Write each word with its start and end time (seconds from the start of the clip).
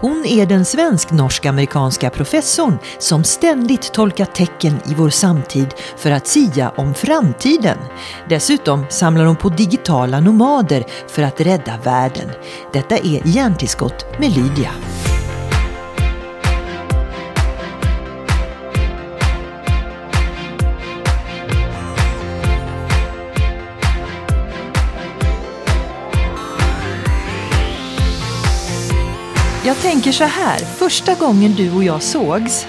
Hon 0.00 0.26
är 0.26 0.46
den 0.46 0.64
svensk-norsk-amerikanska 0.64 2.10
professorn 2.10 2.78
som 2.98 3.24
ständigt 3.24 3.92
tolkar 3.92 4.24
tecken 4.24 4.80
i 4.90 4.94
vår 4.94 5.10
samtid 5.10 5.74
för 5.96 6.10
att 6.10 6.26
sia 6.26 6.72
om 6.76 6.94
framtiden. 6.94 7.78
Dessutom 8.28 8.86
samlar 8.88 9.24
hon 9.24 9.36
på 9.36 9.48
digitala 9.48 10.20
nomader 10.20 10.84
för 11.08 11.22
att 11.22 11.40
rädda 11.40 11.78
världen. 11.84 12.30
Detta 12.72 12.96
är 12.96 13.22
Hjärntillskott 13.24 14.18
med 14.18 14.36
Lydia. 14.36 14.70
Jag 29.82 29.92
tänker 29.92 30.12
så 30.12 30.24
här, 30.24 30.58
första 30.58 31.14
gången 31.14 31.54
du 31.54 31.72
och 31.72 31.84
jag 31.84 32.02
sågs 32.02 32.66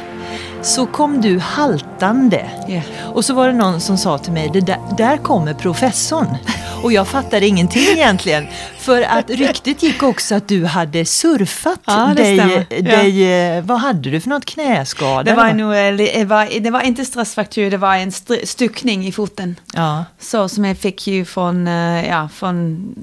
så 0.62 0.86
kom 0.86 1.22
du 1.22 1.40
haltande. 1.40 2.50
Ja. 2.68 2.82
Och 3.14 3.26
så 3.26 3.34
var 3.34 3.48
det 3.48 3.54
någon 3.54 3.82
som 3.82 3.98
sa 3.98 4.18
till 4.18 4.34
mig, 4.34 4.50
det 4.54 4.62
där, 4.62 4.80
där 4.98 5.18
kommer 5.18 5.54
professorn. 5.54 6.38
Och 6.84 6.94
jag 6.94 7.08
fattade 7.08 7.48
ingenting 7.48 7.82
egentligen. 7.94 8.48
För 8.78 9.02
att 9.02 9.30
ryktet 9.30 9.84
gick 9.84 10.04
också 10.04 10.36
att 10.36 10.48
du 10.48 10.66
hade 10.66 11.06
surfat 11.06 11.80
Ja, 11.86 12.14
dig, 12.16 12.38
stämmer. 12.38 12.66
Ja. 12.70 12.82
dig 12.82 13.34
eh, 13.58 13.64
vad 13.64 13.80
hade 13.80 14.10
du 14.10 14.22
för 14.22 14.30
något 14.30 14.46
knäskada? 14.46 15.24
Det 15.24 15.34
var, 15.34 15.54
nog, 15.54 15.74
eh, 15.74 16.16
det, 16.18 16.26
var, 16.26 16.60
det 16.60 16.70
var 16.72 16.82
inte 16.82 17.06
stressfraktur, 17.06 17.72
det 17.72 17.78
var 17.78 17.96
en 17.96 18.12
styckning 18.44 19.08
i 19.08 19.12
foten. 19.12 19.56
Ja. 19.74 20.06
Så 20.20 20.50
som 20.50 20.66
jag 20.66 20.78
fick 20.78 21.08
ju 21.08 21.26
från, 21.26 21.68
eh, 21.68 22.10
ja, 22.10 22.30
från, 22.34 22.96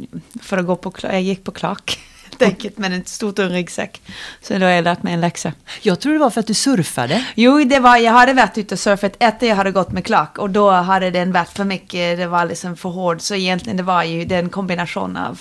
för 0.42 0.58
att 0.58 0.66
gå 0.66 0.76
på, 0.76 0.92
jag 1.02 1.22
gick 1.22 1.44
på 1.44 1.50
Clark. 1.50 1.98
Helt 2.40 2.54
enkelt, 2.54 2.78
med 2.78 2.92
en 2.92 3.04
stor 3.04 3.32
tung 3.32 3.48
ryggsäck. 3.48 4.02
Så 4.42 4.58
då 4.58 4.66
har 4.66 4.70
jag 4.70 4.84
lärt 4.84 5.02
mig 5.02 5.14
en 5.14 5.20
läxa. 5.20 5.52
Jag 5.82 6.00
tror 6.00 6.12
det 6.12 6.18
var 6.18 6.30
för 6.30 6.40
att 6.40 6.46
du 6.46 6.54
surfade. 6.54 7.24
Jo, 7.34 7.64
det 7.64 7.78
var, 7.78 7.96
jag 7.96 8.12
hade 8.12 8.32
varit 8.32 8.58
ute 8.58 8.74
och 8.74 8.78
surfat 8.78 9.12
efter 9.18 9.46
jag 9.46 9.56
hade 9.56 9.70
gått 9.70 9.92
med 9.92 10.04
Clark 10.04 10.38
och 10.38 10.50
då 10.50 10.70
hade 10.70 11.10
den 11.10 11.32
varit 11.32 11.48
för 11.48 11.64
mycket, 11.64 12.18
det 12.18 12.26
var 12.26 12.44
liksom 12.44 12.76
för 12.76 12.88
hård. 12.88 13.20
Så 13.20 13.34
egentligen 13.34 13.76
det 13.76 13.82
var 13.82 14.02
ju 14.02 14.24
den 14.24 14.48
kombination 14.48 15.16
av 15.16 15.40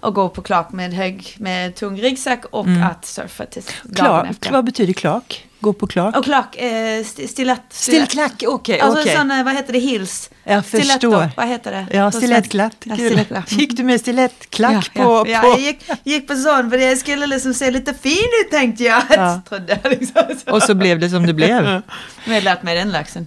att 0.00 0.14
gå 0.14 0.28
på 0.28 0.42
Clark 0.42 0.72
med, 0.72 0.92
hög, 0.92 1.36
med 1.38 1.74
tung 1.74 2.00
ryggsäck 2.00 2.44
och 2.50 2.66
att 2.90 3.04
surfa 3.04 3.46
till 3.46 3.62
dagen 3.82 3.94
Clark, 3.94 4.30
efter. 4.30 4.52
vad 4.52 4.64
betyder 4.64 4.92
Clark? 4.92 5.47
Gå 5.60 5.72
på 5.72 5.86
Clark? 5.86 6.16
Och 6.16 6.24
Clark, 6.24 6.56
eh, 6.56 7.00
st- 7.00 7.28
stilett. 7.28 7.62
Stillklack, 7.70 8.44
okej. 8.46 8.80
Alltså 8.80 9.00
okej. 9.00 9.16
sån, 9.16 9.30
eh, 9.30 9.44
vad 9.44 9.54
heter 9.54 9.72
det, 9.72 9.78
heels? 9.78 10.30
Jag 10.44 10.64
Stiletto, 10.64 10.90
förstår. 10.92 11.30
vad 11.36 11.48
heter 11.48 11.70
det? 11.70 11.96
Ja, 11.96 12.10
stilettklack. 12.10 12.74
Ja, 12.84 12.94
stilettklack. 12.94 13.52
Gick 13.52 13.76
du 13.76 13.84
med 13.84 14.00
stilettklack 14.00 14.90
ja, 14.94 15.04
på... 15.04 15.30
ja, 15.30 15.40
på... 15.40 15.48
ja, 15.48 15.48
jag 15.48 15.60
gick, 15.60 15.80
gick 16.04 16.28
på 16.28 16.34
sån 16.34 16.70
för 16.70 16.78
jag 16.78 16.98
skulle 16.98 17.26
liksom 17.26 17.54
se 17.54 17.70
lite 17.70 17.94
fin 17.94 18.28
ut 18.44 18.50
tänkte 18.50 18.84
jag. 18.84 19.02
Ja. 19.10 19.40
Trodde 19.48 19.78
liksom. 19.84 20.22
Och 20.46 20.62
så 20.62 20.74
blev 20.74 20.98
det 20.98 21.10
som 21.10 21.26
det 21.26 21.34
blev. 21.34 21.62
Men 22.24 22.34
jag 22.34 22.44
lärt 22.44 22.62
mig 22.62 22.76
den 22.76 22.90
läxan. 22.90 23.26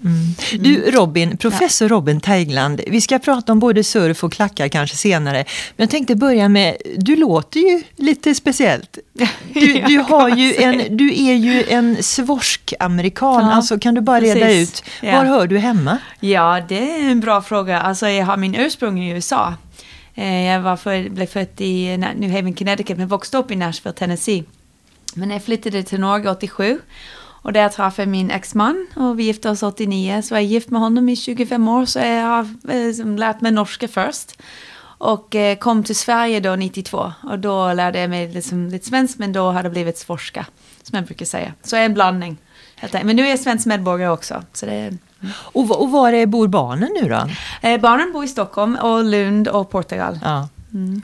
Du 0.59 0.91
Robin, 0.91 1.37
professor 1.37 1.87
Robin 1.87 2.19
Teigland, 2.19 2.81
vi 2.87 3.01
ska 3.01 3.19
prata 3.19 3.51
om 3.51 3.59
både 3.59 3.83
surf 3.83 4.23
och 4.23 4.33
klackar 4.33 4.67
kanske 4.67 4.97
senare. 4.97 5.37
Men 5.77 5.83
jag 5.83 5.89
tänkte 5.89 6.15
börja 6.15 6.49
med, 6.49 6.77
du 6.97 7.15
låter 7.15 7.59
ju 7.59 7.83
lite 7.95 8.35
speciellt. 8.35 8.97
Du, 9.53 9.73
du, 9.87 9.97
har 9.97 10.29
ju 10.29 10.55
en, 10.55 10.97
du 10.97 11.07
är 11.07 11.33
ju 11.33 11.63
en 11.69 12.03
svorsk-amerikan, 12.25 13.43
Ja, 13.45 13.51
alltså 13.53 13.79
kan 13.79 13.93
du 13.95 14.01
bara 14.01 14.19
reda 14.21 14.39
precis. 14.39 14.79
ut, 14.81 14.89
Ja. 15.01 15.17
var 15.17 15.25
hör 15.25 15.47
du 15.47 15.57
hemma? 15.57 15.97
Ja, 16.19 16.61
det 16.67 16.91
är 17.01 17.11
en 17.11 17.19
bra 17.19 17.41
fråga. 17.41 17.81
Alltså, 17.81 18.07
jag 18.09 18.25
har 18.25 18.37
min 18.37 18.55
ursprung 18.55 18.99
i 19.03 19.09
USA. 19.11 19.53
Eh, 20.15 20.41
Jag 20.45 20.59
var 20.61 20.77
för, 20.77 21.09
blev 21.09 21.25
född 21.25 21.47
i 21.61 21.97
New 21.97 22.31
Haven, 22.31 22.53
Connecticut, 22.53 22.97
men 22.97 23.07
växte 23.07 23.37
upp 23.37 23.51
i 23.51 23.55
Nashville, 23.55 23.93
Tennessee. 23.93 24.43
Men 25.15 25.31
jag 25.31 25.43
flyttade 25.43 25.83
till 25.83 25.99
Norge 25.99 26.29
87. 26.31 26.79
Och 27.43 27.53
där 27.53 27.69
träffade 27.69 28.01
jag 28.01 28.07
min 28.07 28.31
exman 28.31 28.87
och 28.95 29.19
vi 29.19 29.23
gifte 29.23 29.49
oss 29.49 29.63
89. 29.63 30.21
Så 30.21 30.33
jag 30.33 30.41
är 30.41 30.45
gift 30.45 30.69
med 30.69 30.81
honom 30.81 31.09
i 31.09 31.15
25 31.15 31.67
år, 31.67 31.85
så 31.85 31.99
jag 31.99 32.23
har 32.25 32.47
liksom 32.87 33.17
lärt 33.17 33.41
mig 33.41 33.51
norska 33.51 33.87
först. 33.87 34.41
Och 34.97 35.35
eh, 35.35 35.57
kom 35.57 35.83
till 35.83 35.95
Sverige 35.95 36.39
då 36.39 36.55
92. 36.55 37.13
Och 37.23 37.39
då 37.39 37.73
lärde 37.73 37.99
jag 37.99 38.09
mig 38.09 38.33
liksom 38.33 38.67
lite 38.69 38.87
svensk, 38.87 39.17
men 39.17 39.33
då 39.33 39.51
hade 39.51 39.63
det 39.69 39.69
blivit 39.69 39.97
svorska, 39.97 40.45
som 40.83 40.95
jag 40.95 41.05
brukar 41.05 41.25
säga. 41.25 41.53
Så 41.63 41.75
en 41.75 41.93
blandning. 41.93 42.37
Men 42.91 43.15
nu 43.15 43.25
är 43.25 43.29
jag 43.29 43.39
svensk 43.39 43.65
medborgare 43.65 44.11
också. 44.11 44.43
Så 44.53 44.65
det 44.65 44.73
är, 44.73 44.97
Och, 45.35 45.81
och 45.81 45.91
var 45.91 46.13
är 46.13 46.25
bor 46.25 46.47
barnen 46.47 46.89
nu 47.01 47.09
då? 47.09 47.27
Eh, 47.61 47.81
barnen 47.81 48.13
bor 48.13 48.23
i 48.23 48.27
Stockholm 48.27 48.75
och 48.75 49.03
Lund 49.03 49.47
och 49.47 49.69
Portugal. 49.69 50.19
Ja. 50.23 50.47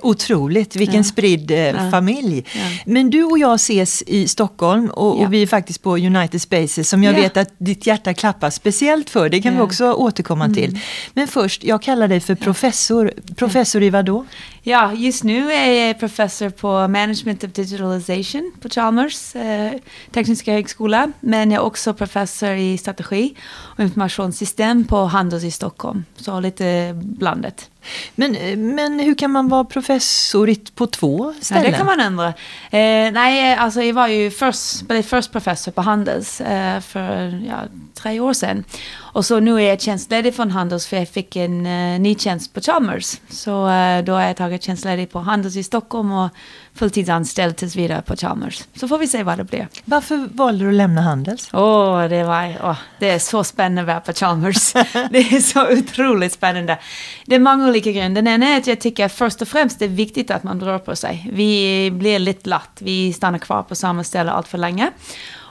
Otroligt, 0.02 0.76
vilken 0.76 1.04
spridd 1.04 1.52
eh, 1.52 1.58
Ja. 1.58 1.92
familj. 1.92 2.44
Ja. 2.56 2.62
Men 2.86 3.10
du 3.10 3.24
och 3.24 3.40
jag 3.40 3.56
ses 3.56 4.04
i 4.08 4.28
Stockholm 4.28 4.90
och, 4.90 5.22
Ja. 5.22 5.26
och 5.28 5.34
vi 5.34 5.42
är 5.44 5.48
faktiskt 5.48 5.84
på 5.84 5.98
United 5.98 6.42
Spaces 6.42 6.90
som 6.90 7.04
jag 7.04 7.14
Ja. 7.18 7.22
vet 7.22 7.38
att 7.38 7.50
ditt 7.58 7.88
hjärta 7.88 8.14
klappar 8.14 8.50
speciellt 8.50 9.10
för. 9.10 9.30
Det 9.30 9.42
kan 9.42 9.54
vi 9.54 9.58
Ja. 9.60 9.64
också 9.64 9.94
återkomma 9.94 10.50
till. 10.50 10.80
Men 11.14 11.28
först, 11.28 11.64
jag 11.64 11.82
kallar 11.82 12.08
dig 12.08 12.20
för 12.20 12.36
professor. 12.36 13.12
Professor 13.36 13.84
i 13.84 13.90
vad 13.90 14.06
då? 14.06 14.26
Ja, 14.64 14.94
just 14.94 15.24
nu 15.24 15.52
är 15.52 15.88
jag 15.88 16.00
professor 16.00 16.50
på 16.50 16.68
Management 16.88 17.44
of 17.44 17.52
Digitalization 17.54 18.52
på 18.62 18.70
Chalmers 18.70 19.36
eh, 19.36 19.72
tekniska 20.12 20.52
högskola. 20.54 21.12
Men 21.20 21.52
jag 21.52 21.62
är 21.62 21.66
också 21.66 21.94
professor 21.94 22.50
i 22.52 22.78
strategi 22.78 23.36
och 23.50 23.80
informationssystem 23.84 24.86
på 24.86 24.98
Handels 25.06 25.44
i 25.44 25.52
Stockholm. 25.52 26.04
Så 26.18 26.40
lite 26.40 26.92
blandat. 27.04 27.70
Men, 28.16 28.36
eh, 28.36 28.58
men 28.58 29.00
hur 29.00 29.16
kan 29.16 29.32
man 29.32 29.50
vara 29.50 29.64
professor 29.64 30.56
på 30.76 30.88
två 30.88 31.34
Ja, 31.38 31.44
ställen? 31.46 31.64
det 31.72 31.78
kan 31.78 31.86
man 31.86 32.00
ändra. 32.00 32.28
Eh, 32.28 33.12
nej, 33.12 33.56
alltså 33.56 33.82
jag 33.82 33.94
var 33.94 34.08
ju 34.08 34.32
först, 34.32 34.82
blev 34.82 35.02
först 35.04 35.32
professor 35.32 35.72
på 35.72 35.82
Handels 35.82 36.42
eh, 36.42 36.80
för 36.80 37.42
ja, 37.48 37.58
tre 37.94 38.20
år 38.20 38.34
sedan. 38.34 38.64
Och 39.00 39.26
så 39.26 39.40
nu 39.40 39.56
är 39.56 39.70
jag 39.70 39.82
tjänstledig 39.82 40.36
från 40.36 40.52
Handels 40.52 40.88
för 40.88 40.98
jag 40.98 41.10
fick 41.10 41.36
en 41.36 41.66
eh, 41.66 42.00
ny 42.00 42.16
tjänst 42.16 42.54
på 42.54 42.62
Chalmers. 42.62 43.18
Så 43.30 43.70
eh, 43.70 44.04
då 44.04 44.14
har 44.14 44.22
jag 44.22 44.38
tagit 44.38 44.64
tjänstledig 44.64 45.12
på 45.12 45.20
Handels 45.20 45.56
i 45.56 45.64
Stockholm 45.64 46.12
och 46.12 46.30
fulltidsanställd 46.78 47.56
tills 47.56 47.76
vidare 47.76 48.02
på 48.02 48.16
Chalmers. 48.16 48.64
Så 48.76 48.88
får 48.88 48.98
vi 48.98 49.08
se 49.08 49.24
vad 49.24 49.38
det 49.38 49.44
blir. 49.44 49.68
Varför 49.86 50.30
valde 50.32 50.66
du 50.66 50.70
att 50.70 50.76
lämna 50.76 51.02
Handels? 51.02 51.50
Åh, 51.54 52.04
det, 52.04 52.24
var, 52.24 52.58
åh, 52.64 52.78
det 53.00 53.10
är 53.10 53.20
så 53.20 53.44
spännande 53.44 53.82
att 53.82 53.88
vara 53.88 54.00
på 54.00 54.14
Chalmers. 54.14 54.74
det 55.12 55.18
är 55.18 55.40
så 55.40 55.74
otroligt 55.74 56.34
spännande. 56.34 56.80
Det 57.26 57.36
är 57.36 57.40
många 57.40 57.68
olika 57.68 57.92
grunder. 57.92 58.22
Den 58.22 58.34
ena 58.34 58.48
är 58.48 58.58
att 58.58 58.68
jag 58.68 58.80
tycker 58.80 59.08
först 59.08 59.42
och 59.42 59.48
främst 59.48 59.80
det 59.80 59.86
är 59.86 59.90
viktigt 59.90 60.32
att 60.32 60.44
man 60.44 60.62
rör 60.62 60.80
på 60.80 60.96
sig. 60.96 61.30
Vi 61.34 61.92
blir 61.92 62.20
lite 62.20 62.50
latt, 62.50 62.78
vi 62.80 63.14
stannar 63.14 63.40
kvar 63.40 63.64
på 63.64 63.76
samma 63.76 64.04
ställe 64.04 64.32
allt 64.32 64.48
för 64.48 64.58
länge. 64.58 64.92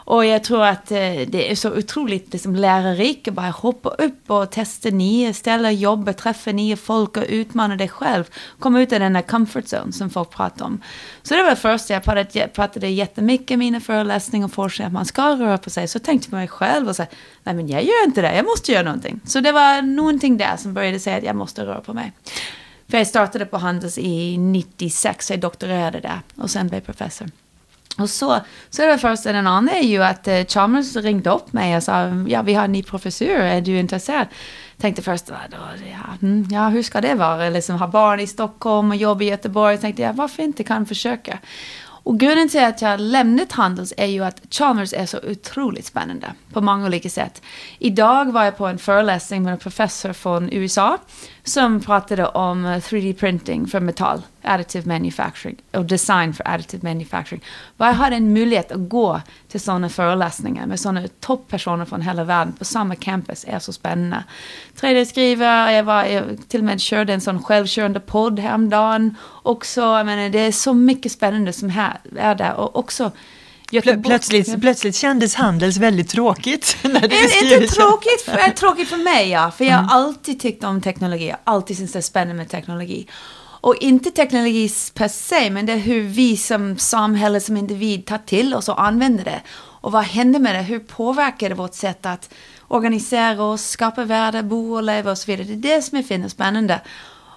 Och 0.06 0.26
jag 0.26 0.44
tror 0.44 0.64
att 0.64 0.90
eh, 0.90 0.98
det 1.26 1.50
är 1.50 1.54
så 1.54 1.78
otroligt 1.78 2.32
liksom, 2.32 2.56
lärorikt 2.56 3.28
att 3.28 3.34
bara 3.34 3.50
hoppa 3.50 3.88
upp 3.88 4.30
och 4.30 4.50
testa 4.50 4.90
nya 4.90 5.34
ställen, 5.34 5.76
jobba, 5.76 6.12
träffa 6.12 6.52
nya 6.52 6.76
folk 6.76 7.16
och 7.16 7.24
utmana 7.28 7.76
dig 7.76 7.88
själv. 7.88 8.24
Komma 8.58 8.80
ut 8.80 8.92
ur 8.92 8.98
den 8.98 9.12
där 9.12 9.22
comfort 9.22 9.64
zone 9.64 9.92
som 9.92 10.10
folk 10.10 10.30
pratar 10.30 10.64
om. 10.64 10.80
Så 11.22 11.34
det 11.34 11.42
var 11.42 11.50
det 11.50 11.56
första, 11.56 11.94
jag 11.94 12.04
pratade, 12.04 12.28
jag 12.32 12.52
pratade 12.52 12.88
jättemycket 12.88 13.50
i 13.50 13.56
mina 13.56 13.80
föreläsningar 13.80 14.46
och 14.46 14.52
forskning 14.52 14.86
att 14.86 14.92
man 14.92 15.04
ska 15.04 15.36
röra 15.36 15.58
på 15.58 15.70
sig. 15.70 15.88
Så 15.88 15.98
tänkte 15.98 16.26
jag 16.26 16.30
på 16.30 16.36
mig 16.36 16.48
själv 16.48 16.88
och 16.88 16.96
sa, 16.96 17.06
nej 17.44 17.54
men 17.54 17.68
jag 17.68 17.82
gör 17.82 18.04
inte 18.04 18.22
det, 18.22 18.36
jag 18.36 18.44
måste 18.44 18.72
göra 18.72 18.82
någonting. 18.82 19.20
Så 19.24 19.40
det 19.40 19.52
var 19.52 19.82
någonting 19.82 20.36
där 20.36 20.56
som 20.56 20.74
började 20.74 21.00
säga 21.00 21.16
att 21.16 21.24
jag 21.24 21.36
måste 21.36 21.66
röra 21.66 21.80
på 21.80 21.94
mig. 21.94 22.12
För 22.88 22.98
jag 22.98 23.06
startade 23.06 23.46
på 23.46 23.58
Handels 23.58 23.98
i 23.98 24.38
96, 24.38 25.30
jag 25.30 25.40
doktorerade 25.40 26.00
där 26.00 26.20
och 26.36 26.50
sen 26.50 26.68
blev 26.68 26.78
jag 26.78 26.86
professor. 26.86 27.28
Och 27.98 28.10
så, 28.10 28.40
så 28.70 28.82
är 28.82 28.86
det 28.86 28.98
första. 28.98 29.32
Den 29.32 29.46
andra 29.46 29.72
är 29.72 29.82
ju 29.82 30.02
att 30.02 30.28
eh, 30.28 30.44
Chalmers 30.44 30.96
ringde 30.96 31.30
upp 31.30 31.52
mig 31.52 31.76
och 31.76 31.82
sa, 31.82 32.08
ja 32.28 32.42
vi 32.42 32.54
har 32.54 32.64
en 32.64 32.72
ny 32.72 32.82
professor, 32.82 33.28
är 33.28 33.60
du 33.60 33.78
intresserad? 33.78 34.26
Tänkte 34.76 35.02
först, 35.02 35.24
ja, 35.28 35.36
då, 35.50 35.56
ja, 35.90 36.28
ja 36.50 36.68
hur 36.68 36.82
ska 36.82 37.00
det 37.00 37.14
vara? 37.14 37.48
Liksom 37.48 37.76
ha 37.76 37.88
barn 37.88 38.20
i 38.20 38.26
Stockholm 38.26 38.90
och 38.90 38.96
jobb 38.96 39.22
i 39.22 39.24
Göteborg. 39.24 39.78
Tänkte 39.78 40.02
jag, 40.02 40.12
varför 40.12 40.42
inte 40.42 40.64
kan 40.64 40.86
försöka? 40.86 41.38
Och 42.06 42.20
grunden 42.20 42.48
till 42.48 42.64
att 42.64 42.82
jag 42.82 43.00
lämnat 43.00 43.52
Handels 43.52 43.94
är 43.96 44.06
ju 44.06 44.24
att 44.24 44.42
Chalmers 44.50 44.92
är 44.92 45.06
så 45.06 45.18
otroligt 45.18 45.86
spännande 45.86 46.32
på 46.52 46.60
många 46.60 46.86
olika 46.86 47.08
sätt. 47.08 47.42
Idag 47.78 48.32
var 48.32 48.44
jag 48.44 48.56
på 48.56 48.66
en 48.66 48.78
föreläsning 48.78 49.42
med 49.42 49.52
en 49.52 49.58
professor 49.58 50.12
från 50.12 50.52
USA 50.52 50.98
som 51.48 51.80
pratade 51.80 52.26
om 52.26 52.64
eh, 52.64 52.78
3D-printing 52.78 53.66
för 53.66 53.80
metall, 53.80 54.22
additive 54.42 54.88
manufacturing 54.88 55.56
och 55.72 55.84
design 55.84 56.34
för 56.34 56.48
additive 56.48 56.88
manufacturing. 56.88 57.42
Och 57.76 57.86
jag 57.86 57.92
hade 57.92 58.16
en 58.16 58.32
möjlighet 58.32 58.72
att 58.72 58.88
gå 58.88 59.20
till 59.48 59.60
sådana 59.60 59.88
föreläsningar 59.88 60.66
med 60.66 60.80
sådana 60.80 61.08
topppersoner 61.20 61.84
från 61.84 62.02
hela 62.02 62.24
världen 62.24 62.52
på 62.52 62.64
samma 62.64 62.94
campus 62.94 63.44
är 63.48 63.58
så 63.58 63.72
spännande. 63.72 64.24
3D-skrivare, 64.80 65.72
jag, 65.72 65.84
var, 65.84 66.04
jag 66.04 66.24
till 66.48 66.60
och 66.60 66.66
med 66.66 66.80
körde 66.80 67.12
en 67.14 67.20
sån 67.20 67.42
självkörande 67.42 68.00
podd 68.00 68.38
häromdagen. 68.38 69.16
Också, 69.42 69.80
jag 69.80 70.06
menar, 70.06 70.28
det 70.28 70.38
är 70.38 70.52
så 70.52 70.74
mycket 70.74 71.12
spännande 71.12 71.52
som 71.52 71.70
här, 71.70 71.98
är 72.16 72.34
där 72.34 72.54
och 72.54 72.76
också 72.76 73.10
Göteborg- 73.70 74.02
plötsligt, 74.02 74.60
plötsligt 74.60 74.96
kändes 74.96 75.34
Handels 75.34 75.76
väldigt 75.76 76.08
tråkigt. 76.08 76.76
När 76.82 77.08
Det 77.08 77.16
är 77.16 77.54
inte 77.62 77.74
tråkigt 77.74 78.22
för, 78.24 78.32
är 78.32 78.50
tråkigt 78.50 78.88
för 78.88 78.96
mig, 78.96 79.30
ja. 79.30 79.50
För 79.50 79.64
jag 79.64 79.76
har 79.76 79.94
alltid 79.98 80.40
tyckt 80.40 80.64
om 80.64 80.80
teknologi. 80.80 81.26
Jag 81.28 81.36
har 81.44 81.54
alltid 81.54 81.76
synts 81.76 81.92
det 81.92 81.98
är 81.98 82.00
spännande 82.00 82.34
med 82.34 82.50
teknologi. 82.50 83.06
Och 83.60 83.76
inte 83.76 84.10
teknologi 84.10 84.70
per 84.94 85.08
se, 85.08 85.50
men 85.50 85.66
det 85.66 85.72
är 85.72 85.76
hur 85.76 86.02
vi 86.02 86.36
som 86.36 86.78
samhälle, 86.78 87.40
som 87.40 87.56
individ 87.56 88.06
tar 88.06 88.18
till 88.18 88.54
oss 88.54 88.68
och 88.68 88.82
använder 88.82 89.24
det. 89.24 89.40
Och 89.80 89.92
vad 89.92 90.04
händer 90.04 90.40
med 90.40 90.54
det? 90.54 90.62
Hur 90.62 90.78
påverkar 90.78 91.48
det 91.48 91.54
vårt 91.54 91.74
sätt 91.74 92.06
att 92.06 92.34
organisera 92.68 93.42
oss, 93.42 93.68
skapa 93.68 94.04
värde, 94.04 94.42
bo 94.42 94.74
och 94.74 94.82
leva 94.82 95.10
och 95.10 95.18
så 95.18 95.26
vidare? 95.26 95.46
Det 95.46 95.72
är 95.72 95.76
det 95.76 95.82
som 95.82 95.98
jag 95.98 96.06
finner 96.06 96.28
spännande. 96.28 96.80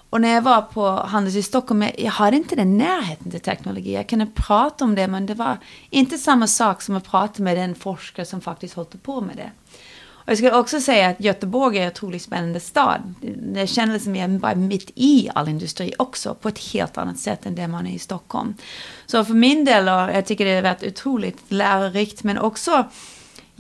Och 0.09 0.21
när 0.21 0.33
jag 0.33 0.41
var 0.41 0.61
på 0.61 0.89
Handels 0.89 1.35
i 1.35 1.43
Stockholm, 1.43 1.85
jag 1.97 2.11
hade 2.11 2.37
inte 2.37 2.55
den 2.55 2.77
närheten 2.77 3.31
till 3.31 3.39
teknologi. 3.39 3.93
Jag 3.93 4.09
kunde 4.09 4.25
prata 4.25 4.85
om 4.85 4.95
det, 4.95 5.07
men 5.07 5.25
det 5.25 5.33
var 5.33 5.57
inte 5.89 6.17
samma 6.17 6.47
sak 6.47 6.81
som 6.81 6.95
att 6.95 7.07
prata 7.07 7.43
med 7.43 7.57
den 7.57 7.75
forskare 7.75 8.25
som 8.25 8.41
faktiskt 8.41 8.73
håller 8.73 8.97
på 8.97 9.21
med 9.21 9.37
det. 9.37 9.51
Och 10.11 10.31
jag 10.31 10.37
skulle 10.37 10.55
också 10.55 10.81
säga 10.81 11.09
att 11.09 11.19
Göteborg 11.19 11.77
är 11.77 11.81
en 11.81 11.91
otroligt 11.91 12.21
spännande 12.21 12.59
stad. 12.59 13.13
Det 13.53 13.67
kändes 13.67 14.03
som 14.03 14.13
liksom 14.13 14.33
jag 14.33 14.39
var 14.39 14.55
mitt 14.55 14.91
i 14.95 15.29
all 15.35 15.49
industri 15.49 15.93
också, 15.99 16.35
på 16.35 16.49
ett 16.49 16.59
helt 16.59 16.97
annat 16.97 17.17
sätt 17.17 17.45
än 17.45 17.55
det 17.55 17.67
man 17.67 17.87
är 17.87 17.91
i 17.91 17.99
Stockholm. 17.99 18.53
Så 19.05 19.25
för 19.25 19.33
min 19.33 19.65
del, 19.65 19.85
jag 19.85 20.25
tycker 20.25 20.45
det 20.45 20.55
har 20.55 20.61
varit 20.61 20.83
otroligt 20.83 21.51
lärorikt, 21.51 22.23
men 22.23 22.37
också 22.37 22.85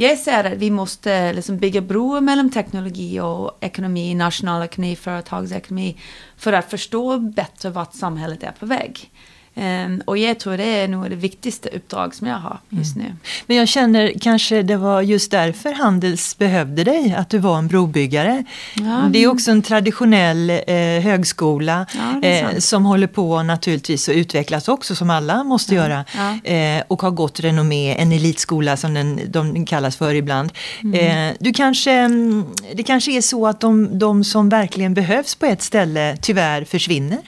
jag 0.07 0.17
ser 0.17 0.43
att 0.43 0.57
vi 0.57 0.71
måste 0.71 1.33
liksom 1.33 1.57
bygga 1.57 1.81
broar 1.81 2.21
mellan 2.21 2.49
teknologi 2.49 3.19
och 3.19 3.57
ekonomi, 3.61 4.15
nationalekonomi, 4.15 4.95
företagsekonomi 4.95 5.97
för 6.37 6.53
att 6.53 6.69
förstå 6.69 7.19
bättre 7.19 7.69
vart 7.69 7.93
samhället 7.93 8.43
är 8.43 8.51
på 8.51 8.65
väg. 8.65 9.11
Um, 9.59 10.01
och 10.05 10.17
jag 10.17 10.39
tror 10.39 10.57
det 10.57 10.63
är 10.63 10.87
nog 10.87 11.09
det 11.09 11.15
viktigaste 11.15 11.69
uppdrag 11.69 12.15
som 12.15 12.27
jag 12.27 12.37
har 12.37 12.59
just 12.69 12.95
mm. 12.95 13.07
nu. 13.07 13.15
Men 13.47 13.57
jag 13.57 13.67
känner 13.67 14.13
kanske 14.21 14.61
det 14.61 14.77
var 14.77 15.01
just 15.01 15.31
därför 15.31 15.73
Handels 15.73 16.37
behövde 16.37 16.83
dig, 16.83 17.15
att 17.17 17.29
du 17.29 17.37
var 17.37 17.57
en 17.57 17.67
brobyggare. 17.67 18.43
Ja. 18.73 19.09
Det 19.11 19.23
är 19.23 19.27
också 19.27 19.51
en 19.51 19.61
traditionell 19.61 20.49
eh, 20.49 20.75
högskola 21.03 21.85
ja, 21.93 22.27
eh, 22.27 22.57
som 22.57 22.85
håller 22.85 23.07
på 23.07 23.43
naturligtvis 23.43 24.09
att 24.09 24.15
utvecklas 24.15 24.67
också, 24.67 24.95
som 24.95 25.09
alla 25.09 25.43
måste 25.43 25.75
ja. 25.75 25.81
göra. 25.81 26.05
Eh, 26.43 26.83
och 26.87 27.01
har 27.01 27.11
gott 27.11 27.39
renommé, 27.39 27.95
en 27.95 28.11
elitskola 28.11 28.77
som 28.77 28.93
den, 28.93 29.21
de 29.27 29.65
kallas 29.65 29.97
för 29.97 30.13
ibland. 30.13 30.51
Mm. 30.83 31.29
Eh, 31.29 31.35
du 31.39 31.53
kanske, 31.53 31.91
mm, 31.91 32.45
det 32.73 32.83
kanske 32.83 33.11
är 33.11 33.21
så 33.21 33.47
att 33.47 33.59
de, 33.59 33.99
de 33.99 34.23
som 34.23 34.49
verkligen 34.49 34.93
behövs 34.93 35.35
på 35.35 35.45
ett 35.45 35.61
ställe 35.61 36.17
tyvärr 36.21 36.63
försvinner? 36.63 37.19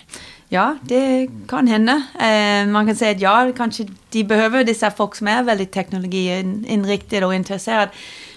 Ja, 0.54 0.78
det 0.82 1.30
kan 1.48 1.68
hända. 1.68 2.04
Eh, 2.20 2.68
man 2.68 2.88
kan 2.88 2.96
säga 2.96 3.12
att 3.12 3.22
ja, 3.22 3.54
kanske 3.58 3.88
de 4.10 4.24
behöver 4.24 4.64
dessa 4.64 4.92
folk 4.92 5.16
som 5.16 5.28
är 5.28 5.44
väldigt 5.44 5.72
teknologiinriktade 5.72 7.26
och 7.26 7.36
intresserade. 7.36 7.92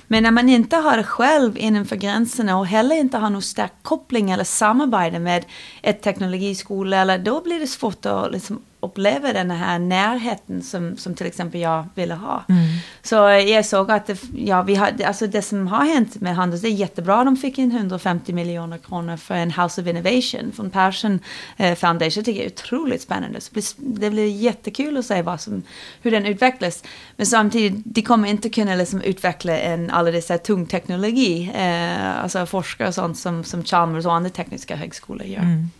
Men 0.06 0.22
när 0.22 0.31
man 0.31 0.49
inte 0.49 0.76
har 0.76 0.96
det 0.96 1.05
själv 1.05 1.58
innanför 1.58 1.96
gränserna 1.96 2.58
och 2.58 2.66
heller 2.66 2.96
inte 2.96 3.19
har 3.19 3.31
någon 3.31 3.43
stark 3.43 3.72
koppling 3.82 4.31
eller 4.31 4.44
samarbete 4.44 5.19
med 5.19 5.44
ett 5.82 6.02
teknologiskola, 6.02 6.96
eller 6.96 7.19
då 7.19 7.40
blir 7.40 7.61
det 7.61 7.66
svårt 7.66 8.06
att 8.06 8.32
liksom 8.32 8.62
uppleva 8.84 9.32
den 9.32 9.50
här 9.50 9.78
närheten 9.78 10.62
som, 10.62 10.96
som 10.96 11.14
till 11.14 11.26
exempel 11.26 11.60
jag 11.60 11.86
ville 11.94 12.14
ha. 12.14 12.44
Mm. 12.48 12.62
Så 13.02 13.14
jag 13.14 13.66
såg 13.66 13.90
att 13.90 14.06
det, 14.06 14.22
ja, 14.36 14.62
vi 14.62 14.75
har, 14.75 14.92
alltså 15.04 15.26
det 15.26 15.42
som 15.42 15.66
har 15.66 15.84
hänt 15.84 16.20
med 16.20 16.36
Handels, 16.36 16.62
det 16.62 16.69
är 16.69 16.72
jättebra. 16.72 17.25
De 17.25 17.36
fick 17.36 17.58
in 17.58 17.72
150 17.72 18.32
miljoner 18.32 18.78
kronor 18.78 19.16
för 19.16 19.34
en 19.34 19.50
House 19.50 19.81
of 19.81 19.86
Innovation 19.86 20.52
från 20.56 20.70
Persson 20.70 21.20
eh, 21.56 21.75
Foundation. 21.75 22.22
Det 22.22 22.25
tycker 22.25 22.40
jag 22.40 22.46
är 22.46 22.52
otroligt 22.52 23.02
spännande. 23.02 23.40
Så 23.40 23.50
det 23.76 24.10
blir 24.10 24.26
jättekul 24.26 24.96
att 24.96 25.06
se 25.06 25.22
vad 25.22 25.40
som, 25.40 25.62
hur 26.02 26.10
den 26.10 26.26
utvecklas. 26.26 26.82
Men 27.16 27.26
samtidigt, 27.26 27.82
de 27.84 28.02
kommer 28.02 28.28
inte 28.28 28.48
kunna 28.48 28.75
liksom 28.75 29.00
utveckla 29.00 29.58
en 29.58 29.90
alla 29.90 30.10
dessa 30.10 30.38
tung 30.38 30.66
teknologi, 30.66 31.52
eh, 31.54 32.22
alltså 32.22 32.46
forskare 32.46 32.88
och 32.88 32.94
sånt 32.94 33.19
som, 33.19 33.44
som 33.44 33.64
Chalmers 33.64 34.06
och 34.06 34.14
andra 34.14 34.31
tekniska 34.31 34.76
högskolor 34.76 35.26
gör. 35.26 35.40
Mm. 35.40 35.70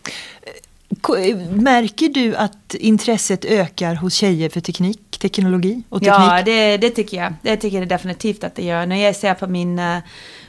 Märker 1.49 2.09
du 2.09 2.35
att 2.35 2.73
intresset 2.73 3.45
ökar 3.45 3.95
hos 3.95 4.13
tjejer 4.13 4.49
för 4.49 4.61
teknik, 4.61 5.17
teknologi 5.19 5.83
och 5.89 5.99
teknik? 5.99 6.17
Ja, 6.17 6.41
det, 6.45 6.77
det 6.77 6.89
tycker 6.89 7.17
jag. 7.17 7.33
Det 7.41 7.57
tycker 7.57 7.79
jag 7.79 7.87
definitivt 7.87 8.43
att 8.43 8.55
det 8.55 8.63
gör. 8.63 8.85
När 8.85 8.95
jag 8.95 9.15
ser 9.15 9.33
på 9.33 9.47
min 9.47 9.81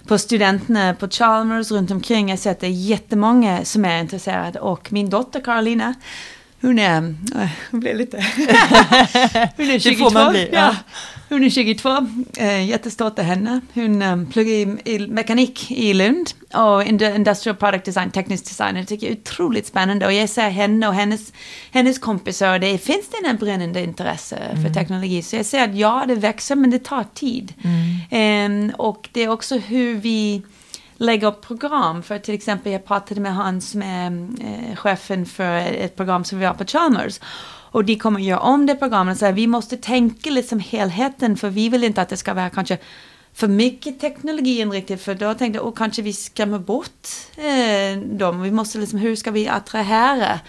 på 0.07 0.19
studenterna 0.19 0.95
på 0.95 1.09
Chalmers 1.09 1.71
runt 1.71 1.91
omkring, 1.91 2.31
jag 2.31 2.39
ser 2.39 2.51
att 2.51 2.61
det 2.61 2.67
är 2.67 2.71
jättemånga 2.71 3.65
som 3.65 3.85
är 3.85 4.01
intresserade. 4.01 4.61
Och 4.61 4.93
min 4.93 5.11
dotter 5.11 5.41
Karolina, 5.41 5.95
hon 6.61 6.79
är, 6.79 7.15
hon 7.71 7.81
blir 7.81 7.95
lite, 7.95 8.17
hon 9.57 9.71
är 9.71 9.79
22. 9.79 10.05
Det 10.05 10.11
får 10.11 10.11
man 10.11 10.33
bli, 10.33 10.49
ja. 10.53 10.77
Hon 11.29 11.45
är 11.45 11.51
22, 11.51 12.07
äh, 12.37 12.69
jättestolt 12.69 13.19
över 13.19 13.29
henne. 13.29 13.61
Hon 13.75 14.03
ähm, 14.03 14.27
pluggar 14.27 14.89
i, 14.89 15.07
mekanik 15.09 15.71
i 15.71 15.95
Lund 15.95 16.31
och 16.55 16.85
industrial 16.85 17.57
product 17.57 17.85
design, 17.85 18.11
teknisk 18.11 18.45
design. 18.45 18.75
Det 18.75 18.85
tycker 18.85 19.07
jag 19.07 19.17
är 19.17 19.21
otroligt 19.21 19.67
spännande 19.67 20.07
och 20.07 20.13
jag 20.13 20.29
ser 20.29 20.51
henne 20.51 20.89
och 20.89 20.95
hennes, 20.95 21.33
hennes 21.71 21.99
kompisar, 21.99 22.59
det 22.59 22.79
finns 22.79 23.09
det 23.09 23.29
en 23.29 23.37
brännande 23.37 23.83
intresse 23.83 24.39
för 24.51 24.59
mm. 24.59 24.75
teknologi. 24.75 25.23
Så 25.23 25.37
jag 25.37 25.47
ser 25.47 25.65
att 25.65 25.77
ja, 25.77 26.05
det 26.09 26.15
växer 26.15 26.57
men 26.57 26.71
det 26.71 26.85
tar 26.85 27.05
tid. 27.15 27.55
Mm. 27.65 28.69
Ähm, 28.69 28.75
och 28.79 29.09
det 29.13 29.21
är 29.21 29.29
också 29.29 29.57
hur 29.57 29.95
vi 29.95 30.43
lägga 30.97 31.29
upp 31.29 31.47
program. 31.47 32.03
För 32.03 32.19
till 32.19 32.35
exempel 32.35 32.73
jag 32.73 32.85
pratade 32.85 33.21
med 33.21 33.35
han 33.35 33.61
som 33.61 33.83
är 33.83 34.29
eh, 34.41 34.77
chefen 34.77 35.27
för 35.27 35.57
ett 35.57 35.97
program 35.97 36.25
som 36.25 36.39
vi 36.39 36.45
har 36.45 36.55
på 36.55 36.65
Chalmers. 36.65 37.21
Och 37.77 37.85
de 37.85 37.97
kommer 37.97 38.21
göra 38.21 38.41
om 38.41 38.67
det 38.67 38.75
programmet. 38.75 39.19
Så 39.19 39.25
här, 39.25 39.33
vi 39.33 39.47
måste 39.47 39.77
tänka 39.77 40.31
liksom 40.31 40.61
helheten 40.61 41.37
för 41.37 41.51
vi 41.51 41.69
vill 41.69 41.85
inte 41.85 42.03
att 42.03 42.09
det 42.09 42.17
ska 42.17 42.35
vara 42.35 42.51
kanske 42.51 42.79
för 43.37 43.49
mycket 43.49 44.01
teknologiinriktat 44.01 45.01
för 45.01 45.15
då 45.15 45.35
tänkte 45.35 45.59
jag, 45.59 45.67
oh, 45.67 45.75
kanske 45.75 46.03
vi 46.03 46.13
skrämmer 46.13 46.59
bort 46.59 47.09
eh, 47.37 47.99
dem. 47.99 48.43
Vi 48.43 48.51
måste 48.51 48.79
liksom, 48.79 48.99
hur 48.99 49.17
ska 49.17 49.31
vi 49.31 49.49
attrahera 49.49 50.41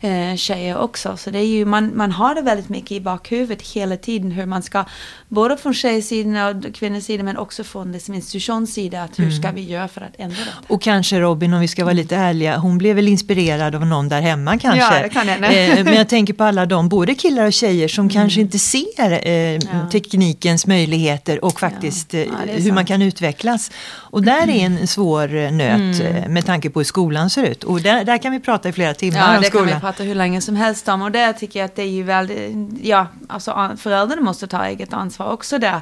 eh, 0.00 0.36
tjejer 0.36 0.76
också? 0.76 1.16
Så 1.16 1.30
det 1.30 1.38
är 1.38 1.46
ju, 1.46 1.64
man, 1.64 1.96
man 1.96 2.12
har 2.12 2.34
det 2.34 2.42
väldigt 2.42 2.68
mycket 2.68 2.90
i 2.90 3.00
bakhuvudet 3.00 3.62
hela 3.62 3.96
tiden 3.96 4.30
hur 4.30 4.46
man 4.46 4.62
ska, 4.62 4.84
både 5.28 5.56
från 5.56 5.74
tjejsidan 5.74 6.56
och 6.56 6.74
kvinnosidan 6.74 7.26
men 7.26 7.36
också 7.36 7.64
från 7.64 7.92
liksom 7.92 8.14
institutionssidan, 8.14 9.04
att 9.04 9.18
hur 9.18 9.24
mm. 9.24 9.36
ska 9.36 9.50
vi 9.50 9.62
göra 9.62 9.88
för 9.88 10.00
att 10.00 10.14
ändra 10.18 10.36
det? 10.36 10.74
Och 10.74 10.82
kanske 10.82 11.20
Robin, 11.20 11.54
om 11.54 11.60
vi 11.60 11.68
ska 11.68 11.84
vara 11.84 11.94
lite 11.94 12.16
ärliga, 12.16 12.58
hon 12.58 12.78
blev 12.78 12.96
väl 12.96 13.08
inspirerad 13.08 13.74
av 13.74 13.86
någon 13.86 14.08
där 14.08 14.20
hemma 14.20 14.58
kanske? 14.58 14.96
Ja, 14.96 15.02
det 15.02 15.08
kan 15.08 15.28
eh, 15.28 15.84
men 15.84 15.94
jag 15.94 16.08
tänker 16.08 16.34
på 16.34 16.44
alla 16.44 16.66
de, 16.66 16.88
både 16.88 17.14
killar 17.14 17.46
och 17.46 17.52
tjejer 17.52 17.88
som 17.88 18.02
mm. 18.02 18.12
kanske 18.12 18.40
inte 18.40 18.58
ser 18.58 19.26
eh, 19.28 19.32
ja. 19.32 19.60
teknikens 19.92 20.66
möjligheter 20.66 21.44
och 21.44 21.60
faktiskt 21.60 22.14
ja. 22.14 22.35
Eh, 22.42 22.62
hur 22.62 22.72
man 22.72 22.84
kan 22.84 23.02
utvecklas. 23.02 23.70
Och 23.94 24.22
där 24.22 24.48
är 24.48 24.66
en 24.66 24.86
svår 24.86 25.34
eh, 25.34 25.52
nöt 25.52 26.00
mm. 26.00 26.16
Eh, 26.16 26.28
med 26.28 26.46
tanke 26.46 26.70
på 26.70 26.80
hur 26.80 26.84
skolan 26.84 27.30
ser 27.30 27.42
ut. 27.42 27.64
Och 27.64 27.80
där, 27.80 28.04
där 28.04 28.18
kan 28.18 28.32
vi 28.32 28.40
prata 28.40 28.68
i 28.68 28.72
flera 28.72 28.94
timmar 28.94 29.18
ja, 29.18 29.36
om 29.36 29.42
det 29.42 29.48
skolan. 29.48 29.68
kan 29.68 29.74
vi 29.74 29.80
prata 29.80 30.02
hur 30.02 30.14
länge 30.14 30.40
som 30.40 30.56
helst 30.56 30.88
om. 30.88 31.02
Och 31.02 31.12
där 31.12 31.32
tycker 31.32 31.58
jag 31.58 31.64
att 31.64 31.76
det 31.76 31.82
är 31.82 31.86
ju 31.86 32.02
väldigt, 32.02 32.56
ja, 32.82 33.06
alltså 33.28 33.76
föräldrarna 33.78 34.22
måste 34.22 34.46
ta 34.46 34.64
eget 34.64 34.92
ansvar 34.92 35.32
också 35.32 35.58
där. 35.58 35.80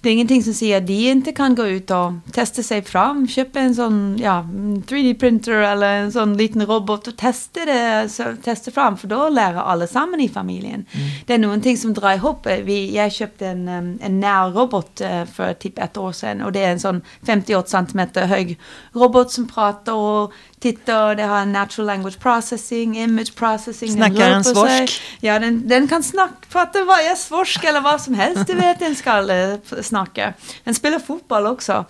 Det 0.00 0.08
är 0.08 0.12
ingenting 0.12 0.42
som 0.42 0.54
säger 0.54 0.76
att 0.76 0.86
de 0.86 1.10
inte 1.10 1.32
kan 1.32 1.54
gå 1.54 1.66
ut 1.66 1.90
och 1.90 2.12
testa 2.32 2.62
sig 2.62 2.82
fram, 2.82 3.28
köpa 3.28 3.60
en 3.60 3.74
sån 3.74 4.18
ja, 4.22 4.48
3D-printer 4.86 5.72
eller 5.72 5.94
en 5.94 6.12
sån 6.12 6.36
liten 6.36 6.66
robot 6.66 7.06
och 7.06 7.16
testa 7.16 7.64
det, 7.64 8.08
så, 8.08 8.24
testa 8.44 8.70
fram, 8.70 8.96
för 8.96 9.08
då 9.08 9.28
lär 9.28 9.54
alla 9.54 9.86
samman 9.86 10.20
i 10.20 10.28
familjen. 10.28 10.84
Mm. 10.92 11.08
Det 11.26 11.34
är 11.34 11.38
någonting 11.38 11.76
som 11.76 11.94
drar 11.94 12.12
ihop. 12.12 12.46
Vi, 12.62 12.96
jag 12.96 13.12
köpte 13.12 13.46
en, 13.46 13.68
en 14.02 14.20
närrobot 14.20 15.00
eh, 15.00 15.24
för 15.24 15.54
typ 15.54 15.78
ett 15.78 15.89
år 15.96 16.12
sedan 16.12 16.42
och 16.42 16.52
det 16.52 16.64
är 16.64 16.72
en 16.72 16.80
sån 16.80 17.02
58 17.26 17.68
centimeter 17.68 18.26
hög 18.26 18.60
robot 18.92 19.30
som 19.30 19.48
pratar 19.48 19.92
och 19.92 20.32
tittar. 20.60 21.14
Det 21.14 21.22
har 21.22 21.44
natural 21.44 21.86
language 21.86 22.18
processing, 22.18 22.98
image 22.98 23.34
processing. 23.34 23.92
Snackar 23.92 24.30
den 24.30 24.44
svorsk? 24.44 25.02
Ja, 25.20 25.38
den, 25.38 25.68
den 25.68 25.88
kan 25.88 26.02
snacka, 26.02 26.34
prata 26.48 26.84
vad 26.84 27.04
jag 27.04 27.18
svorsk 27.18 27.64
eller 27.64 27.80
vad 27.80 28.00
som 28.00 28.14
helst. 28.14 28.46
Du 28.46 28.54
vet 28.54 28.78
den 28.78 28.96
ska 28.96 29.32
eh, 29.32 29.82
snacka. 29.82 30.34
Den 30.64 30.74
spelar 30.74 30.98
fotboll 30.98 31.46
också. 31.46 31.84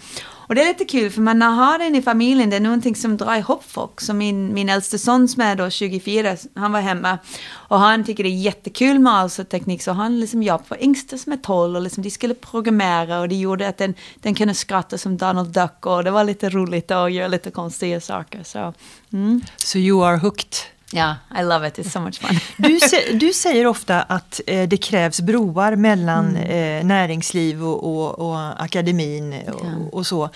Och 0.50 0.57
det 0.57 0.62
är 0.62 0.69
lite 0.69 0.85
kul 0.85 1.11
för 1.11 1.21
man 1.21 1.42
har 1.42 1.78
den 1.78 1.95
i 1.95 2.02
familjen, 2.02 2.50
det 2.50 2.57
är 2.57 2.61
någonting 2.61 2.97
som 2.97 3.16
drar 3.16 3.37
ihop 3.37 3.64
folk. 3.66 4.00
Så 4.00 4.14
min, 4.14 4.54
min 4.54 4.69
äldste 4.69 4.99
son 4.99 5.28
som 5.28 5.42
är 5.42 5.57
då 5.57 5.71
24, 5.71 6.37
han 6.54 6.73
var 6.73 6.80
hemma 6.80 7.19
och 7.52 7.78
han 7.78 8.04
tycker 8.04 8.25
det 8.25 8.30
är 8.30 8.42
jättekul 8.42 8.99
med 8.99 9.12
alltså 9.12 9.45
teknik 9.45 9.83
så 9.83 9.92
han 9.92 10.21
liksom 10.21 10.42
jobbade 10.42 10.64
för 10.64 10.83
yngsta 10.83 11.19
som 11.19 11.33
är 11.33 11.37
12 11.37 11.76
och 11.76 11.83
liksom 11.83 12.02
de 12.02 12.11
skulle 12.11 12.35
programmera 12.35 13.21
och 13.21 13.28
det 13.28 13.35
gjorde 13.35 13.69
att 13.69 13.78
den, 13.78 13.95
den 14.16 14.35
kunde 14.35 14.54
skratta 14.54 14.99
som 14.99 15.16
Donald 15.16 15.49
Duck 15.49 15.87
och 15.87 16.04
det 16.04 16.11
var 16.11 16.25
lite 16.25 16.49
roligt 16.49 16.90
och 16.90 17.11
göra 17.11 17.28
lite 17.28 17.50
konstiga 17.50 18.00
saker. 18.00 18.42
Så, 18.42 18.75
mm. 19.12 19.40
so 19.57 19.78
you 19.78 20.04
are 20.04 20.16
hooked? 20.16 20.54
Ja, 20.92 21.16
yeah, 21.30 21.42
I 21.42 21.49
love 21.49 21.68
it. 21.68 21.78
It's 21.78 21.90
so 21.90 22.00
much 22.00 22.20
fun. 22.20 22.38
du, 22.56 22.78
du 23.12 23.32
säger 23.32 23.66
ofta 23.66 24.02
att 24.02 24.40
eh, 24.47 24.68
det 24.68 24.76
krävs 24.76 25.20
broar 25.20 25.76
mellan 25.76 26.37
mm. 26.37 26.80
eh, 26.80 26.87
näringsliv 26.87 27.64
och, 27.64 27.85
och, 27.85 28.18
och 28.18 28.62
akademin 28.62 29.32
och, 29.32 29.61
ja. 29.64 29.88
och 29.92 30.06
så. 30.06 30.30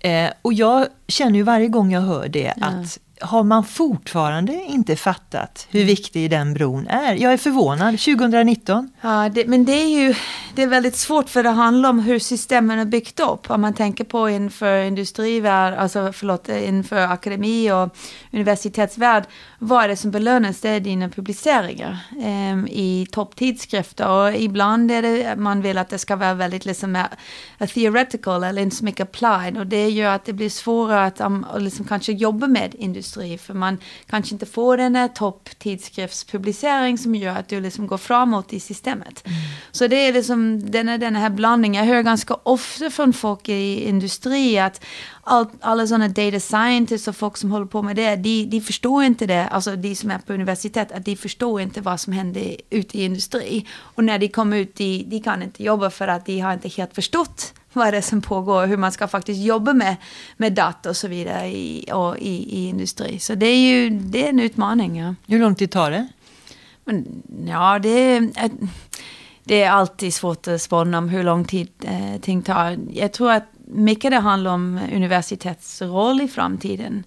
Eh, 0.00 0.30
och 0.42 0.52
jag 0.52 0.86
känner 1.08 1.36
ju 1.36 1.42
varje 1.42 1.68
gång 1.68 1.92
jag 1.92 2.00
hör 2.00 2.28
det 2.28 2.54
ja. 2.56 2.66
att 2.66 2.98
har 3.20 3.42
man 3.42 3.64
fortfarande 3.64 4.52
inte 4.52 4.96
fattat 4.96 5.66
hur 5.70 5.84
viktig 5.84 6.30
den 6.30 6.54
bron 6.54 6.86
är. 6.86 7.14
Jag 7.14 7.32
är 7.32 7.36
förvånad, 7.36 7.98
2019. 7.98 8.90
Ja, 9.00 9.28
det, 9.28 9.46
men 9.46 9.64
det 9.64 9.72
är 9.72 9.88
ju 9.88 10.14
det 10.58 10.62
är 10.62 10.66
väldigt 10.66 10.96
svårt 10.96 11.28
för 11.28 11.42
det 11.42 11.50
handlar 11.50 11.90
om 11.90 11.98
hur 11.98 12.18
systemen 12.18 12.78
är 12.78 12.84
byggt 12.84 13.20
upp. 13.20 13.50
Om 13.50 13.60
man 13.60 13.74
tänker 13.74 14.04
på 14.04 14.30
inför 14.30 14.82
industrivärld, 14.82 15.74
alltså 15.74 16.12
förlåt, 16.12 16.48
inför 16.48 16.98
akademi 16.98 17.72
och 17.72 17.96
universitetsvärld. 18.32 19.24
Vad 19.58 19.84
är 19.84 19.88
det 19.88 19.96
som 19.96 20.10
belönas? 20.10 20.60
Det 20.60 20.68
är 20.68 20.80
dina 20.80 21.08
publiceringar 21.08 21.98
eh, 22.22 22.58
i 22.68 23.06
topptidskrifter. 23.12 24.08
Och 24.08 24.34
ibland 24.34 24.90
är 24.90 25.02
det 25.02 25.36
man 25.36 25.62
vill 25.62 25.78
att 25.78 25.88
det 25.88 25.98
ska 25.98 26.16
vara 26.16 26.34
väldigt 26.34 26.64
liksom 26.64 26.96
a, 26.96 27.08
a 27.58 27.66
theoretical 27.66 28.44
eller 28.44 28.62
inte 28.62 28.76
så 28.76 28.84
mycket 28.84 29.08
applied. 29.08 29.58
Och 29.58 29.66
det 29.66 29.88
gör 29.88 30.14
att 30.14 30.24
det 30.24 30.32
blir 30.32 30.50
svårare 30.50 31.06
att 31.06 31.20
um, 31.20 31.46
liksom 31.58 31.84
kanske 31.84 32.12
jobba 32.12 32.46
med 32.46 32.74
industri. 33.08 33.38
För 33.38 33.54
man 33.54 33.78
kanske 34.06 34.34
inte 34.34 34.46
får 34.46 34.76
den 34.76 34.92
där 34.92 35.08
topptidskriftspublicering 35.08 36.98
som 36.98 37.14
gör 37.14 37.36
att 37.36 37.48
du 37.48 37.60
liksom 37.60 37.86
går 37.86 37.98
framåt 37.98 38.52
i 38.52 38.60
systemet. 38.60 39.26
Mm. 39.26 39.38
Så 39.72 39.86
det 39.86 39.96
är 39.96 40.12
liksom 40.12 40.70
den, 40.70 41.00
den 41.00 41.16
här 41.16 41.30
blandningen. 41.30 41.86
Jag 41.86 41.94
hör 41.94 42.02
ganska 42.02 42.34
ofta 42.42 42.90
från 42.90 43.12
folk 43.12 43.48
i 43.48 43.88
industri 43.88 44.58
att 44.58 44.84
all, 45.24 45.46
alla 45.60 45.86
sådana 45.86 46.08
data 46.08 46.40
scientists 46.40 47.08
och 47.08 47.16
folk 47.16 47.36
som 47.36 47.50
håller 47.50 47.66
på 47.66 47.82
med 47.82 47.96
det, 47.96 48.16
de, 48.16 48.44
de 48.44 48.60
förstår 48.60 49.04
inte 49.04 49.26
det, 49.26 49.48
alltså 49.48 49.76
de 49.76 49.94
som 49.94 50.10
är 50.10 50.18
på 50.18 50.32
universitet, 50.32 50.92
att 50.92 51.04
de 51.04 51.16
förstår 51.16 51.60
inte 51.60 51.80
vad 51.80 52.00
som 52.00 52.12
händer 52.12 52.56
ute 52.70 52.98
i 52.98 53.04
industri. 53.04 53.66
Och 53.96 54.04
när 54.04 54.18
de 54.18 54.28
kommer 54.28 54.56
ut, 54.56 54.76
de, 54.76 55.04
de 55.06 55.20
kan 55.20 55.42
inte 55.42 55.62
jobba 55.64 55.90
för 55.90 56.08
att 56.08 56.26
de 56.26 56.40
har 56.40 56.52
inte 56.52 56.68
helt 56.68 56.94
förstått 56.94 57.52
vad 57.72 57.92
det 57.92 57.96
är 57.96 58.02
som 58.02 58.20
pågår, 58.20 58.66
hur 58.66 58.76
man 58.76 58.92
ska 58.92 59.08
faktiskt 59.08 59.40
jobba 59.40 59.72
med, 59.72 59.96
med 60.36 60.52
data 60.52 60.88
och 60.88 60.96
så 60.96 61.08
vidare 61.08 61.46
i, 61.46 61.88
och 61.92 62.18
i, 62.18 62.58
i 62.58 62.68
industri. 62.68 63.18
Så 63.18 63.34
det 63.34 63.46
är 63.46 63.56
ju 63.56 63.90
det 63.90 64.24
är 64.24 64.28
en 64.28 64.40
utmaning. 64.40 64.98
Ja. 64.98 65.14
Hur 65.26 65.38
lång 65.38 65.54
tid 65.54 65.70
tar 65.70 65.90
det? 65.90 66.08
Men, 66.84 67.22
ja, 67.46 67.78
det 67.78 67.88
är, 67.88 68.30
det 69.44 69.62
är 69.62 69.70
alltid 69.70 70.14
svårt 70.14 70.48
att 70.48 70.62
spåna 70.62 70.98
om 70.98 71.08
hur 71.08 71.22
lång 71.22 71.44
tid 71.44 71.68
eh, 71.84 72.20
ting 72.20 72.42
tar. 72.42 72.78
Jag 72.92 73.12
tror 73.12 73.32
att 73.32 73.46
mycket 73.64 74.10
det 74.10 74.18
handlar 74.18 74.50
om 74.50 74.80
universitets 74.92 75.82
roll 75.82 76.20
i 76.20 76.28
framtiden. 76.28 77.04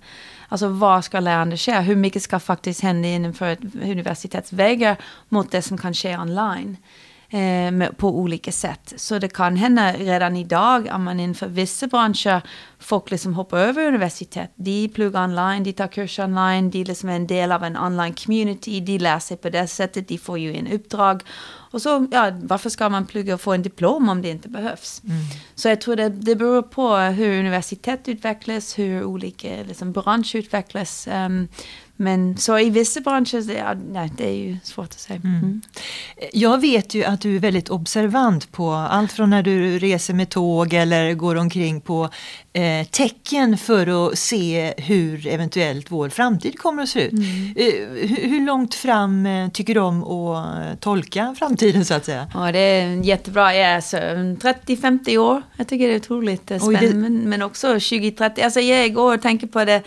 Alltså 0.47 0.67
vad 0.67 1.05
ska 1.05 1.19
lärande 1.19 1.57
ske? 1.57 1.79
Hur 1.79 1.95
mycket 1.95 2.23
ska 2.23 2.39
faktiskt 2.39 2.81
hända 2.81 3.07
innanför 3.07 3.49
ett 3.49 3.59
universitets 3.81 4.53
väggar 4.53 4.97
mot 5.29 5.51
det 5.51 5.61
som 5.61 5.77
kan 5.77 5.93
ske 5.93 6.17
online? 6.17 6.77
Eh, 7.33 7.89
på 7.97 8.09
olika 8.09 8.51
sätt. 8.51 8.93
Så 8.97 9.19
det 9.19 9.27
kan 9.27 9.55
hända 9.55 9.93
redan 9.93 10.37
idag 10.37 10.87
att 10.87 11.01
man 11.01 11.19
inför 11.19 11.47
vissa 11.47 11.87
branscher, 11.87 12.41
folk 12.79 13.11
liksom 13.11 13.33
hoppar 13.33 13.57
över 13.57 13.87
universitet. 13.87 14.51
De 14.55 14.87
pluggar 14.87 15.23
online, 15.23 15.63
de 15.63 15.73
tar 15.73 15.87
kurser 15.87 16.23
online, 16.23 16.69
de 16.69 16.83
liksom 16.83 17.09
är 17.09 17.15
en 17.15 17.27
del 17.27 17.51
av 17.51 17.63
en 17.63 17.77
online 17.77 18.13
community, 18.13 18.79
de 18.79 18.97
lär 18.97 19.19
sig 19.19 19.37
på 19.37 19.49
det 19.49 19.67
sättet, 19.67 20.07
de 20.07 20.17
får 20.17 20.39
ju 20.39 20.55
en 20.55 20.67
uppdrag. 20.67 21.23
Och 21.71 21.81
så, 21.81 22.07
ja, 22.11 22.31
varför 22.41 22.69
ska 22.69 22.89
man 22.89 23.05
plugga 23.05 23.33
och 23.33 23.41
få 23.41 23.53
en 23.53 23.61
diplom 23.61 24.09
om 24.09 24.21
det 24.21 24.29
inte 24.29 24.49
behövs? 24.49 25.01
Mm. 25.03 25.21
Så 25.55 25.69
jag 25.69 25.81
tror 25.81 25.95
det, 25.95 26.09
det 26.09 26.35
beror 26.35 26.61
på 26.61 26.95
hur 26.97 27.39
universitet 27.39 28.07
utvecklas, 28.07 28.79
hur 28.79 29.03
olika 29.03 29.63
liksom, 29.67 29.91
branscher 29.91 30.35
utvecklas. 30.35 31.07
Um, 31.07 31.47
men 32.01 32.37
så 32.37 32.59
i 32.59 32.69
vissa 32.69 33.01
branscher, 33.01 33.51
ja, 33.57 33.73
nej, 33.91 34.11
det 34.17 34.29
är 34.29 34.33
ju 34.33 34.57
svårt 34.63 34.85
att 34.85 34.99
säga. 34.99 35.19
Mm. 35.23 35.35
Mm. 35.37 35.61
Jag 36.33 36.61
vet 36.61 36.93
ju 36.93 37.03
att 37.03 37.21
du 37.21 37.35
är 37.35 37.39
väldigt 37.39 37.69
observant 37.69 38.51
på 38.51 38.71
allt 38.71 39.11
från 39.11 39.29
när 39.29 39.43
du 39.43 39.79
reser 39.79 40.13
med 40.13 40.29
tåg 40.29 40.73
eller 40.73 41.13
går 41.13 41.35
omkring 41.35 41.81
på 41.81 42.09
eh, 42.53 42.87
tecken 42.87 43.57
för 43.57 44.07
att 44.07 44.17
se 44.17 44.73
hur 44.77 45.27
eventuellt 45.27 45.91
vår 45.91 46.09
framtid 46.09 46.59
kommer 46.59 46.83
att 46.83 46.89
se 46.89 47.01
ut. 47.07 47.11
Mm. 47.11 47.53
Eh, 47.55 48.07
hur, 48.07 48.29
hur, 48.29 48.45
långt 48.45 48.75
fram 48.75 49.25
eh, 49.25 49.49
tycker 49.49 49.73
du 49.73 49.79
om 49.79 50.03
att 50.03 50.81
tolka 50.81 51.35
framtiden 51.39 51.85
så 51.85 51.93
att 51.93 52.05
säga? 52.05 52.27
Ja, 52.33 52.51
det 52.51 52.59
är 52.59 53.03
jättebra. 53.03 53.55
Jag 53.55 53.69
är 53.71 53.81
30-50 53.81 55.17
år. 55.17 55.41
Jag 55.57 55.67
tycker 55.67 55.87
det 55.87 55.93
är 55.93 55.99
otroligt 55.99 56.45
spännande. 56.45 56.87
Det... 56.87 56.93
Men, 56.93 57.29
men 57.29 57.41
också 57.41 57.75
20-30. 57.75 58.43
Alltså 58.43 58.59
jag 58.59 58.93
går 58.93 59.15
och 59.15 59.21
tänker 59.21 59.47
på 59.47 59.65
det 59.65 59.83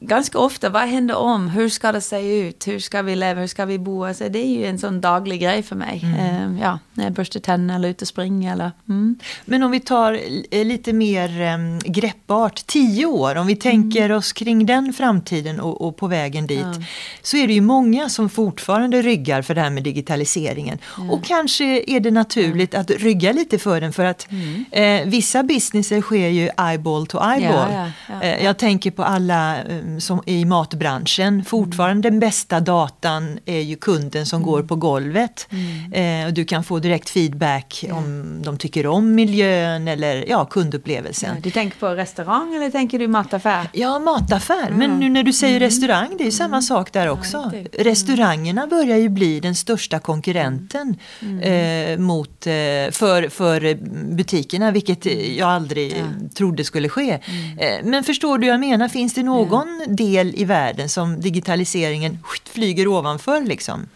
ganska 0.00 0.38
ofta, 0.38 0.68
vad 0.68 0.82
händer 0.82 1.16
om? 1.16 1.48
Hur 1.48 1.68
ska 1.68 1.92
det 1.92 2.00
se 2.00 2.40
ut? 2.40 2.66
Hur 2.66 2.78
ska 2.78 3.02
vi 3.02 3.16
leva? 3.16 3.40
Hur 3.40 3.46
ska 3.46 3.64
vi 3.64 3.78
bo? 3.78 4.04
Alltså, 4.04 4.28
det 4.28 4.38
är 4.38 4.58
ju 4.58 4.66
en 4.66 4.78
sån 4.78 5.00
daglig 5.00 5.40
grej 5.40 5.62
för 5.62 5.76
mig. 5.76 6.00
Mm. 6.04 6.54
Uh, 6.54 6.60
ja, 6.60 6.78
när 6.94 7.04
jag 7.04 7.12
borstar 7.12 7.40
tänderna 7.40 7.74
eller 7.74 7.88
ute 7.88 8.04
och 8.04 8.08
springer. 8.08 8.52
Eller, 8.52 8.70
mm. 8.88 9.18
Men 9.44 9.62
om 9.62 9.70
vi 9.70 9.80
tar 9.80 10.20
lite 10.64 10.92
mer 10.92 11.54
um, 11.54 11.78
greppbart, 11.78 12.66
tio 12.66 13.06
år, 13.06 13.36
om 13.36 13.46
vi 13.46 13.56
tänker 13.56 14.04
mm. 14.04 14.16
oss 14.16 14.32
kring 14.32 14.66
den 14.66 14.92
framtiden 14.92 15.60
och, 15.60 15.86
och 15.86 15.96
på 15.96 16.06
vägen 16.06 16.46
dit. 16.46 16.60
Ja. 16.60 16.82
Så 17.22 17.36
är 17.36 17.46
det 17.46 17.54
ju 17.54 17.60
många 17.60 18.08
som 18.08 18.28
fortfarande 18.28 19.02
ryggar 19.02 19.42
för 19.42 19.54
det 19.54 19.60
här 19.60 19.70
med 19.70 19.82
digitaliseringen. 19.82 20.78
Ja. 20.98 21.12
Och 21.12 21.24
kanske 21.24 21.84
är 21.86 22.00
det 22.00 22.10
naturligt 22.10 22.72
ja. 22.72 22.80
att 22.80 22.90
rygga 22.90 23.32
lite 23.32 23.58
för 23.58 23.80
den 23.80 23.92
för 23.92 24.04
att 24.04 24.28
mm. 24.30 24.64
eh, 24.70 25.10
vissa 25.10 25.42
businesser 25.42 26.00
sker 26.00 26.28
ju 26.28 26.50
eyeball 26.58 27.06
to 27.06 27.18
eyeball. 27.18 27.90
Eh, 28.22 28.44
jag 28.44 28.58
tänker 28.58 28.90
på 28.90 29.04
alla 29.04 29.56
eh, 29.58 29.85
som 29.98 30.22
i 30.26 30.44
matbranschen. 30.44 31.44
Fortfarande 31.44 32.10
den 32.10 32.20
bästa 32.20 32.60
datan 32.60 33.38
är 33.46 33.60
ju 33.60 33.76
kunden 33.76 34.26
som 34.26 34.36
mm. 34.36 34.50
går 34.50 34.62
på 34.62 34.76
golvet. 34.76 35.48
Mm. 35.50 36.26
Eh, 36.26 36.32
du 36.32 36.44
kan 36.44 36.64
få 36.64 36.78
direkt 36.78 37.10
feedback 37.10 37.84
ja. 37.88 37.94
om 37.94 38.42
de 38.42 38.58
tycker 38.58 38.86
om 38.86 39.14
miljön 39.14 39.88
eller 39.88 40.24
ja, 40.28 40.44
kundupplevelsen. 40.44 41.34
Ja, 41.34 41.40
du 41.42 41.50
tänker 41.50 41.78
på 41.78 41.88
restaurang 41.88 42.54
eller 42.54 42.70
tänker 42.70 42.98
du 42.98 43.08
mataffär? 43.08 43.68
Ja, 43.72 43.98
mataffär. 43.98 44.70
Men 44.70 44.98
nu 45.00 45.08
när 45.08 45.22
du 45.22 45.32
säger 45.32 45.56
mm. 45.56 45.66
restaurang, 45.66 46.16
det 46.18 46.26
är 46.26 46.30
samma 46.30 46.56
mm. 46.56 46.62
sak 46.62 46.92
där 46.92 47.08
också. 47.08 47.50
Ja, 47.54 47.82
Restaurangerna 47.84 48.66
börjar 48.66 48.96
ju 48.96 49.08
bli 49.08 49.40
den 49.40 49.54
största 49.54 49.98
konkurrenten 49.98 50.96
mm. 51.20 51.40
eh, 51.40 51.98
mot, 51.98 52.46
eh, 52.46 52.52
för, 52.90 53.28
för 53.28 53.74
butikerna, 54.14 54.70
vilket 54.70 55.06
jag 55.36 55.48
aldrig 55.48 56.04
trodde 56.34 56.64
skulle 56.64 56.88
ske. 56.88 57.20
Mm. 57.24 57.58
Eh, 57.58 57.90
men 57.90 58.04
förstår 58.04 58.38
du 58.38 58.46
jag 58.46 58.60
menar? 58.60 58.88
Finns 58.88 59.14
det 59.14 59.22
någon 59.22 59.75
del 59.86 60.34
i 60.36 60.44
världen 60.44 60.88
som 60.88 61.20
digitaliseringen 61.20 62.18
flyger 62.44 62.88
ovanför 62.88 63.40
liksom? 63.40 63.88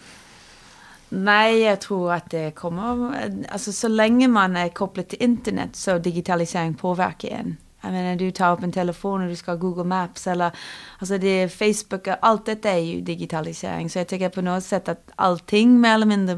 Nej, 1.09 1.59
jag 1.59 1.81
tror 1.81 2.13
att 2.13 2.31
det 2.31 2.55
kommer... 2.55 3.15
Alltså 3.49 3.73
så 3.73 3.89
länge 3.89 4.29
man 4.29 4.57
är 4.57 4.69
kopplad 4.69 5.09
till 5.09 5.23
internet 5.23 5.77
så 5.77 5.99
digitalisering 5.99 6.75
påverkar 6.75 7.29
en. 7.29 7.57
Jag 7.81 7.93
menar, 7.93 8.17
du 8.17 8.31
tar 8.31 8.53
upp 8.53 8.63
en 8.63 8.73
telefon 8.73 9.23
och 9.23 9.29
du 9.29 9.37
ska 9.37 9.51
ha 9.51 9.59
Google 9.59 9.85
Maps 9.85 10.27
eller 10.27 10.51
alltså 10.99 11.19
det 11.19 11.29
är 11.29 11.49
Facebook, 11.49 12.09
allt 12.21 12.47
detta 12.47 12.71
är 12.71 12.79
ju 12.79 13.01
digitalisering. 13.01 13.91
Så 13.91 13.99
jag 13.99 14.09
tycker 14.09 14.29
på 14.29 14.43
något 14.43 14.65
sätt 14.65 14.89
att 14.89 15.11
allting 15.15 15.81
mer 15.81 15.95
eller 15.95 16.07
mindre, 16.07 16.37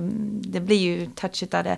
det 0.50 0.60
blir 0.60 0.78
ju 0.78 1.06
touchat 1.06 1.54
av 1.54 1.64
det 1.64 1.76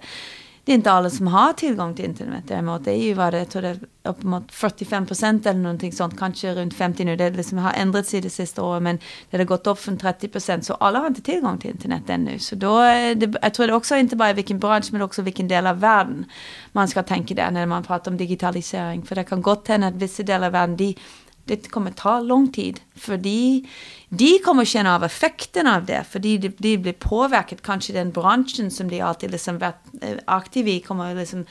det 0.65 0.73
är 0.73 0.75
inte 0.75 0.91
alla 0.91 1.11
som 1.11 1.27
har 1.27 1.53
tillgång 1.53 1.95
till 1.95 2.05
internet 2.05 2.45
däremot. 2.47 2.85
Det 2.85 2.91
är 2.93 3.03
ju 3.03 3.15
vad 3.15 3.33
det, 3.33 3.39
jag 3.39 3.49
tror 3.49 3.63
det 3.63 3.69
är 3.69 3.79
uppemot 4.03 4.53
45 4.53 5.07
procent 5.07 5.47
eller 5.47 5.61
någonting 5.61 5.93
sånt, 5.93 6.19
kanske 6.19 6.55
runt 6.55 6.75
50 6.75 7.05
nu. 7.05 7.17
Det 7.17 7.31
liksom 7.31 7.59
har 7.59 7.73
ändrats 7.73 8.15
i 8.15 8.21
det 8.21 8.31
sista 8.31 8.63
året 8.63 8.83
men 8.83 8.99
det 9.31 9.37
har 9.37 9.45
gått 9.45 9.67
upp 9.67 9.79
från 9.79 9.99
30 9.99 10.29
procent. 10.29 10.65
Så 10.65 10.75
alla 10.75 10.99
har 10.99 11.07
inte 11.07 11.23
tillgång 11.23 11.59
till 11.59 11.71
internet 11.71 12.03
ännu. 12.09 12.39
Så 12.39 12.55
då, 12.55 12.83
eh, 12.83 13.17
det, 13.17 13.39
jag 13.43 13.55
tror 13.55 13.67
det 13.67 13.75
också 13.75 13.97
inte 13.97 14.17
bara 14.17 14.33
vilken 14.33 14.59
bransch 14.59 14.89
men 14.93 15.03
också 15.03 15.23
vilken 15.23 15.49
del 15.49 15.67
av 15.67 15.81
världen 15.81 16.25
man 16.73 16.89
ska 16.89 17.03
tänka 17.03 17.35
där 17.35 17.51
när 17.51 17.67
man 17.67 17.83
pratar 17.83 18.11
om 18.11 18.17
digitalisering. 18.17 19.03
För 19.03 19.15
det 19.15 19.25
kan 19.25 19.43
gott 19.43 19.69
hända 19.69 19.87
att 19.87 19.95
vissa 19.95 20.23
delar 20.23 20.47
av 20.47 20.53
världen, 20.53 20.77
de, 20.77 20.97
det 21.45 21.71
kommer 21.71 21.91
ta 21.91 22.21
lång 22.21 22.53
tid. 22.53 22.81
För 22.95 23.17
de, 23.17 23.67
de 24.09 24.39
kommer 24.45 24.65
känna 24.65 24.95
av 24.95 25.05
effekten 25.05 25.67
av 25.67 25.85
det. 25.85 26.05
För 26.11 26.19
de, 26.19 26.39
de 26.39 26.79
blir 26.79 26.93
påverkade. 26.93 27.63
Kanske 27.65 27.93
den 27.93 28.11
branschen 28.11 28.71
som 28.71 28.89
de 28.89 29.01
alltid 29.01 29.31
liksom 29.31 29.59
varit 29.59 29.85
eh, 30.03 30.19
aktiva 30.25 30.69
i 30.69 30.81
kommer 30.81 31.15
liksom 31.15 31.47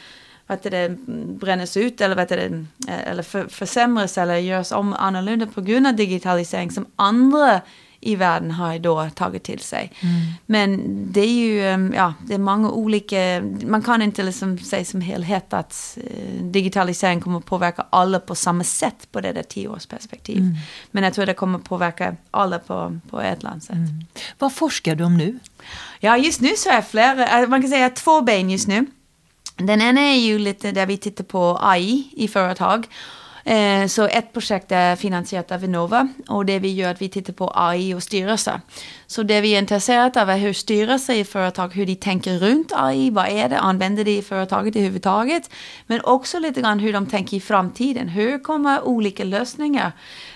vet 0.48 0.64
det, 0.64 0.98
brännas 1.40 1.78
ut 1.78 2.02
eller, 2.02 2.16
vet 2.16 2.30
det, 2.30 2.66
eh, 2.88 3.08
eller 3.08 3.24
för, 3.24 3.48
försämras 3.48 4.18
eller 4.18 4.38
görs 4.38 4.72
om 4.72 4.94
annorlunda 4.94 5.46
på 5.46 5.62
grund 5.62 5.88
av 5.88 5.96
digitalisering 5.96 6.72
som 6.72 6.86
andra 6.96 7.62
i 8.04 8.16
världen 8.16 8.52
har 8.52 8.80
då 8.80 9.10
tagit 9.10 9.44
till 9.44 9.60
sig. 9.60 9.92
Mm. 10.00 10.16
Men 10.46 10.80
det 11.12 11.22
är 11.22 11.34
ju, 11.34 11.74
um, 11.74 11.94
ja, 11.94 12.14
det 12.28 12.34
är 12.34 12.38
många 12.38 12.72
olika, 12.72 13.44
man 13.66 13.82
kan 13.82 14.02
inte 14.02 14.24
liksom 14.24 14.60
säga 14.60 14.86
som 14.86 15.02
helhet 15.02 15.54
att 15.54 15.98
uh, 15.98 16.44
digitalisering 16.44 17.22
kommer 17.22 17.40
påverka 17.40 17.86
alla 17.90 18.20
på 18.20 18.36
samma 18.36 18.64
sätt 18.64 19.12
på 19.12 19.22
det 19.22 19.32
där 19.32 19.44
tioårsperspektiv. 19.44 20.38
Mm. 20.38 20.56
Men 20.92 21.04
jag 21.04 21.14
tror 21.14 21.26
det 21.26 21.34
kommer 21.34 21.60
påverka 21.60 22.16
alla 22.32 22.60
på, 22.60 23.00
på 23.10 23.22
ett 23.22 23.44
land 23.44 23.64
sätt. 23.64 23.76
Mm. 23.76 24.06
Vad 24.40 24.54
forskar 24.54 24.96
du 24.96 25.04
om 25.04 25.18
nu? 25.18 25.40
Ja, 26.00 26.18
just 26.18 26.42
nu 26.42 26.50
så 26.58 26.70
är 26.70 26.82
flera, 26.82 27.42
uh, 27.44 27.50
man 27.50 27.62
kan 27.62 27.70
säga 27.70 27.90
två 27.90 28.22
ben 28.22 28.50
just 28.50 28.68
nu. 28.68 28.86
Den 29.56 29.82
ena 29.82 30.02
är 30.02 30.16
ju 30.16 30.40
lite 30.40 30.72
där 30.72 30.86
vi 30.86 30.98
tittar 30.98 31.24
på 31.24 31.60
AI 31.62 32.08
i 32.12 32.28
företag. 32.28 32.88
Eh, 33.44 33.88
så 33.88 34.08
ett 34.08 34.34
projekt 34.34 34.72
är 34.72 34.96
finansierat 34.96 35.52
av 35.52 35.60
Vinnova 35.60 36.08
och 36.28 36.46
det 36.46 36.60
vi 36.60 36.74
gör 36.74 36.88
är 36.88 36.92
att 36.92 37.02
vi 37.02 37.10
tittar 37.10 37.34
på 37.34 37.52
AI 37.56 37.94
och 37.94 38.04
styrelser. 38.04 38.62
Så 39.14 39.24
det 39.24 39.42
vi 39.42 39.56
är 39.56 39.60
intresserade 39.60 40.22
av 40.22 40.30
är 40.30 40.38
hur 40.38 40.54
styrelse 40.54 41.14
i 41.14 41.24
företag, 41.24 41.74
hur 41.74 41.86
de 41.86 41.96
tänker 41.96 42.40
runt 42.40 42.72
AI, 42.76 43.10
vad 43.10 43.28
är 43.28 43.50
det, 43.50 43.60
använder 43.60 44.04
de 44.04 44.18
i 44.18 44.22
företaget 44.22 44.76
överhuvudtaget? 44.76 45.50
Men 45.88 46.02
också 46.04 46.40
lite 46.40 46.62
grann 46.62 46.80
hur 46.80 46.94
de 46.94 47.06
tänker 47.06 47.38
i 47.38 47.40
framtiden. 47.40 48.08
Hur 48.08 48.40
kommer 48.40 48.82
olika 48.82 49.24
lösningar 49.24 49.92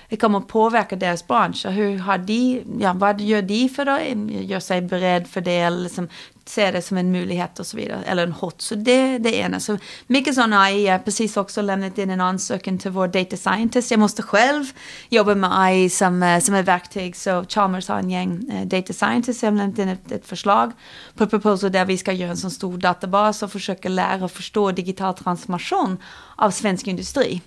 det 0.10 0.18
kommer 0.18 0.38
att 0.40 0.48
påverka 0.48 0.96
deras 0.96 1.28
bransch. 1.28 1.66
Och 1.66 1.72
hur 1.72 1.98
har 1.98 2.18
de, 2.18 2.64
ja, 2.80 2.94
vad 2.94 3.22
gör 3.22 3.42
de 3.42 3.70
för 3.70 3.86
att 3.86 4.02
eh, 4.02 4.46
göra 4.46 4.62
sig 4.62 4.82
beredd 4.82 5.28
för 5.28 5.42
det? 5.42 5.60
Eller 5.60 5.78
liksom, 5.78 6.08
ser 6.46 6.74
det 6.74 6.82
som 6.82 6.98
en 6.98 7.12
möjlighet 7.12 7.60
och 7.60 7.68
så 7.68 7.78
vidare. 7.78 8.04
Eller 8.06 8.24
en 8.24 8.32
hot. 8.32 8.62
Så 8.62 8.76
det 8.76 8.92
är 8.92 9.20
det 9.20 9.36
ena. 9.36 9.60
Så 9.60 9.78
mycket 10.08 10.36
sån 10.36 10.54
AI. 10.54 10.86
Jag 10.86 10.94
har 10.94 11.00
precis 11.00 11.38
också 11.38 11.62
lämnat 11.62 11.98
in 11.98 12.10
en 12.10 12.22
ansökan 12.22 12.78
till 12.78 12.92
vår 12.92 13.08
data 13.08 13.38
scientist. 13.38 13.92
Jag 13.92 14.00
måste 14.00 14.22
själv 14.22 14.66
jobba 15.10 15.36
med 15.36 15.60
AI 15.60 15.90
som, 15.90 16.24
eh, 16.24 16.40
som 16.40 16.56
ett 16.56 16.66
verktyg. 16.66 17.16
Så 17.16 17.46
Chalmers 17.50 17.88
har 17.88 18.00
en 18.00 18.10
gäng 18.10 18.50
eh, 18.52 18.67
data 18.70 18.94
scientist 18.94 19.42
har 19.42 19.52
lämnat 19.52 19.80
in 19.80 19.90
ett, 19.90 20.12
ett 20.12 20.26
förslag 20.26 20.72
på 21.16 21.24
ett 21.24 21.30
proposal 21.30 21.72
där 21.72 21.86
vi 21.86 21.98
ska 21.98 22.12
göra 22.12 22.32
en 22.32 22.38
sån 22.38 22.52
stor 22.52 22.78
databas 22.78 23.44
och 23.44 23.52
försöka 23.52 23.90
lära 23.90 24.26
och 24.26 24.32
förstå 24.32 24.72
digital 24.72 25.14
transformation 25.14 25.98
av 26.36 26.52
svensk 26.52 26.88
industri 26.88 27.42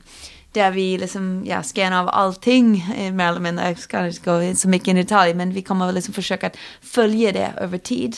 där 0.52 0.70
vi 0.70 0.98
liksom, 0.98 1.42
ja, 1.46 1.62
scannar 1.62 2.00
av 2.00 2.08
allting 2.08 2.94
eh, 2.96 3.12
mer 3.12 3.28
eller 3.28 3.40
mindre. 3.40 3.68
Jag 3.68 3.78
ska 3.78 4.06
inte 4.06 4.20
gå 4.24 4.54
så 4.54 4.68
mycket 4.68 4.88
i 4.88 4.92
detalj, 4.92 5.34
men 5.34 5.52
vi 5.52 5.62
kommer 5.62 5.92
liksom 5.92 6.14
försöka 6.14 6.50
följa 6.82 7.32
det 7.32 7.52
över 7.56 7.78
tid. 7.78 8.16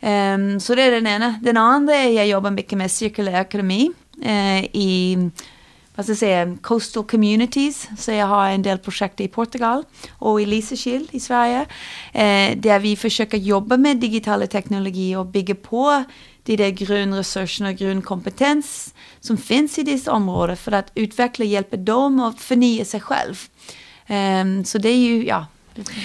Um, 0.00 0.60
så 0.60 0.74
det 0.74 0.82
är 0.82 0.90
den 0.90 1.06
ena. 1.06 1.40
Den 1.42 1.56
andra 1.56 1.94
är 1.94 2.08
att 2.08 2.14
jag 2.14 2.26
jobbar 2.26 2.50
mycket 2.50 2.78
med 2.78 2.90
cirkulär 2.90 3.40
ekonomi 3.40 3.90
uh, 4.24 4.64
i 4.64 5.30
vad 5.98 6.04
ska 6.04 6.10
jag 6.10 6.18
säga, 6.18 6.56
coastal 6.60 7.04
communities. 7.04 7.88
Så 7.98 8.12
jag 8.12 8.26
har 8.26 8.48
en 8.48 8.62
del 8.62 8.78
projekt 8.78 9.20
i 9.20 9.28
Portugal 9.28 9.84
och 10.10 10.40
i 10.40 10.46
Lysekil 10.46 11.08
i 11.10 11.20
Sverige. 11.20 11.60
Eh, 12.12 12.56
där 12.56 12.78
vi 12.78 12.96
försöker 12.96 13.38
jobba 13.38 13.76
med 13.76 13.96
digitala 13.96 14.46
teknologi 14.46 15.16
och 15.16 15.26
bygga 15.26 15.54
på 15.54 16.04
de 16.42 16.56
där 16.56 16.70
grundresurserna 16.70 17.68
och 17.68 17.76
grundkompetens 17.76 18.94
som 19.20 19.36
finns 19.36 19.78
i 19.78 19.82
dessa 19.82 20.12
områden 20.12 20.56
för 20.56 20.72
att 20.72 20.92
utveckla 20.94 21.44
och 21.44 21.50
hjälpa 21.50 21.76
dem 21.76 22.20
att 22.20 22.40
förnya 22.40 22.84
sig 22.84 23.00
själv. 23.00 23.36
Um, 24.08 24.64
så 24.64 24.78
det 24.78 24.88
är 24.88 24.96
ju, 24.96 25.26
ja, 25.26 25.46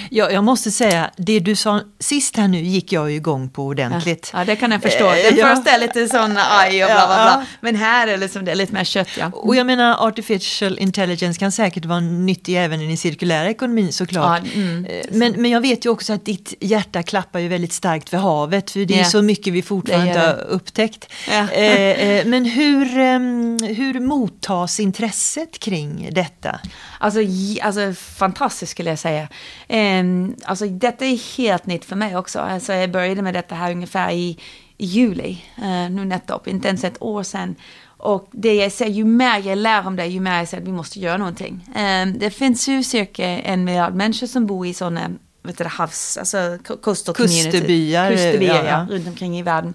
Ja, 0.09 0.31
jag 0.31 0.43
måste 0.43 0.71
säga, 0.71 1.11
det 1.17 1.39
du 1.39 1.55
sa 1.55 1.81
sist 1.99 2.37
här 2.37 2.47
nu 2.47 2.61
gick 2.61 2.91
jag 2.91 3.11
ju 3.11 3.15
igång 3.15 3.49
på 3.49 3.63
ordentligt. 3.65 4.31
Ja, 4.33 4.45
det 4.45 4.55
kan 4.55 4.71
jag 4.71 4.81
förstå. 4.81 5.03
Den 5.03 5.33
eh, 5.33 5.37
ja. 5.37 5.55
första 5.55 5.71
är 5.71 5.79
lite 5.79 6.07
sån 6.07 6.37
aj 6.37 6.83
och 6.83 6.89
bla 6.89 7.07
bla 7.07 7.15
bla. 7.15 7.45
Men 7.61 7.75
här 7.75 8.07
är 8.07 8.17
liksom, 8.17 8.45
det 8.45 8.51
är 8.51 8.55
lite 8.55 8.73
mer 8.73 8.83
kött 8.83 9.09
ja. 9.17 9.31
Och 9.33 9.55
jag 9.55 9.65
menar 9.65 10.07
artificial 10.07 10.79
intelligence 10.79 11.39
kan 11.39 11.51
säkert 11.51 11.85
vara 11.85 11.99
nyttig 11.99 12.63
även 12.63 12.81
i 12.81 12.87
den 12.87 12.97
cirkulära 12.97 13.49
ekonomin 13.49 13.93
såklart. 13.93 14.41
Ja, 14.43 14.61
mm, 14.61 14.85
eh, 14.85 15.05
men, 15.11 15.41
men 15.41 15.51
jag 15.51 15.61
vet 15.61 15.85
ju 15.85 15.89
också 15.89 16.13
att 16.13 16.25
ditt 16.25 16.53
hjärta 16.59 17.03
klappar 17.03 17.39
ju 17.39 17.47
väldigt 17.47 17.73
starkt 17.73 18.09
för 18.09 18.17
havet. 18.17 18.71
För 18.71 18.79
det 18.85 18.99
är 18.99 19.03
så 19.03 19.21
mycket 19.21 19.53
vi 19.53 19.61
fortfarande 19.61 20.07
inte 20.07 20.19
har 20.19 20.33
upptäckt. 20.33 21.13
Ja. 21.31 21.51
Eh, 21.51 22.25
men 22.25 22.45
hur, 22.45 22.97
ehm, 22.97 23.57
hur 23.63 23.99
mottas 23.99 24.79
intresset 24.79 25.59
kring 25.59 26.09
detta? 26.11 26.59
Alltså, 26.99 27.19
alltså 27.61 27.93
fantastiskt 27.93 28.71
skulle 28.71 28.89
jag 28.89 28.99
säga. 28.99 29.27
Um, 29.69 30.35
alltså 30.45 30.65
detta 30.65 31.05
är 31.05 31.37
helt 31.37 31.65
nytt 31.65 31.85
för 31.85 31.95
mig 31.95 32.17
också. 32.17 32.39
Alltså, 32.39 32.73
jag 32.73 32.91
började 32.91 33.21
med 33.21 33.33
detta 33.33 33.55
här 33.55 33.71
ungefär 33.71 34.11
i, 34.11 34.37
i 34.77 34.85
juli, 34.85 35.37
uh, 35.59 35.89
nu 35.91 36.05
nettopp, 36.05 36.47
inte 36.47 36.67
ens 36.67 36.83
ett 36.83 37.01
år 37.01 37.23
sedan. 37.23 37.55
Och 37.85 38.27
det 38.31 38.53
jag 38.53 38.71
ser, 38.71 38.87
ju 38.87 39.05
mer 39.05 39.47
jag 39.47 39.57
lär 39.57 39.87
om 39.87 39.95
det, 39.95 40.05
ju 40.05 40.19
mer 40.19 40.37
jag 40.37 40.47
ser 40.47 40.57
att 40.57 40.63
vi 40.63 40.71
måste 40.71 40.99
göra 40.99 41.17
någonting. 41.17 41.69
Um, 41.75 42.19
det 42.19 42.29
finns 42.29 42.67
ju 42.67 42.83
cirka 42.83 43.25
en 43.25 43.63
miljard 43.63 43.93
människor 43.93 44.27
som 44.27 44.45
bor 44.45 44.67
i 44.67 44.73
sådana 44.73 45.09
vet 45.43 45.57
du, 45.57 45.63
havs, 45.63 46.17
alltså 46.17 46.57
Kusterbyar, 46.83 48.11
Kusterbyar 48.11 48.63
ja, 48.63 48.63
ja. 48.65 48.87
runt 48.89 49.07
omkring 49.07 49.39
i 49.39 49.43
världen. 49.43 49.73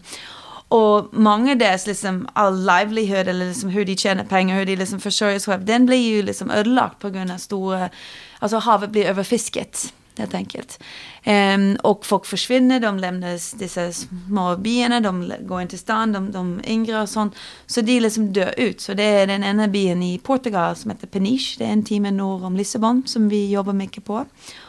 Och 0.68 1.09
många 1.12 1.54
deras 1.54 1.87
liksom 1.87 2.28
all 2.33 2.66
livelihood 2.66 3.28
eller 3.28 3.47
liksom 3.47 3.71
hur 3.71 3.85
de 3.85 3.97
tjänar 3.97 4.25
pengar, 4.25 4.57
hur 4.57 4.66
de 4.66 4.76
liksom 4.76 5.00
försörjer 5.00 5.38
sig 5.38 5.59
den 5.59 5.87
blir 5.87 6.16
ju 6.16 6.23
liksom 6.23 6.50
ödelagd 6.50 6.99
på 6.99 7.11
grund 7.11 7.30
av 7.30 7.38
stora, 7.38 7.90
alltså 8.38 8.57
havet 8.57 8.90
blir 8.90 9.04
överfisket, 9.07 9.95
helt 10.18 10.35
enkelt. 10.35 10.83
Um, 11.26 11.76
och 11.82 12.06
folk 12.06 12.26
försvinner, 12.26 12.80
de 12.80 12.98
lämnar 12.98 13.58
dessa 13.58 13.92
små 13.92 14.56
byarna, 14.56 15.00
de 15.00 15.32
går 15.40 15.62
inte 15.62 15.70
till 15.70 15.78
stan, 15.78 16.12
de, 16.12 16.32
de 16.32 16.60
yngre 16.66 17.02
och 17.02 17.08
sånt. 17.08 17.34
Så 17.66 17.80
de 17.80 18.00
liksom 18.00 18.32
dör 18.32 18.54
ut. 18.56 18.80
Så 18.80 18.94
det 18.94 19.02
är 19.02 19.26
den 19.26 19.44
enda 19.44 19.68
byn 19.68 20.02
i 20.02 20.18
Portugal 20.18 20.76
som 20.76 20.90
heter 20.90 21.06
Peniche, 21.06 21.58
det 21.58 21.64
är 21.64 21.72
en 21.72 21.84
timme 21.84 22.10
norr 22.10 22.44
om 22.44 22.56
Lissabon 22.56 23.02
som 23.06 23.28
vi 23.28 23.50
jobbar 23.50 23.72
mycket 23.72 24.04
på. 24.04 24.25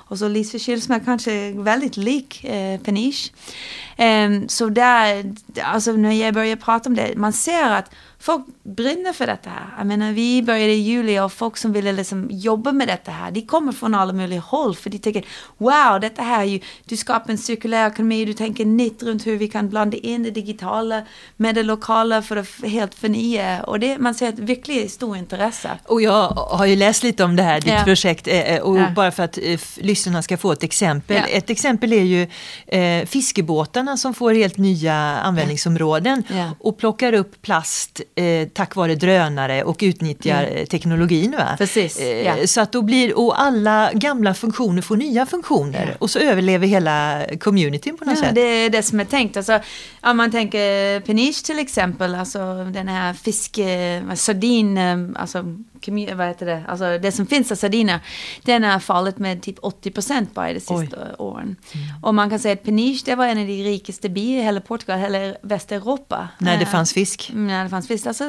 Och 0.09 0.19
så 0.19 0.27
Lysekil 0.27 0.81
som 0.81 0.95
är 0.95 0.99
kanske 0.99 1.51
väldigt 1.51 1.97
lik 1.97 2.43
eh, 2.43 2.79
Peniche. 2.79 3.31
Um, 3.97 4.49
så 4.49 4.69
där, 4.69 5.35
alltså 5.63 5.91
när 5.91 6.11
jag 6.11 6.33
börjar 6.33 6.55
prata 6.55 6.89
om 6.89 6.95
det, 6.95 7.13
man 7.17 7.33
ser 7.33 7.71
att 7.71 7.91
folk 8.19 8.45
brinner 8.63 9.13
för 9.13 9.27
detta 9.27 9.49
här. 9.49 9.73
Jag 9.77 9.87
menar, 9.87 10.11
vi 10.11 10.43
började 10.43 10.73
i 10.73 10.81
juli 10.81 11.19
och 11.19 11.33
folk 11.33 11.57
som 11.57 11.73
ville 11.73 11.91
liksom 11.91 12.27
jobba 12.31 12.71
med 12.71 12.87
detta 12.87 13.11
här, 13.11 13.31
de 13.31 13.41
kommer 13.41 13.71
från 13.71 13.95
alla 13.95 14.13
möjliga 14.13 14.39
håll 14.39 14.75
för 14.75 14.89
de 14.89 14.97
tänker 14.97 15.25
wow, 15.57 15.99
detta 16.01 16.21
här 16.21 16.38
är 16.41 16.45
ju, 16.45 16.59
du 16.85 16.97
skapar 16.97 17.31
en 17.31 17.37
cirkulär 17.37 17.87
ekonomi, 17.87 18.25
du 18.25 18.33
tänker 18.33 18.65
nytt 18.65 19.03
runt 19.03 19.27
hur 19.27 19.37
vi 19.37 19.47
kan 19.47 19.69
blanda 19.69 19.97
in 19.97 20.23
det 20.23 20.31
digitala 20.31 21.01
med 21.37 21.55
det 21.55 21.63
lokala 21.63 22.21
för 22.21 22.37
att 22.37 22.47
helt 22.63 22.95
förnya 22.95 23.63
och 23.63 23.79
det, 23.79 23.97
man 23.97 24.13
ser 24.13 24.29
ett 24.29 24.39
verkligt 24.39 24.91
stort 24.91 25.17
intresse. 25.17 25.69
Och 25.85 26.01
jag 26.01 26.29
har 26.29 26.65
ju 26.65 26.75
läst 26.75 27.03
lite 27.03 27.23
om 27.23 27.35
det 27.35 27.43
här, 27.43 27.61
ditt 27.61 27.73
ja. 27.73 27.83
projekt, 27.83 28.27
eh, 28.27 28.39
eh, 28.39 28.61
och 28.61 28.79
ja. 28.79 28.89
bara 28.95 29.11
för 29.11 29.23
att 29.23 29.37
eh, 29.37 29.59
lyssnarna 29.75 30.21
ska 30.21 30.37
få 30.37 30.51
ett 30.51 30.63
exempel. 30.63 31.17
Ja. 31.17 31.25
Ett 31.25 31.49
exempel 31.49 31.93
är 31.93 32.03
ju 32.03 32.27
eh, 32.67 33.05
fiskebåtarna 33.05 33.97
som 33.97 34.13
får 34.13 34.33
helt 34.33 34.57
nya 34.57 34.93
användningsområden 34.95 36.23
och 36.59 36.77
plockar 36.77 37.13
upp 37.13 37.41
plast 37.41 38.01
eh, 38.15 38.47
tack 38.47 38.75
vare 38.75 38.95
drönare 38.95 39.63
och 39.63 39.77
utnyttjar 39.81 40.43
mm. 40.43 40.65
teknologin. 40.65 41.31
Va? 41.31 41.55
Precis, 41.57 41.99
eh, 41.99 42.25
ja. 42.25 42.47
Så 42.47 42.61
att 42.61 42.71
då 42.71 42.81
blir, 42.81 43.17
och 43.17 43.41
alla 43.41 43.91
gamla 43.93 44.33
funktioner 44.33 44.81
får 44.81 44.97
nya 44.97 45.25
funktioner 45.25 45.97
och 45.99 46.09
så 46.09 46.19
överlever 46.29 46.67
hela 46.67 47.25
communityn 47.39 47.97
på 47.97 48.05
något 48.05 48.17
ja, 48.17 48.23
sätt. 48.23 48.35
Det 48.35 48.41
är 48.41 48.69
det 48.69 48.83
som 48.83 48.99
är 48.99 49.05
tänkt. 49.05 49.37
Alltså, 49.37 49.59
om 50.01 50.17
man 50.17 50.31
tänker 50.31 50.99
Peniche 50.99 51.45
till 51.45 51.59
exempel, 51.59 52.15
alltså 52.15 52.63
den 52.63 52.87
här 52.87 53.13
fiske, 53.13 54.03
sardin, 54.15 54.77
eh, 54.77 54.97
vad 56.15 56.27
heter 56.27 56.45
det, 56.45 56.63
alltså 56.67 56.97
det 56.97 57.11
som 57.11 57.25
finns 57.25 57.51
av 57.51 57.55
sardiner, 57.55 57.99
den 58.43 58.63
har 58.63 58.79
fallit 58.79 59.17
med 59.17 59.41
typ 59.41 59.55
80 59.61 59.91
procent 59.91 60.33
bara 60.33 60.53
de 60.53 60.59
sista 60.59 60.75
Oj. 60.75 61.15
åren. 61.17 61.55
Mm. 61.73 62.03
Och 62.03 62.15
man 62.15 62.29
kan 62.29 62.39
säga 62.39 62.53
att 62.53 62.63
Peniche, 62.63 63.01
det 63.05 63.15
var 63.15 63.25
en 63.25 63.37
av 63.37 63.47
de 63.47 63.63
rikaste 63.63 64.09
byarna 64.09 64.41
i 64.41 64.43
hela 64.43 64.61
Portugal, 64.61 64.99
hela 64.99 65.35
Västeuropa. 65.41 66.27
När 66.37 66.57
det 66.57 66.63
eh, 66.63 66.69
fanns 66.69 66.93
fisk? 66.93 67.31
När 67.33 67.63
det 67.63 67.69
fanns 67.69 67.87
fisk. 67.87 68.05
Alltså, 68.05 68.23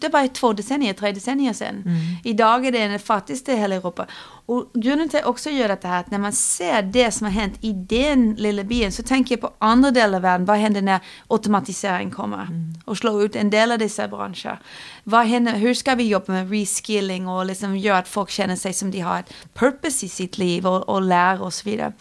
det 0.00 0.08
var 0.08 0.28
två 0.28 0.52
decennier, 0.52 0.92
tre 0.92 1.12
decennier 1.12 1.52
sedan. 1.52 1.82
Mm. 1.86 1.98
Idag 2.24 2.66
är 2.66 2.72
det 2.72 2.88
den 2.88 2.98
fattigaste 2.98 3.52
i 3.52 3.56
hela 3.56 3.74
Europa. 3.74 4.06
Och 4.46 4.70
grunden 4.74 5.08
till 5.08 5.18
att 5.18 5.26
också 5.26 5.50
göra 5.50 5.76
det 5.76 5.88
här, 5.88 6.00
att 6.00 6.10
när 6.10 6.18
man 6.18 6.32
ser 6.32 6.82
det 6.82 7.10
som 7.10 7.24
har 7.24 7.32
hänt 7.32 7.54
i 7.60 7.72
den 7.72 8.34
lilla 8.34 8.64
byn, 8.64 8.92
så 8.92 9.02
tänker 9.02 9.34
jag 9.34 9.40
på 9.40 9.50
andra 9.58 9.90
delar 9.90 10.16
av 10.16 10.22
världen. 10.22 10.46
Vad 10.46 10.56
händer 10.56 10.82
när 10.82 11.00
automatisering 11.28 12.10
kommer 12.10 12.42
mm. 12.42 12.74
och 12.84 12.98
slår 12.98 13.24
ut 13.24 13.36
en 13.36 13.50
del 13.50 13.72
av 13.72 13.78
dessa 13.78 14.08
branscher? 14.08 14.58
Vad 15.04 15.26
händer, 15.26 15.52
hur 15.52 15.74
ska 15.74 15.94
vi 15.94 16.08
jobba 16.08 16.32
med 16.32 16.48
reskilling 16.72 17.28
och 17.28 17.46
liksom 17.46 17.76
gör 17.76 17.98
att 17.98 18.08
folk 18.08 18.30
känner 18.30 18.56
sig 18.56 18.72
som 18.72 18.90
de 18.90 19.00
har 19.00 19.20
ett 19.20 19.34
purpose 19.54 20.06
i 20.06 20.08
sitt 20.08 20.38
liv 20.38 20.66
och, 20.66 20.88
och 20.88 21.02
lär 21.02 21.42
och 21.42 21.54
så 21.54 21.70
vidare. 21.70 21.92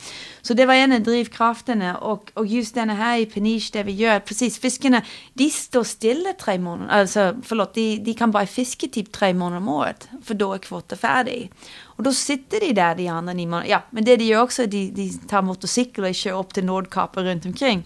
Så 0.42 0.54
det 0.54 0.66
var 0.66 0.74
en 0.74 0.92
av 0.92 1.02
drivkrafterna 1.02 1.98
och, 1.98 2.32
och 2.34 2.46
just 2.46 2.76
den 2.76 2.90
här 2.90 3.18
i 3.18 3.26
Peniche 3.26 3.70
där 3.74 3.84
vi 3.84 3.92
gör, 3.92 4.20
precis 4.20 4.60
fiskarna, 4.60 5.02
de 5.34 5.50
står 5.50 5.84
stilla 5.84 6.34
tre 6.34 6.58
månader, 6.58 7.00
alltså 7.00 7.36
förlåt, 7.44 7.74
de, 7.74 7.98
de 7.98 8.14
kan 8.14 8.32
bara 8.32 8.46
fiska 8.46 8.88
typ 8.88 9.12
tre 9.12 9.34
månader 9.34 9.58
om 9.58 9.70
året, 9.70 10.10
för 10.24 10.34
då 10.34 10.54
är 10.54 10.58
kvoten 10.58 10.98
färdig. 10.98 11.52
Och 11.98 12.04
då 12.04 12.14
sitter 12.14 12.60
de 12.60 12.74
där 12.74 12.96
de 12.96 13.08
andra 13.08 13.34
nio 13.34 13.46
månaderna. 13.46 13.72
Ja, 13.72 13.82
men 13.90 14.06
det 14.06 14.18
de 14.18 14.24
gör 14.24 14.42
också, 14.42 14.66
de, 14.66 14.92
de 14.92 15.10
tar 15.28 15.42
motorcykel 15.42 16.04
och 16.04 16.16
kör 16.16 16.40
upp 16.40 16.54
till 16.54 16.66
Nordkap 16.66 17.18
och 17.18 17.24
runt 17.24 17.46
omkring. 17.46 17.84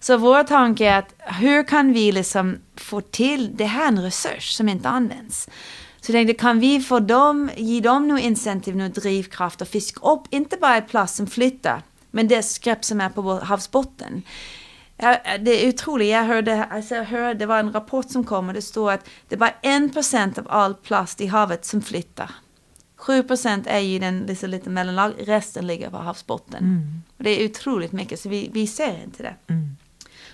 Så 0.00 0.16
vår 0.16 0.44
tanke 0.44 0.86
är 0.86 0.98
att 0.98 1.14
hur 1.18 1.62
kan 1.62 1.92
vi 1.92 2.12
liksom 2.12 2.58
få 2.76 3.00
till, 3.00 3.56
det 3.56 3.64
här 3.64 3.88
en 3.88 4.02
resurs 4.02 4.50
som 4.50 4.68
inte 4.68 4.88
används. 4.88 5.48
Så 6.00 6.12
jag 6.12 6.14
tänkte, 6.14 6.34
kan 6.34 6.60
vi 6.60 6.80
få 6.80 7.00
dem, 7.00 7.50
ge 7.56 7.80
dem 7.80 8.08
nu 8.08 8.20
incentiv, 8.20 8.76
nu 8.76 8.88
drivkraft 8.88 9.60
och 9.60 9.68
fiska 9.68 10.10
upp, 10.10 10.22
inte 10.30 10.56
bara 10.56 10.80
plast 10.80 11.16
som 11.16 11.26
flyttar, 11.26 11.82
men 12.10 12.28
det 12.28 12.42
skräp 12.42 12.84
som 12.84 13.00
är 13.00 13.08
på 13.08 13.40
havsbotten. 13.40 14.22
Det 15.40 15.64
är 15.64 15.68
otroligt. 15.68 16.08
Jag 16.08 16.24
hörde, 16.24 16.64
alltså 16.64 16.94
jag 16.94 17.04
hörde, 17.04 17.38
det 17.38 17.46
var 17.46 17.58
en 17.58 17.72
rapport 17.72 18.10
som 18.10 18.24
kom 18.24 18.48
och 18.48 18.54
det 18.54 18.62
står 18.62 18.92
att 18.92 19.08
det 19.28 19.34
är 19.34 19.38
bara 19.38 19.54
en 19.62 19.90
procent 19.90 20.38
av 20.38 20.46
all 20.50 20.74
plast 20.74 21.20
i 21.20 21.26
havet 21.26 21.64
som 21.64 21.82
flyttar. 21.82 22.30
7 22.96 23.22
procent 23.22 23.66
är 23.66 23.78
ju 23.78 23.98
den 23.98 24.20
liksom 24.20 24.50
lite 24.50 24.70
mellanlag, 24.70 25.12
resten 25.18 25.66
ligger 25.66 25.90
på 25.90 25.96
havsbotten. 25.96 26.64
Mm. 26.64 27.02
Och 27.16 27.24
det 27.24 27.30
är 27.30 27.50
otroligt 27.50 27.92
mycket, 27.92 28.20
så 28.20 28.28
vi, 28.28 28.50
vi 28.52 28.66
ser 28.66 29.02
inte 29.04 29.22
det. 29.22 29.34
Mm. 29.46 29.69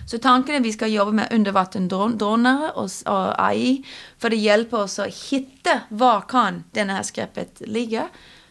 Så 0.07 0.17
tanken 0.17 0.55
är 0.55 0.59
att 0.59 0.65
vi 0.65 0.73
ska 0.73 0.87
jobba 0.87 1.11
med 1.11 1.27
undervattendrönare 1.31 2.71
och, 2.71 2.89
och 3.05 3.45
AI 3.45 3.85
för 4.17 4.31
att 4.31 4.37
hjälpa 4.37 4.83
oss 4.83 4.99
att 4.99 5.15
hitta 5.31 5.79
var 5.89 6.21
kan 6.21 6.63
det 6.71 6.83
här 6.83 7.03
skräpet 7.03 7.61
ligga. 7.65 8.07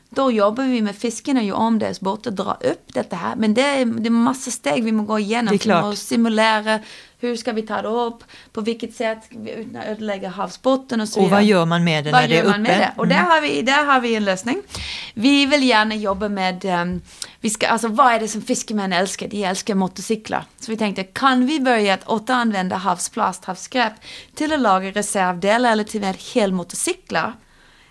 Då 0.09 0.33
jobbar 0.33 0.65
vi 0.65 0.83
med 0.83 0.97
fisken 0.97 1.37
och 1.37 1.43
gör 1.43 1.55
om 1.55 1.79
deras 1.79 2.01
båt 2.01 2.27
och 2.27 2.33
drar 2.33 2.57
upp 2.61 2.95
detta 2.95 3.17
här. 3.17 3.37
Men 3.37 3.55
det 3.55 3.63
är, 3.63 3.85
det 3.85 4.09
är 4.09 4.11
massa 4.11 4.51
steg 4.51 4.85
vi 4.85 4.93
måste 4.93 5.09
gå 5.09 5.19
igenom. 5.19 5.51
Det 5.51 5.57
är 5.57 5.59
klart. 5.59 5.85
Vi 5.85 5.89
måste 5.89 6.07
simulera 6.07 6.81
hur 7.19 7.37
ska 7.37 7.53
vi 7.53 7.63
ta 7.63 7.83
det 7.83 7.89
upp, 7.89 8.25
på 8.53 8.61
vilket 8.61 8.95
sätt 8.95 9.19
utan 9.31 9.77
att 9.77 9.87
ödelägga 9.87 10.29
havsbotten 10.29 11.01
och 11.01 11.09
så 11.09 11.21
Och 11.21 11.31
vad 11.31 11.45
gör 11.45 11.65
man 11.65 11.85
med 11.85 12.05
det 12.05 12.13
vad 12.13 12.21
när 12.21 12.29
det 12.29 12.35
är 12.35 12.45
gör 12.45 12.51
man 12.51 12.61
uppe? 12.61 12.73
Mm. 12.73 12.81
med 12.81 12.93
det? 12.97 13.01
Och 13.01 13.09
där, 13.09 13.23
har 13.23 13.41
vi, 13.41 13.63
där 13.63 13.85
har 13.85 14.01
vi 14.01 14.15
en 14.15 14.25
lösning. 14.25 14.63
Vi 15.15 15.47
vill 15.47 15.65
gärna 15.65 15.95
jobba 15.95 16.29
med, 16.29 16.65
um, 16.65 17.03
vi 17.41 17.51
ska, 17.51 17.69
alltså 17.69 17.89
vad 17.89 18.13
är 18.13 18.21
det 18.21 18.29
som 18.29 18.43
fiskemän 18.43 18.93
älskar? 18.93 19.29
De 19.29 19.45
älskar 19.45 19.75
motorcyklar. 19.75 20.45
Så 20.61 20.71
vi 20.71 20.77
tänkte, 20.77 21.05
kan 21.05 21.47
vi 21.47 21.61
börja 21.61 21.95
att 21.95 22.09
återanvända 22.09 22.77
havsplast, 22.77 23.45
havsskräp 23.45 23.93
till 24.35 24.53
att 24.53 24.61
laga 24.61 24.91
reservdelar 24.91 25.73
eller 25.73 25.85
till 25.85 26.01
och 26.01 26.07
med 26.07 26.17
helmotorcyklar? 26.35 27.33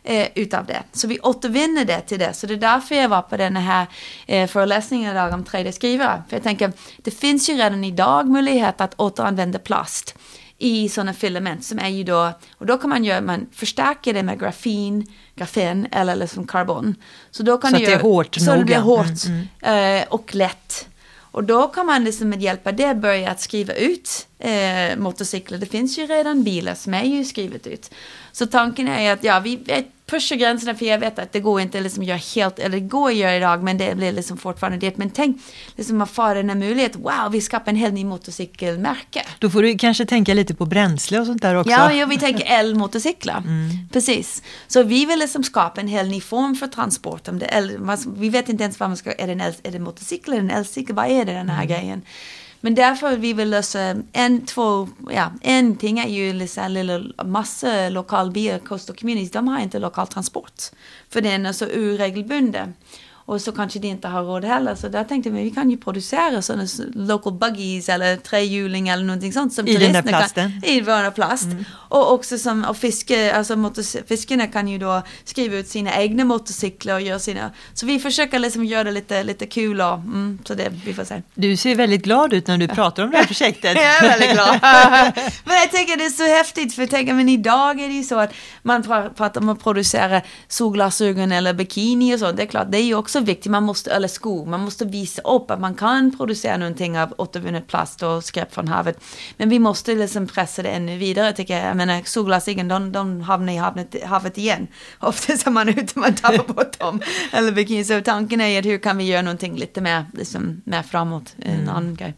Eh, 0.05 0.27
utav 0.35 0.65
det. 0.65 0.83
Så 0.91 1.07
vi 1.07 1.19
återvinner 1.19 1.85
det 1.85 2.01
till 2.01 2.19
det. 2.19 2.33
Så 2.33 2.47
det 2.47 2.53
är 2.53 2.57
därför 2.57 2.95
jag 2.95 3.09
var 3.09 3.21
på 3.21 3.37
den 3.37 3.55
här 3.55 3.87
eh, 4.25 4.47
föreläsningen 4.47 5.11
idag 5.11 5.33
om 5.33 5.43
3D-skrivare. 5.43 6.23
För 6.29 6.35
jag 6.35 6.43
tänker, 6.43 6.71
det 6.97 7.11
finns 7.11 7.49
ju 7.49 7.53
redan 7.53 7.83
idag 7.83 8.27
möjlighet 8.27 8.81
att 8.81 8.93
återanvända 8.99 9.59
plast 9.59 10.15
i 10.57 10.89
sådana 10.89 11.13
filament 11.13 11.65
som 11.65 11.79
är 11.79 11.89
ju 11.89 12.03
då, 12.03 12.31
och 12.57 12.65
då 12.65 12.77
kan 12.77 12.89
man 12.89 13.03
göra, 13.03 13.21
man 13.21 13.47
förstärker 13.53 14.13
det 14.13 14.23
med 14.23 14.39
grafin, 14.39 15.13
grafen 15.35 15.87
eller 15.91 16.15
liksom 16.15 16.47
karbon. 16.47 16.95
Så 17.31 17.43
då 17.43 17.57
kan 17.57 17.71
Så 17.71 17.77
du 17.77 17.83
att 17.83 17.89
det 17.89 17.93
är 17.93 17.99
hårt 17.99 18.35
Så 18.35 18.55
det 18.55 18.63
blir 18.63 18.79
nog, 18.79 18.89
ja. 18.89 18.97
hårt 18.97 20.01
eh, 20.01 20.07
och 20.13 20.35
lätt. 20.35 20.87
Och 21.35 21.43
då 21.43 21.67
kan 21.67 21.85
man 21.85 22.03
liksom 22.03 22.29
med 22.29 22.41
hjälp 22.41 22.67
av 22.67 22.75
det 22.75 22.95
börja 22.95 23.31
att 23.31 23.41
skriva 23.41 23.73
ut 23.73 24.27
eh, 24.39 24.97
motorcyklar. 24.97 25.57
Det 25.57 25.65
finns 25.65 25.97
ju 25.97 26.07
redan 26.07 26.43
bilar 26.43 26.75
som 26.75 26.93
är 26.93 27.03
ju 27.03 27.25
skrivet 27.25 27.67
ut. 27.67 27.91
Så 28.35 28.45
tanken 28.45 28.87
är 28.87 29.13
att 29.13 29.23
ja, 29.23 29.39
vi 29.39 29.59
pushar 30.05 30.35
gränserna 30.35 30.75
för 30.75 30.85
jag 30.85 30.99
vet 30.99 31.19
att 31.19 31.31
det 31.31 31.39
går 31.39 31.61
inte 31.61 31.81
liksom 31.81 32.03
göra 32.03 32.17
helt, 32.35 32.59
eller 32.59 32.79
det 32.79 32.85
går 32.85 33.09
att 33.09 33.15
göra 33.15 33.35
idag 33.35 33.63
men 33.63 33.77
det 33.77 33.95
blir 33.95 34.11
liksom 34.11 34.37
fortfarande 34.37 34.77
det. 34.77 34.97
Men 34.97 35.09
tänk 35.09 35.41
liksom 35.75 36.01
att 36.01 36.09
få 36.09 36.33
den 36.33 36.49
här 36.49 36.55
möjligheten, 36.57 37.01
wow 37.01 37.31
vi 37.31 37.41
skapar 37.41 37.71
en 37.71 37.75
helt 37.75 37.93
ny 37.93 38.05
motorcykelmärke. 38.05 39.25
Då 39.39 39.49
får 39.49 39.61
du 39.61 39.77
kanske 39.77 40.05
tänka 40.05 40.33
lite 40.33 40.55
på 40.55 40.65
bränsle 40.65 41.19
och 41.19 41.25
sånt 41.25 41.41
där 41.41 41.55
också. 41.55 41.71
Ja, 41.71 41.93
ja, 41.93 42.05
vi 42.05 42.17
tänker 42.17 42.45
elmotorcyklar. 42.45 43.43
Precis. 43.93 44.43
Så 44.67 44.83
vi 44.83 45.05
vill 45.05 45.19
liksom 45.19 45.43
skapa 45.43 45.81
en 45.81 45.87
helt 45.87 46.09
ny 46.09 46.21
form 46.21 46.55
för 46.55 46.67
transport. 46.67 47.27
Om 47.27 47.39
det 47.39 47.49
el, 47.53 47.79
man, 47.79 47.97
vi 48.17 48.29
vet 48.29 48.49
inte 48.49 48.63
ens 48.63 48.79
vad 48.79 48.89
man 48.89 48.97
ska, 48.97 49.11
är 49.11 49.27
det 49.27 49.33
en, 49.33 49.41
el, 49.41 49.53
är 49.63 49.71
det 49.71 49.77
en 49.77 49.83
motorcykel 49.83 50.33
eller 50.33 50.43
en 50.43 50.51
elcykel? 50.51 50.95
Vad 50.95 51.11
är 51.11 51.25
det 51.25 51.33
den 51.33 51.49
här 51.49 51.65
grejen? 51.65 52.01
Men 52.61 52.75
därför 52.75 53.17
vi 53.17 53.33
vill 53.33 53.49
lösa 53.49 53.95
en, 54.13 54.45
två, 54.45 54.89
ja, 55.09 55.31
en 55.41 55.75
ting 55.75 55.99
är 55.99 56.07
ju 56.07 56.33
liksom 56.33 56.71
lilla 56.71 57.03
massa 57.25 57.89
lokalbilar, 57.89 58.59
coastal 58.59 58.95
communities, 58.95 59.31
de 59.31 59.47
har 59.47 59.59
inte 59.59 59.79
lokal 59.79 60.07
transport. 60.07 60.63
För 61.09 61.21
den 61.21 61.45
är 61.45 61.53
så 61.53 61.65
oregelbunden. 61.65 62.73
Och 63.27 63.41
så 63.41 63.51
kanske 63.51 63.79
de 63.79 63.87
inte 63.87 64.07
har 64.07 64.23
råd 64.23 64.45
heller. 64.45 64.75
Så 64.75 64.87
där 64.87 65.03
tänkte 65.03 65.29
vi, 65.29 65.43
vi 65.43 65.51
kan 65.51 65.71
ju 65.71 65.77
producera 65.77 66.41
sådana 66.41 66.67
local 66.93 67.33
buggies 67.33 67.89
eller 67.89 68.17
trehjuling 68.17 68.87
eller 68.87 69.03
någonting 69.03 69.33
sånt. 69.33 69.53
Som 69.53 69.67
I 69.67 69.77
den 69.77 69.93
där 69.93 70.01
plasten? 70.01 70.51
Kan, 70.61 70.69
I 70.69 70.81
våra 70.81 71.11
plast. 71.11 71.47
Och 71.73 72.13
också 72.13 72.37
som, 72.37 72.65
och 72.65 72.77
fiske, 72.77 73.33
alltså 73.33 73.55
motors, 73.55 73.95
fiskarna 74.07 74.47
kan 74.47 74.67
ju 74.67 74.77
då 74.77 75.01
skriva 75.23 75.55
ut 75.55 75.67
sina 75.67 76.01
egna 76.01 76.25
motorcyklar 76.25 76.95
och 76.95 77.01
göra 77.01 77.19
sina. 77.19 77.51
Så 77.73 77.85
vi 77.85 77.99
försöker 77.99 78.39
liksom 78.39 78.65
göra 78.65 78.83
det 78.83 78.91
lite, 78.91 79.23
lite 79.23 79.45
kul 79.45 79.81
och, 79.81 79.93
mm, 79.93 80.39
så 80.45 80.53
det, 80.53 80.71
vi 80.85 80.93
får 80.93 81.03
se. 81.03 81.21
Du 81.33 81.57
ser 81.57 81.75
väldigt 81.75 82.03
glad 82.03 82.33
ut 82.33 82.47
när 82.47 82.57
du 82.57 82.67
pratar 82.67 83.03
om 83.03 83.11
det 83.11 83.17
här 83.17 83.25
projektet. 83.25 83.75
Jag 83.75 83.95
är 83.95 84.01
väldigt 84.01 84.31
glad. 84.31 84.59
men 85.43 85.55
jag 85.55 85.71
tänker 85.71 85.97
det 85.97 86.05
är 86.05 86.09
så 86.09 86.37
häftigt 86.37 86.75
för 86.75 86.85
tänker 86.85 87.13
men 87.13 87.29
idag 87.29 87.79
är 87.79 87.87
det 87.87 87.93
ju 87.93 88.03
så 88.03 88.19
att 88.19 88.33
man 88.63 88.83
pra- 88.83 89.13
pratar 89.13 89.41
om 89.41 89.49
att 89.49 89.63
producera 89.63 90.21
solglasögon 90.47 91.31
eller 91.31 91.53
bikini 91.53 92.15
och 92.15 92.19
så. 92.19 92.31
Det 92.31 92.43
är 92.43 92.47
klart, 92.47 92.71
det 92.71 92.77
är 92.77 92.83
ju 92.83 92.95
också 92.95 93.14
viktigt. 93.19 93.51
Man 93.51 93.63
måste, 93.63 93.91
eller 93.91 94.07
skor, 94.07 94.45
man 94.45 94.59
måste 94.59 94.85
visa 94.85 95.21
upp 95.21 95.51
att 95.51 95.59
man 95.59 95.75
kan 95.75 96.17
producera 96.17 96.57
någonting 96.57 96.99
av 96.99 97.13
återvunnet 97.17 97.67
plast 97.67 98.03
och 98.03 98.23
skräp 98.23 98.53
från 98.53 98.67
havet. 98.67 98.99
Men 99.37 99.49
vi 99.49 99.59
måste 99.59 99.95
liksom 99.95 100.27
pressa 100.27 100.61
det 100.63 100.69
ännu 100.69 100.97
vidare 100.97 101.33
tycker 101.33 101.57
jag. 101.57 101.69
Jag 101.69 101.77
menar 101.77 102.01
solglasögon, 102.05 102.67
de, 102.67 102.91
de 102.91 103.21
hamnar 103.21 103.53
i 103.53 103.57
havet, 103.57 103.95
havet 104.03 104.37
igen. 104.37 104.67
Ofta 104.99 105.37
så 105.37 105.49
är 105.49 105.51
man 105.53 105.69
ute, 105.69 105.99
man 105.99 106.13
tappar 106.15 106.53
bort 106.53 106.79
dem. 106.79 107.01
Eller 107.31 107.51
bikini. 107.51 107.83
Så 107.83 108.01
tanken 108.01 108.41
är 108.41 108.59
att 108.59 108.65
hur 108.65 108.77
kan 108.77 108.97
vi 108.97 109.03
göra 109.03 109.21
någonting 109.21 109.55
lite 109.57 109.81
mer, 109.81 110.05
liksom, 110.13 110.61
mer 110.65 110.81
framåt, 110.83 111.35
en 111.39 111.69
annan 111.69 111.95
grej. 111.95 112.13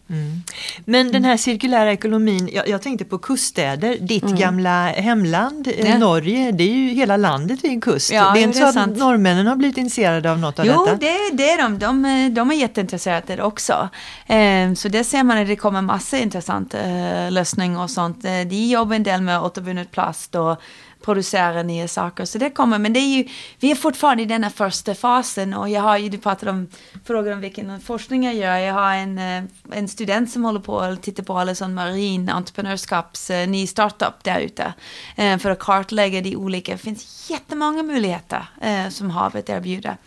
Men 0.85 1.11
den 1.11 1.25
här 1.25 1.37
cirkulära 1.37 1.91
ekonomin, 1.91 2.49
jag, 2.53 2.67
jag 2.69 2.81
tänkte 2.81 3.05
på 3.05 3.17
kuststäder. 3.17 3.97
Ditt 4.01 4.23
Mm. 4.23 4.35
gamla 4.35 4.87
hemland, 4.87 5.67
eh, 5.67 5.89
Ja. 5.91 5.97
Norge, 5.97 6.51
det 6.51 6.63
är 6.63 6.73
ju 6.75 6.89
hela 6.93 7.17
landet 7.17 7.63
vid 7.63 7.71
en 7.71 7.81
kust. 7.81 8.11
Ja, 8.11 8.31
det 8.33 8.39
är 8.39 8.43
inte 8.43 8.57
så 8.57 8.79
att 8.79 8.97
norrmännen 8.97 9.47
har 9.47 9.55
blivit 9.55 9.77
intresserade 9.77 10.31
av 10.31 10.39
något 10.39 10.59
av 10.59 10.65
Jo, 10.65 10.73
det, 10.95 11.17
det 11.33 11.49
är 11.51 11.57
de. 11.61 11.79
De, 11.79 12.05
är- 12.05 12.29
de 12.29 12.51
är 12.51 12.55
jätteintresserade 12.55 13.43
också. 13.43 13.89
Eh, 14.27 14.73
så 14.73 14.87
det 14.87 15.03
ser 15.03 15.23
man 15.23 15.37
att 15.37 15.47
det 15.47 15.55
kommer 15.55 15.81
massa 15.81 16.17
intressant 16.17 16.73
eh, 16.73 17.31
lösningar 17.31 17.83
och 17.83 17.89
sånt. 17.91 18.25
Eh, 18.25 18.31
de 18.31 18.55
jobbar 18.67 18.95
en 18.95 19.03
del 19.03 19.21
med 19.21 19.41
återvunnet 19.41 19.91
plast 19.91 20.35
och 20.35 20.61
producera 21.07 21.63
nya 21.63 21.87
saker. 21.87 22.25
Så 22.25 22.37
det 22.37 22.49
kommer, 22.49 22.79
men 22.79 22.93
det 22.93 22.99
är 22.99 23.17
ju, 23.17 23.27
vi 23.59 23.71
är 23.71 23.75
fortfarande 23.75 24.23
i 24.23 24.25
den 24.25 24.43
här 24.43 24.49
första 24.49 24.95
fasen 24.95 25.53
och 25.53 25.69
jag 25.69 25.81
har 25.81 25.97
ju, 25.97 26.09
du 26.09 26.17
pratade 26.17 26.51
om, 26.51 26.67
frågan 27.05 27.33
om 27.33 27.41
vilken 27.41 27.81
forskning 27.81 28.23
jag 28.23 28.35
gör. 28.35 28.57
Jag 28.57 28.73
har 28.73 28.93
en, 28.93 29.17
eh, 29.17 29.43
en 29.71 29.87
student 29.87 30.31
som 30.31 30.45
håller 30.45 30.59
på 30.59 30.79
att 30.79 31.03
titta 31.03 31.23
på 31.23 31.37
alla 31.37 31.55
sån 31.55 31.73
marin 31.73 32.29
entreprenörskaps 32.29 33.29
eh, 33.29 33.47
ny 33.47 33.67
startup 33.67 34.23
där 34.23 34.39
ute. 34.39 34.73
Eh, 35.15 35.37
för 35.37 35.49
att 35.49 35.59
kartlägga 35.59 36.21
de 36.21 36.35
olika, 36.35 36.71
det 36.71 36.77
finns 36.77 37.29
jättemånga 37.29 37.83
möjligheter 37.83 38.45
som 38.89 39.09
havet 39.09 39.49
erbjuder. 39.49 39.97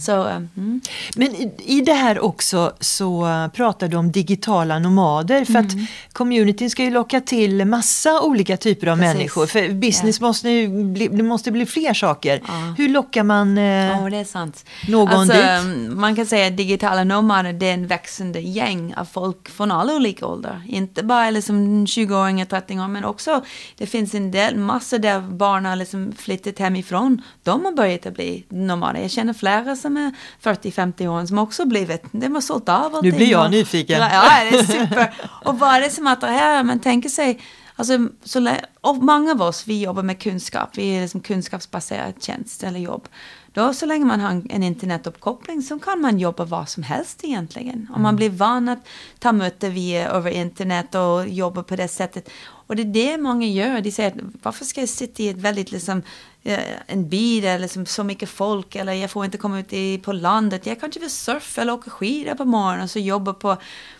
Så, 0.00 0.26
eh, 0.26 0.36
mm. 0.36 0.80
Men 1.16 1.34
i, 1.34 1.54
i 1.58 1.80
det 1.80 1.92
här 1.92 2.20
också 2.20 2.72
så 2.80 3.28
pratar 3.54 3.88
du 3.88 3.96
om 3.96 4.12
digitala 4.12 4.78
nomader 4.78 5.44
för 5.44 5.56
Mm. 5.56 5.66
att 5.66 6.12
communityn 6.12 6.70
ska 6.70 6.82
ju 6.82 6.90
locka 6.90 7.20
till 7.20 7.64
massa 7.64 8.20
olika 8.20 8.56
typer 8.56 8.86
av 8.86 8.96
Precis. 8.96 9.14
människor. 9.14 9.46
För 9.46 9.68
business 9.68 10.20
måste 10.20 10.45
ju 10.50 10.84
bli, 10.84 11.08
det 11.08 11.22
måste 11.22 11.50
bli 11.52 11.66
fler 11.66 11.94
saker. 11.94 12.42
Ja. 12.48 12.74
Hur 12.78 12.88
lockar 12.88 13.22
man 13.22 13.58
eh, 13.58 13.64
Ja, 13.64 14.10
det 14.10 14.16
är 14.16 14.24
sant. 14.24 14.64
någon 14.88 15.08
alltså, 15.08 15.36
dit? 15.36 15.92
Man 15.96 16.16
kan 16.16 16.26
säga 16.26 16.46
att 16.46 16.56
digitala 16.56 17.04
nomader 17.04 17.52
det 17.52 17.68
är 17.68 17.74
en 17.74 17.86
växande 17.86 18.40
gäng 18.40 18.94
av 18.94 19.04
folk 19.04 19.48
från 19.48 19.70
alla 19.70 19.94
olika 19.96 20.26
åldrar. 20.26 20.62
Inte 20.68 21.02
bara 21.02 21.30
liksom 21.30 21.86
20-åringar, 21.86 22.44
30-åringar, 22.46 22.88
men 22.88 23.04
också 23.04 23.44
det 23.76 23.86
finns 23.86 24.14
en 24.14 24.30
del, 24.30 24.56
massor 24.56 24.98
där 24.98 25.20
barn 25.20 25.64
har 25.64 25.76
liksom 25.76 26.12
flyttat 26.18 26.58
hemifrån. 26.58 27.22
De 27.42 27.64
har 27.64 27.72
börjat 27.72 28.06
att 28.06 28.14
bli 28.14 28.44
nomader. 28.48 29.00
Jag 29.00 29.10
känner 29.10 29.32
flera 29.32 29.76
som 29.76 29.96
är 29.96 30.14
40-50 30.42 31.08
år 31.08 31.26
som 31.26 31.38
också 31.38 31.64
blivit, 31.64 32.02
de 32.12 32.34
har 32.34 32.40
sålt 32.40 32.68
av 32.68 32.94
allting. 32.94 33.16
blir 33.16 33.30
jag 33.30 33.44
och- 33.44 33.50
nyfiken. 33.50 34.00
Ja, 34.00 34.22
det 34.50 34.58
är 34.58 34.62
super. 34.62 35.14
Och 35.44 35.58
vad 35.58 35.74
är 35.74 35.80
det 35.80 35.90
som 35.90 36.06
attraherar? 36.06 36.62
Man 36.62 36.78
tänker 36.80 37.08
sig, 37.08 37.40
alltså, 37.76 38.08
så, 38.24 38.56
många 38.94 39.32
av 39.32 39.42
oss, 39.42 39.66
vi 39.66 39.82
jobbar 39.82 40.02
med 40.02 40.18
kunskap, 40.20 40.68
vi 40.78 40.96
är 40.96 41.00
liksom 41.00 41.20
kunskapsbaserad 41.20 42.22
tjänst 42.22 42.62
eller 42.62 42.80
jobb. 42.80 43.08
Då 43.52 43.74
så 43.74 43.86
länge 43.86 44.04
man 44.04 44.20
har 44.20 44.30
en- 44.30 44.62
internetuppkoppling 44.62 45.62
så 45.62 45.78
kan 45.78 46.00
man 46.00 46.18
jobba 46.18 46.44
vad 46.44 46.68
som 46.68 46.82
helst 46.82 47.24
egentligen. 47.24 47.88
Om 47.94 48.02
man 48.02 48.16
blir 48.16 48.30
van 48.30 48.68
att 48.68 48.88
ta 49.18 49.32
möte 49.32 49.68
via 49.68 50.08
över 50.10 50.30
internet 50.30 50.94
och 50.94 51.28
jobba 51.28 51.62
på 51.62 51.76
det 51.76 51.88
sättet. 51.88 52.30
Och 52.66 52.76
det 52.76 52.82
är 52.82 52.86
det 53.16 53.18
många 53.22 53.46
gör. 53.46 53.80
De 53.80 53.90
säger 53.92 54.14
varför 54.42 54.64
ska 54.64 54.80
jag 54.80 54.88
sitta 54.88 55.22
i 55.22 55.28
ett 55.28 55.36
väldigt 55.36 55.72
liksom 55.72 56.02
eh, 56.42 56.60
en 56.86 57.08
bil 57.08 57.44
eller 57.44 57.58
liksom 57.58 57.86
så 57.86 58.04
mycket 58.04 58.28
folk 58.28 58.74
eller 58.74 58.92
jag 58.92 59.10
får 59.10 59.24
inte 59.24 59.38
komma 59.38 59.60
ut 59.60 59.72
i, 59.72 59.98
på 59.98 60.12
landet. 60.12 60.66
Jag 60.66 60.80
kanske 60.80 61.00
vill 61.00 61.10
surfa 61.10 61.60
eller 61.62 61.72
åka 61.72 61.90
skidor 61.90 62.34
på 62.34 62.44
morgonen 62.44 62.84
och 62.84 62.90
så 62.90 62.98
jobba 62.98 63.32
på, 63.32 63.56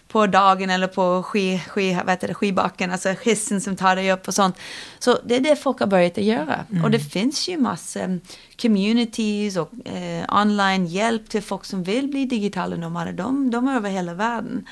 på 0.08 0.26
dagen 0.26 0.70
eller 0.70 0.86
på 0.86 1.22
ski, 1.22 1.62
ski, 1.68 1.94
vad 1.94 2.10
heter 2.10 2.28
det, 2.28 2.34
skidbacken, 2.34 2.90
alltså 2.92 3.08
hissen 3.22 3.60
som 3.60 3.76
tar 3.76 3.96
dig 3.96 4.12
upp 4.12 4.28
och 4.28 4.34
sånt. 4.34 4.58
Så 4.98 5.18
det 5.24 5.36
är 5.36 5.40
det 5.40 5.56
folk 5.56 5.80
har 5.80 5.86
börjat 5.86 6.18
att 6.18 6.24
göra. 6.24 6.64
Och 6.84 6.90
det 6.90 6.98
finns 7.00 7.48
ju 7.48 7.58
massor 7.58 8.20
communities 8.62 9.56
och 9.56 9.86
eh, 9.86 10.24
online 10.40 10.86
hjälp 10.86 11.28
till 11.28 11.42
folk 11.42 11.64
som 11.64 11.82
vill 11.82 12.08
bli 12.08 12.24
digitala 12.24 12.76
nomader. 12.76 13.12
De, 13.12 13.50
de 13.50 13.68
är 13.68 13.76
över 13.76 13.90
hela 13.90 14.14
världen. 14.14 14.66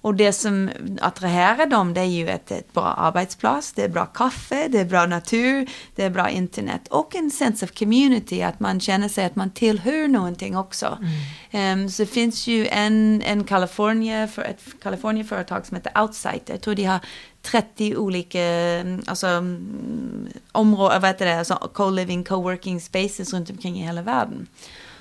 Och 0.00 0.14
det 0.14 0.32
som 0.32 0.70
attraherar 1.00 1.66
dem 1.66 1.94
det 1.94 2.00
är 2.00 2.04
ju 2.04 2.28
ett, 2.28 2.50
ett 2.50 2.72
bra 2.72 2.84
arbetsplats, 2.84 3.72
det 3.72 3.82
är 3.82 3.88
bra 3.88 4.06
kaffe, 4.06 4.68
det 4.68 4.80
är 4.80 4.84
bra 4.84 5.06
natur, 5.06 5.70
det 5.94 6.04
är 6.04 6.10
bra 6.10 6.28
internet 6.28 6.88
och 6.88 7.16
en 7.16 7.30
sense 7.30 7.64
of 7.64 7.72
community, 7.72 8.42
att 8.42 8.60
man 8.60 8.80
känner 8.80 9.08
sig 9.08 9.24
att 9.24 9.36
man 9.36 9.50
tillhör 9.50 10.08
någonting 10.08 10.56
också. 10.56 10.98
Ehm, 11.50 11.88
så 11.88 12.02
det 12.02 12.06
finns 12.06 12.46
ju 12.46 12.66
en, 12.66 13.22
en 13.22 13.44
California, 13.44 14.28
för, 14.28 14.42
ett 14.42 14.62
California-företag 14.82 15.66
som 15.66 15.76
heter 15.76 16.02
Outside, 16.02 16.42
jag 16.46 16.60
tror 16.60 16.74
de 16.74 16.84
har 16.84 17.00
30 17.42 17.96
olika 17.96 18.42
mm, 18.42 19.02
alltså, 19.06 19.26
mm, 19.26 20.28
områden, 20.52 21.00
vad 21.00 21.10
heter 21.10 21.26
det, 21.26 21.38
alltså 21.38 21.54
co-living, 21.74 22.24
co-working 22.24 22.80
spaces 22.80 23.32
runt 23.32 23.50
omkring 23.50 23.76
i 23.76 23.82
hela 23.82 24.02
världen. 24.02 24.46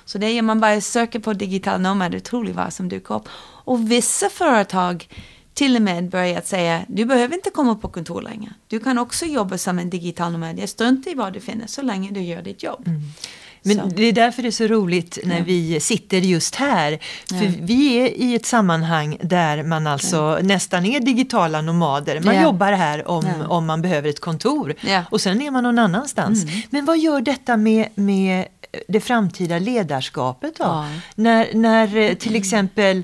Så 0.08 0.18
det 0.18 0.28
är 0.28 0.42
man 0.42 0.60
bara 0.60 0.82
söker 0.82 1.20
på 1.20 1.34
digital 1.34 1.82
nomad, 1.82 2.12
det 2.12 2.18
är 2.18 2.22
otroligt 2.22 2.56
vad 2.56 2.74
som 2.74 2.90
dyker 2.90 3.16
upp. 3.16 3.30
Och 3.66 3.92
vissa 3.92 4.30
företag 4.30 5.08
till 5.54 5.76
och 5.76 5.82
med 5.82 6.10
börjat 6.10 6.48
säga, 6.48 6.86
du 6.88 7.06
behöver 7.06 7.36
inte 7.36 7.50
komma 7.50 7.76
på 7.76 7.88
kontor 7.88 8.22
längre. 8.22 8.54
Du 8.68 8.80
kan 8.80 8.98
också 8.98 9.26
jobba 9.26 9.58
som 9.58 9.80
en 9.80 9.90
digital 9.90 10.32
nomad. 10.32 10.60
Jag 10.60 10.70
struntar 10.70 11.12
i 11.12 11.14
var 11.14 11.32
du 11.32 11.40
finns 11.40 11.74
så 11.74 11.82
länge 11.82 12.12
du 12.12 12.22
gör 12.22 12.42
ditt 12.42 12.64
jobb. 12.64 12.88
Mm. 12.88 13.02
Men 13.68 13.78
Så. 13.78 13.96
det 13.96 14.04
är 14.04 14.12
därför 14.14 14.42
det 14.42 14.50
är 14.50 14.52
så 14.52 14.68
roligt 14.68 15.18
när 15.24 15.38
Ja. 15.38 15.44
vi 15.46 15.80
sitter 15.80 16.18
just 16.18 16.56
här. 16.56 17.00
För 17.30 17.46
Ja. 17.46 17.52
vi 17.62 17.94
är 18.00 18.08
i 18.08 18.36
ett 18.36 18.46
sammanhang 18.46 19.18
där 19.22 19.64
man 19.64 19.88
alltså 19.88 20.40
nästan 20.42 20.86
är 20.86 21.00
digitala 21.00 21.62
nomader. 21.62 22.20
Man 22.26 22.36
Ja. 22.36 22.44
jobbar 22.44 22.72
här 22.72 23.08
om, 23.08 23.26
Ja. 23.40 23.48
om 23.48 23.66
man 23.66 23.82
behöver 23.82 24.10
ett 24.10 24.20
kontor. 24.20 24.74
Ja. 24.82 25.04
Och 25.12 25.22
sen 25.22 25.42
är 25.42 25.52
man 25.52 25.64
någon 25.64 25.80
annanstans. 25.80 26.44
Mm. 26.44 26.56
Men 26.70 26.86
vad 26.86 26.98
gör 27.00 27.22
detta 27.22 27.58
med, 27.58 27.88
med 27.96 28.46
det 28.88 29.00
framtida 29.00 29.60
ledarskapet 29.60 30.56
då? 30.58 30.64
Ja. 30.64 30.86
Mm. 30.86 31.00
När, 31.16 31.48
när 31.54 31.98
eh, 31.98 32.14
till 32.14 32.36
exempel 32.36 33.04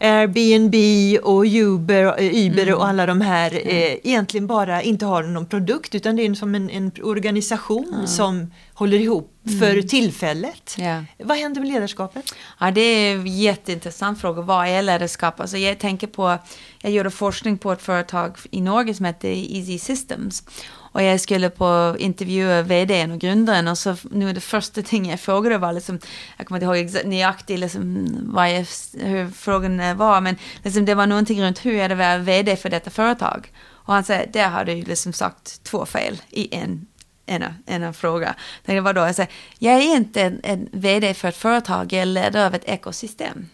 Airbnb 0.00 0.74
och 1.22 1.44
Uber, 1.46 2.04
eh, 2.04 2.46
Uber 2.46 2.62
Mm. 2.62 2.74
och 2.74 2.88
alla 2.88 3.06
de 3.06 3.20
här 3.20 3.54
eh, 3.54 3.92
egentligen 3.92 4.46
bara 4.46 4.82
inte 4.82 5.06
har 5.06 5.22
någon 5.22 5.46
produkt 5.46 5.94
utan 5.94 6.16
det 6.16 6.22
är 6.26 6.34
som 6.34 6.54
en, 6.54 6.70
en 6.70 6.92
organisation 7.02 8.02
som 8.06 8.52
håller 8.74 8.98
ihop 8.98 9.34
för 9.60 9.82
tillfället. 9.82 10.74
Mm. 10.78 11.04
Ja. 11.18 11.24
Vad 11.24 11.36
händer 11.36 11.60
med 11.60 11.70
ledarskapet? 11.70 12.34
Ja, 12.60 12.70
det 12.70 12.80
är 12.80 13.14
en 13.14 13.26
jätteintressant 13.26 14.20
fråga. 14.20 14.42
Vad 14.42 14.66
är 14.68 14.82
ledarskap? 14.82 15.40
Alltså 15.40 15.56
jag 15.56 15.78
tänker 15.78 16.06
på, 16.06 16.38
jag 16.82 16.92
gjorde 16.92 17.10
forskning 17.10 17.58
på 17.58 17.72
ett 17.72 17.82
företag 17.82 18.36
i 18.50 18.60
Norge 18.60 18.94
som 18.94 19.04
heter 19.04 19.28
Easy 19.28 19.78
Systems. 19.78 20.42
Och 20.92 21.02
jag 21.02 21.20
skulle 21.20 21.50
på 21.50 21.96
intervjua 21.98 22.62
vdn 22.62 23.10
och 23.10 23.18
grundaren 23.18 23.68
och 23.68 23.78
så 23.78 23.96
nu 24.10 24.32
det 24.32 24.40
första 24.40 24.82
ting 24.82 25.10
jag 25.10 25.20
frågade 25.20 25.58
var 25.58 25.72
liksom, 25.72 25.98
jag 26.36 26.46
kommer 26.46 26.56
inte 26.58 26.64
ihåg 26.64 26.86
exakt 26.86 27.06
nöjaktigt 27.06 27.60
liksom 27.60 28.08
vad 28.34 28.52
jag, 28.52 28.66
hur 28.92 29.30
frågan 29.30 29.96
var, 29.96 30.20
men 30.20 30.36
liksom 30.64 30.84
det 30.84 30.94
var 30.94 31.06
någonting 31.06 31.42
runt 31.42 31.64
hur 31.64 31.74
är 31.74 31.88
det 31.88 31.94
att 31.94 31.98
vara 31.98 32.18
vd 32.18 32.56
för 32.56 32.68
detta 32.70 32.90
företag? 32.90 33.52
Och 33.88 33.94
han 33.94 34.04
säger, 34.04 34.32
där 34.32 34.48
har 34.48 34.64
du 34.64 34.72
ju 34.72 34.84
liksom 34.84 35.12
sagt 35.12 35.62
två 35.62 35.86
fel 35.86 36.22
i 36.30 36.54
en 36.54 36.86
en, 37.28 37.44
en 37.66 37.94
fråga. 37.94 38.26
Jag 38.26 38.66
tänkte, 38.66 38.80
vadå? 38.80 39.00
jag 39.00 39.14
säger, 39.14 39.32
jag 39.58 39.74
är 39.74 39.96
inte 39.96 40.22
en, 40.22 40.40
en 40.42 40.68
vd 40.72 41.14
för 41.14 41.28
ett 41.28 41.36
företag, 41.36 41.92
jag 41.92 42.02
är 42.02 42.06
ledare 42.06 42.46
av 42.46 42.54
ett 42.54 42.68
ekosystem. 42.68 43.48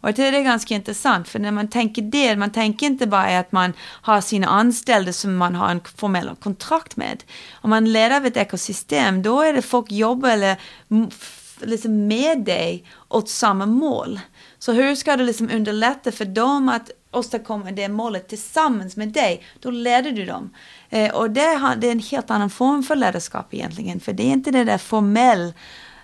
Och 0.00 0.08
jag 0.08 0.16
tycker 0.16 0.32
det 0.32 0.38
är 0.38 0.42
ganska 0.42 0.74
intressant, 0.74 1.28
för 1.28 1.38
när 1.38 1.50
man 1.50 1.68
tänker 1.68 2.02
det, 2.02 2.36
man 2.36 2.50
tänker 2.50 2.86
inte 2.86 3.06
bara 3.06 3.38
att 3.38 3.52
man 3.52 3.72
har 3.80 4.20
sina 4.20 4.46
anställda 4.46 5.12
som 5.12 5.36
man 5.36 5.54
har 5.54 5.70
en 5.70 5.80
formell 5.96 6.30
kontrakt 6.40 6.96
med. 6.96 7.24
Om 7.52 7.70
man 7.70 7.92
leder 7.92 8.16
av 8.16 8.26
ett 8.26 8.36
ekosystem, 8.36 9.22
då 9.22 9.40
är 9.40 9.52
det 9.52 9.62
folk 9.62 9.92
jobbar 9.92 10.30
eller 10.30 10.56
liksom 11.60 12.06
med 12.06 12.44
dig 12.44 12.84
åt 13.08 13.28
samma 13.28 13.66
mål. 13.66 14.20
Så 14.58 14.72
hur 14.72 14.94
ska 14.94 15.16
du 15.16 15.24
liksom 15.24 15.50
underlätta 15.50 16.12
för 16.12 16.24
dem 16.24 16.68
att 16.68 16.90
åstadkomma 17.10 17.70
det 17.70 17.88
målet 17.88 18.28
tillsammans 18.28 18.96
med 18.96 19.08
dig? 19.08 19.42
Då 19.60 19.70
leder 19.70 20.12
du 20.12 20.24
dem. 20.24 20.54
Eh, 20.88 21.14
och 21.14 21.30
det, 21.30 21.54
har, 21.54 21.76
det 21.76 21.86
är 21.86 21.92
en 21.92 21.98
helt 21.98 22.30
annan 22.30 22.50
form 22.50 22.82
för 22.82 22.96
ledarskap 22.96 23.54
egentligen, 23.54 24.00
för 24.00 24.12
det 24.12 24.22
är 24.22 24.32
inte 24.32 24.50
det 24.50 24.64
där 24.64 24.78
formella 24.78 25.52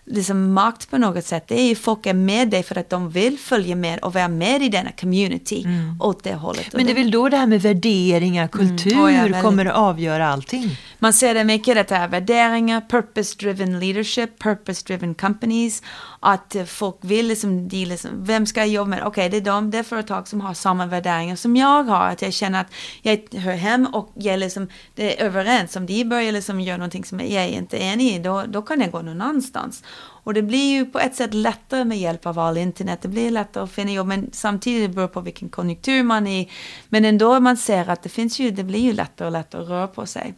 liksom 0.07 0.53
makt 0.53 0.90
på 0.90 0.99
något 0.99 1.25
sätt. 1.25 1.45
Det 1.49 1.61
är 1.61 1.69
ju 1.69 1.75
folk 1.75 2.07
är 2.07 2.14
med 2.14 2.51
dig 2.51 2.62
för 2.62 2.79
att 2.79 2.90
de 2.90 3.11
vill 3.11 3.38
följa 3.38 3.77
med 3.77 3.99
och 3.99 4.14
vara 4.14 4.29
med 4.29 4.62
i 4.62 4.69
denna 4.69 4.93
community 4.93 5.67
åt 6.01 6.25
det 6.25 6.35
hållet. 6.35 6.67
Men 6.73 6.87
det 6.87 6.93
är 6.93 6.95
väl 6.95 7.11
då 7.11 7.29
det 7.29 7.37
här 7.37 7.47
med 7.47 7.62
värderingar, 7.62 8.49
kultur 8.49 9.05
Oj, 9.05 9.12
ja, 9.12 9.23
väldigt. 9.23 9.43
kommer 9.43 9.67
att 9.67 9.77
avgöra 9.77 10.29
allting. 10.29 10.77
Man 11.05 11.12
ser 11.12 11.35
det 11.35 11.45
mycket, 11.45 11.75
detta 11.75 11.97
är 11.97 12.09
värderingar, 12.09 12.81
purpose-driven 12.81 13.81
leadership, 13.81 14.43
purpose-driven 14.43 15.14
companies. 15.14 15.83
Att 16.21 16.57
folk 16.67 16.97
vill 17.01 17.27
liksom, 17.27 17.69
de 17.69 17.87
liksom, 17.87 18.11
vem 18.14 18.47
ska 18.47 18.61
jag 18.61 18.69
jobba 18.69 18.88
med? 18.88 19.03
Okej, 19.07 19.29
det 19.29 19.37
är 19.37 19.40
de, 19.40 19.71
det 19.71 19.79
är 19.79 19.83
företag 19.83 20.29
som 20.29 20.40
har 20.40 20.55
samma 20.55 20.87
värderingar 20.87 21.37
som 21.37 21.57
jag 21.57 21.85
har. 21.85 22.07
Att 22.07 22.23
jag 22.23 22.33
känner 22.33 22.61
att 22.61 22.73
jag 23.03 23.35
hör 23.35 23.53
hem 23.53 23.87
och 23.87 24.12
jag 24.14 24.35
är 24.35 24.38
liksom, 24.38 24.69
det 24.95 25.21
är 25.21 25.27
överens. 25.27 25.77
Om 25.77 25.87
de 25.87 26.05
börjar 26.05 26.33
liksom 26.33 26.61
göra 26.61 26.77
någonting 26.77 27.05
som 27.05 27.21
jag 27.21 27.49
inte 27.49 27.77
är 27.77 27.93
enig 27.93 28.14
i, 28.14 28.19
då, 28.19 28.45
då 28.47 28.62
kan 28.62 28.81
jag 28.81 28.90
gå 28.90 29.03
någon 29.03 29.21
annanstans. 29.21 29.83
Och 30.25 30.35
det 30.35 30.43
blir 30.43 30.73
ju 30.73 30.87
på 30.87 30.99
ett 30.99 31.17
sätt 31.17 31.35
lättare 31.35 31.85
med 31.85 31.99
hjälp 31.99 32.27
av 32.27 32.38
all 32.38 32.57
internet. 32.57 32.99
Det 33.03 33.09
blir 33.09 33.31
lättare 33.31 33.64
att 33.64 33.73
finna 33.73 33.93
jobb, 33.93 34.07
men 34.07 34.31
samtidigt 34.33 34.90
beror 34.90 35.09
det 35.09 35.14
på 35.14 35.21
vilken 35.21 35.49
konjunktur 35.49 36.03
man 36.03 36.27
är 36.27 36.40
i. 36.40 36.51
Men 36.88 37.05
ändå 37.05 37.40
man 37.40 37.57
ser 37.57 37.90
att 37.90 38.03
det 38.03 38.09
finns 38.09 38.38
ju, 38.38 38.51
det 38.51 38.64
blir 38.64 38.81
ju 38.81 38.93
lättare 38.93 39.27
och 39.27 39.33
lättare 39.33 39.62
att 39.62 39.69
röra 39.69 39.88
på 39.88 40.07
sig. 40.07 40.35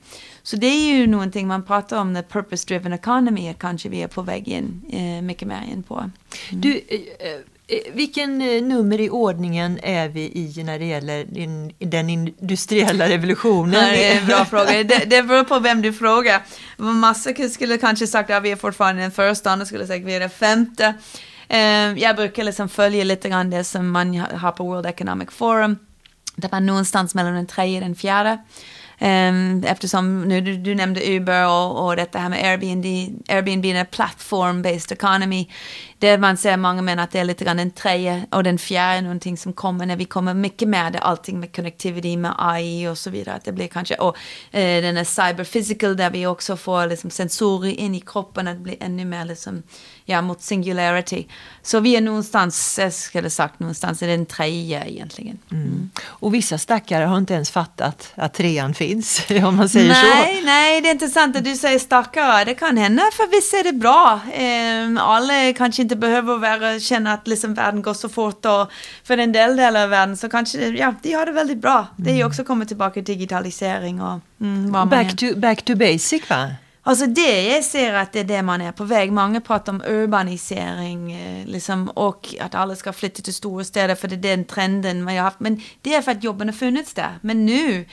Så 0.47 0.57
det 0.57 0.67
är 0.67 0.95
ju 0.95 1.07
någonting 1.07 1.47
man 1.47 1.63
pratar 1.63 2.01
om, 2.01 2.15
the 2.15 2.23
purpose-driven 2.23 2.95
economy, 2.95 3.55
kanske 3.59 3.89
vi 3.89 4.03
är 4.03 4.09
på 4.09 4.23
väg 4.23 4.49
in 4.49 4.83
eh, 4.91 5.23
mycket 5.23 5.49
mer 5.49 5.63
in 5.73 5.83
på. 5.83 6.11
Du, 6.51 6.73
eh, 6.89 7.01
eh, 7.31 7.93
vilken 7.95 8.43
eh, 8.43 8.63
nummer 8.63 9.01
i 9.01 9.11
ordningen 9.11 9.79
är 9.83 10.09
vi 10.09 10.21
i 10.21 10.63
när 10.65 10.79
det 10.79 10.85
gäller 10.85 11.39
in, 11.39 11.73
den 11.79 12.11
industriella 12.11 13.09
revolutionen? 13.15 13.71
Det 13.71 14.05
är 14.05 14.21
en 14.21 14.27
bra 14.27 14.45
fråga. 14.45 14.85
Det, 14.85 15.05
det 15.07 15.23
beror 15.23 15.45
på 15.45 15.59
vem 15.59 15.83
du 15.83 15.93
frågar. 15.93 16.43
Massa 16.77 17.31
skulle 17.51 17.79
kanske 17.79 18.07
sagt 18.07 18.31
att 18.31 18.43
vi 18.43 18.51
är 18.51 18.57
fortfarande 18.57 19.03
den 19.03 19.11
första, 19.11 19.51
andra 19.51 19.67
skulle 19.67 19.87
säga 19.87 20.01
att 20.01 20.07
vi 20.07 20.15
är 20.15 20.21
den 20.21 20.31
femte. 20.31 20.95
Jag 21.97 22.17
brukar 22.17 22.45
liksom 22.45 22.69
följa 22.69 23.05
lite 23.05 23.29
grann 23.29 23.51
det 23.51 23.65
som 23.65 23.91
man 23.91 24.15
har 24.15 24.53
på 24.53 24.65
World 24.65 24.87
Economic 24.87 25.29
Forum. 25.31 25.79
Det 26.37 26.53
var 26.53 26.61
någonstans 26.61 27.15
mellan 27.15 27.35
den 27.35 27.47
tredje 27.47 27.77
och 27.77 27.85
den 27.85 27.95
fjärde. 27.95 28.39
Ehm, 28.99 29.65
eftersom 29.67 30.23
nu 30.23 30.41
du, 30.41 30.57
du 30.57 30.75
nämnde 30.75 31.17
Uber 31.17 31.47
och, 31.49 31.87
och 31.87 31.97
detta 31.97 32.19
här 32.19 32.29
med 32.29 32.45
Airbnb, 32.45 32.85
Airbnb 33.29 33.65
är 33.65 33.75
en 33.75 33.87
platform-based 33.87 34.93
economy. 34.93 35.49
Där 35.99 36.19
man 36.19 36.37
ser 36.37 36.57
många 36.57 36.83
menar 36.83 37.05
att 37.05 37.11
det 37.11 37.19
är 37.19 37.25
lite 37.25 37.45
grann 37.45 37.57
den 37.57 37.71
tredje 37.71 38.27
och 38.31 38.45
den 38.45 38.59
fjärde 38.59 39.01
någonting 39.01 39.37
som 39.37 39.53
kommer 39.53 39.87
när 39.87 39.97
vi 39.97 40.05
kommer 40.05 40.35
mycket 40.35 40.69
med 40.69 40.93
det, 40.93 40.99
allting 40.99 41.41
med 41.41 41.57
connectivity, 41.57 42.17
med 42.17 42.35
AI 42.39 42.89
och 42.89 42.99
så 42.99 43.11
vidare. 43.11 43.35
Att 43.35 43.45
det 43.45 43.53
blir 43.53 43.69
kanske, 43.69 43.95
och 43.95 44.17
eh, 44.51 44.83
den 44.83 44.97
är 44.97 45.05
cyber-physical 45.05 45.97
där 45.97 46.11
vi 46.11 46.27
också 46.27 46.57
får 46.57 46.87
liksom 46.87 47.11
sensorer 47.11 47.71
in 47.71 47.95
i 47.95 48.01
kroppen, 48.01 48.49
att 48.49 48.57
det 48.57 48.63
blir 48.63 48.77
ännu 48.81 49.05
mer 49.05 49.25
liksom, 49.25 49.63
ja, 50.05 50.23
mot 50.23 50.43
singularity. 50.43 51.27
Så 51.63 51.81
vi 51.81 51.97
är 51.97 52.01
någonstans, 52.01 52.79
jag 52.79 52.93
skulle 52.93 53.31
sagt 53.31 53.61
någonstans 53.61 54.03
i 54.03 54.07
den 54.07 54.27
tredje 54.27 54.85
egentligen. 54.89 55.39
Mm. 55.51 55.91
Och 56.05 56.35
vissa 56.35 56.59
stackare 56.59 57.05
har 57.05 57.19
inte 57.19 57.35
ens 57.35 57.51
fattat 57.51 58.13
att 58.15 58.35
trean 58.35 58.75
finns, 58.75 59.27
om 59.45 59.57
man 59.57 59.69
säger 59.69 59.89
nej, 59.89 60.37
så. 60.41 60.47
Nej, 60.47 60.81
det 60.81 60.89
är 60.89 60.93
inte 60.93 61.09
sant 61.09 61.37
att 61.37 61.45
du 61.45 61.57
säger 61.57 61.79
stackare. 61.79 62.45
Det 62.45 62.55
kan 62.55 62.77
hända 62.77 63.03
för 63.13 63.31
vissa 63.31 63.57
är 63.57 63.65
det 63.65 63.73
bra. 63.73 64.21
Ehm, 64.35 64.99
alla 64.99 65.53
kanske 65.53 65.86
inte 65.87 65.97
behöver 65.97 66.39
vara, 66.39 66.81
känna 66.81 67.13
att 67.13 67.29
liksom 67.29 67.55
världen 67.55 67.83
går 67.83 67.95
så 67.95 68.09
fort 68.09 68.47
och 68.47 68.73
för 69.05 69.19
en 69.19 69.33
del 69.33 69.57
delar 69.57 69.85
av 69.85 69.91
världen 69.91 70.17
så 70.17 70.29
kanske, 70.29 70.69
ja, 70.69 70.95
de 71.03 71.13
har 71.13 71.27
det 71.27 71.33
väldigt 71.33 71.59
bra. 71.59 71.87
Det 71.97 72.11
är 72.11 72.15
ju 72.15 72.25
också 72.25 72.45
kommit 72.45 72.69
tillbaka 72.69 72.93
till 72.95 73.05
digitalisering 73.05 74.03
och 74.03 74.21
mm. 74.41 74.89
Back 74.89 75.17
to, 75.17 75.27
back 75.37 75.63
to 75.63 75.75
basic 75.75 76.31
va? 76.31 76.49
Alltså 76.83 77.07
det, 77.07 77.43
jag 77.43 77.65
ser 77.65 77.95
att 77.95 78.13
det 78.13 78.21
är 78.21 78.25
det 78.25 78.43
man 78.43 78.61
är 78.61 78.73
på 78.73 78.85
väg. 78.85 79.13
Många 79.13 79.41
pratar 79.41 79.73
om 79.73 79.83
urbanisering 79.87 81.13
eh, 81.13 81.47
liksom, 81.47 81.89
och 81.89 82.35
att 82.41 82.55
alla 82.55 82.77
ska 82.77 82.93
flytta 82.93 83.23
till 83.23 83.35
storstäder 83.35 83.95
för 83.95 84.09
det 84.09 84.15
är 84.15 84.37
den 84.37 84.45
trenden 84.45 85.05
man 85.05 85.17
har 85.17 85.23
haft. 85.23 85.41
Men 85.41 85.61
det 85.83 85.95
är 85.95 86.03
för 86.03 86.13
att 86.13 86.25
jobben 86.25 86.49
har 86.49 86.53
funnits 86.53 86.95
där. 86.95 87.19
Men 87.21 87.47
nu, 87.47 87.87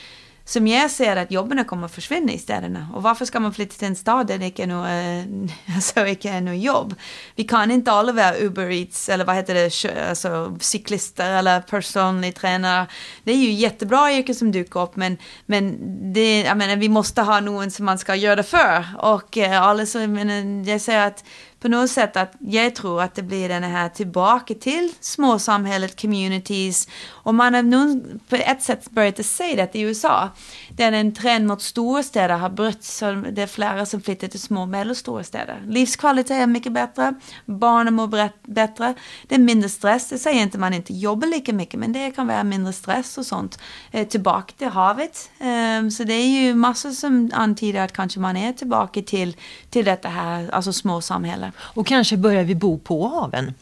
som 0.46 0.68
jag 0.68 0.92
ser 0.92 1.16
att 1.16 1.32
jobben 1.32 1.66
kommer 1.66 1.86
att 1.86 1.92
försvinna 1.92 2.32
i 2.32 2.38
städerna. 2.38 2.88
Och 2.94 3.04
varför 3.04 3.26
ska 3.26 3.40
man 3.40 3.54
flytta 3.54 3.76
till 3.76 3.88
en 3.88 3.96
stad 3.96 4.28
där 4.28 4.38
det 4.38 4.46
inte 4.46 4.64
är 4.64 4.68
något, 4.68 4.88
eh, 4.88 5.76
alltså, 5.76 6.08
inte 6.08 6.30
är 6.30 6.42
något 6.42 6.64
jobb? 6.64 6.96
Vi 7.36 7.44
kan 7.44 7.72
inte 7.72 7.92
alla 7.92 8.12
vara 8.12 8.38
Uber 8.38 8.72
Eats 8.72 9.10
eller 9.10 9.26
vad 9.26 9.36
heter 9.36 9.54
det, 9.54 10.10
alltså, 10.10 10.58
cyklister 10.60 11.32
eller 11.32 11.62
personlig 11.62 12.36
tränare. 12.36 12.88
Det 13.24 13.32
är 13.32 13.38
ju 13.38 13.52
jättebra 13.52 14.14
yrken 14.14 14.36
som 14.36 14.52
dyker 14.52 14.80
upp 14.80 14.96
men, 14.96 15.18
men 15.46 15.78
det, 16.14 16.42
jag 16.42 16.58
menar, 16.58 16.76
vi 16.76 16.90
måste 16.90 17.22
ha 17.22 17.40
någon 17.40 17.72
som 17.72 17.86
man 17.86 18.00
ska 18.00 18.16
göra 18.16 18.36
det 18.36 18.44
för. 18.44 18.86
Och 18.98 19.38
eh, 19.38 19.62
alla 19.62 19.86
så, 19.86 20.00
jag, 20.00 20.10
menar, 20.10 20.70
jag 20.70 20.82
säger 20.82 21.08
att 21.08 21.24
på 21.64 21.70
något 21.70 21.90
sätt 21.90 22.18
att 22.18 22.34
jag 22.40 22.76
tror 22.76 23.02
att 23.02 23.16
det 23.16 23.24
blir 23.24 23.50
den 23.50 23.64
här 23.64 23.90
tillbaka 23.90 24.54
till 24.54 24.92
småsamhället, 25.00 26.02
communities. 26.02 26.88
Och 27.10 27.36
man 27.36 27.54
har 27.54 28.20
på 28.30 28.36
ett 28.36 28.62
sätt 28.62 28.90
börjat 28.92 29.26
säga 29.26 29.56
se 29.56 29.56
det 29.74 29.80
i 29.80 29.82
USA. 29.82 30.30
Där 30.76 30.92
en 30.92 31.14
trend 31.14 31.48
mot 31.48 31.62
storstäder 31.62 32.38
har. 32.38 32.82
Så 32.82 33.12
det 33.32 33.42
är 33.42 33.48
flera 33.48 33.86
som 33.86 34.02
flyttar 34.02 34.28
till 34.28 34.40
små 34.40 34.62
och 34.62 34.68
medelstora 34.68 35.24
städer. 35.24 35.62
Livskvalitet 35.68 36.32
är 36.32 36.48
mycket 36.48 36.72
bättre. 36.72 37.14
Barnen 37.46 37.94
mår 37.94 38.30
bättre. 38.48 38.94
Det 39.28 39.36
är 39.36 39.40
mindre 39.40 39.70
stress. 39.70 40.10
Det 40.10 40.20
säger 40.20 40.42
inte 40.42 40.58
man 40.58 40.74
inte 40.74 40.94
jobbar 40.94 41.28
lika 41.28 41.54
mycket. 41.54 41.80
Men 41.80 41.94
det 41.94 42.12
kan 42.12 42.28
vara 42.28 42.44
mindre 42.44 42.74
stress 42.74 43.18
och 43.18 43.26
sånt. 43.26 43.60
Eh, 43.92 44.08
tillbaka 44.08 44.54
till 44.58 44.68
havet. 44.68 45.30
Eh, 45.40 45.90
så 45.90 46.04
det 46.04 46.14
är 46.14 46.28
ju 46.28 46.56
massor 46.56 46.92
som 46.92 47.32
antyder 47.34 47.82
att 47.82 47.94
kanske 47.94 48.20
man 48.20 48.38
är 48.38 48.54
tillbaka 48.54 49.02
till, 49.02 49.38
till 49.70 49.86
detta 49.86 50.10
här, 50.10 50.50
alltså 50.52 50.74
små 50.74 51.02
samhällen. 51.02 51.52
Och 51.60 51.88
kanske 51.88 52.18
börjar 52.18 52.44
vi 52.44 52.56
bo 52.56 52.80
på 52.80 53.08
haven. 53.08 53.54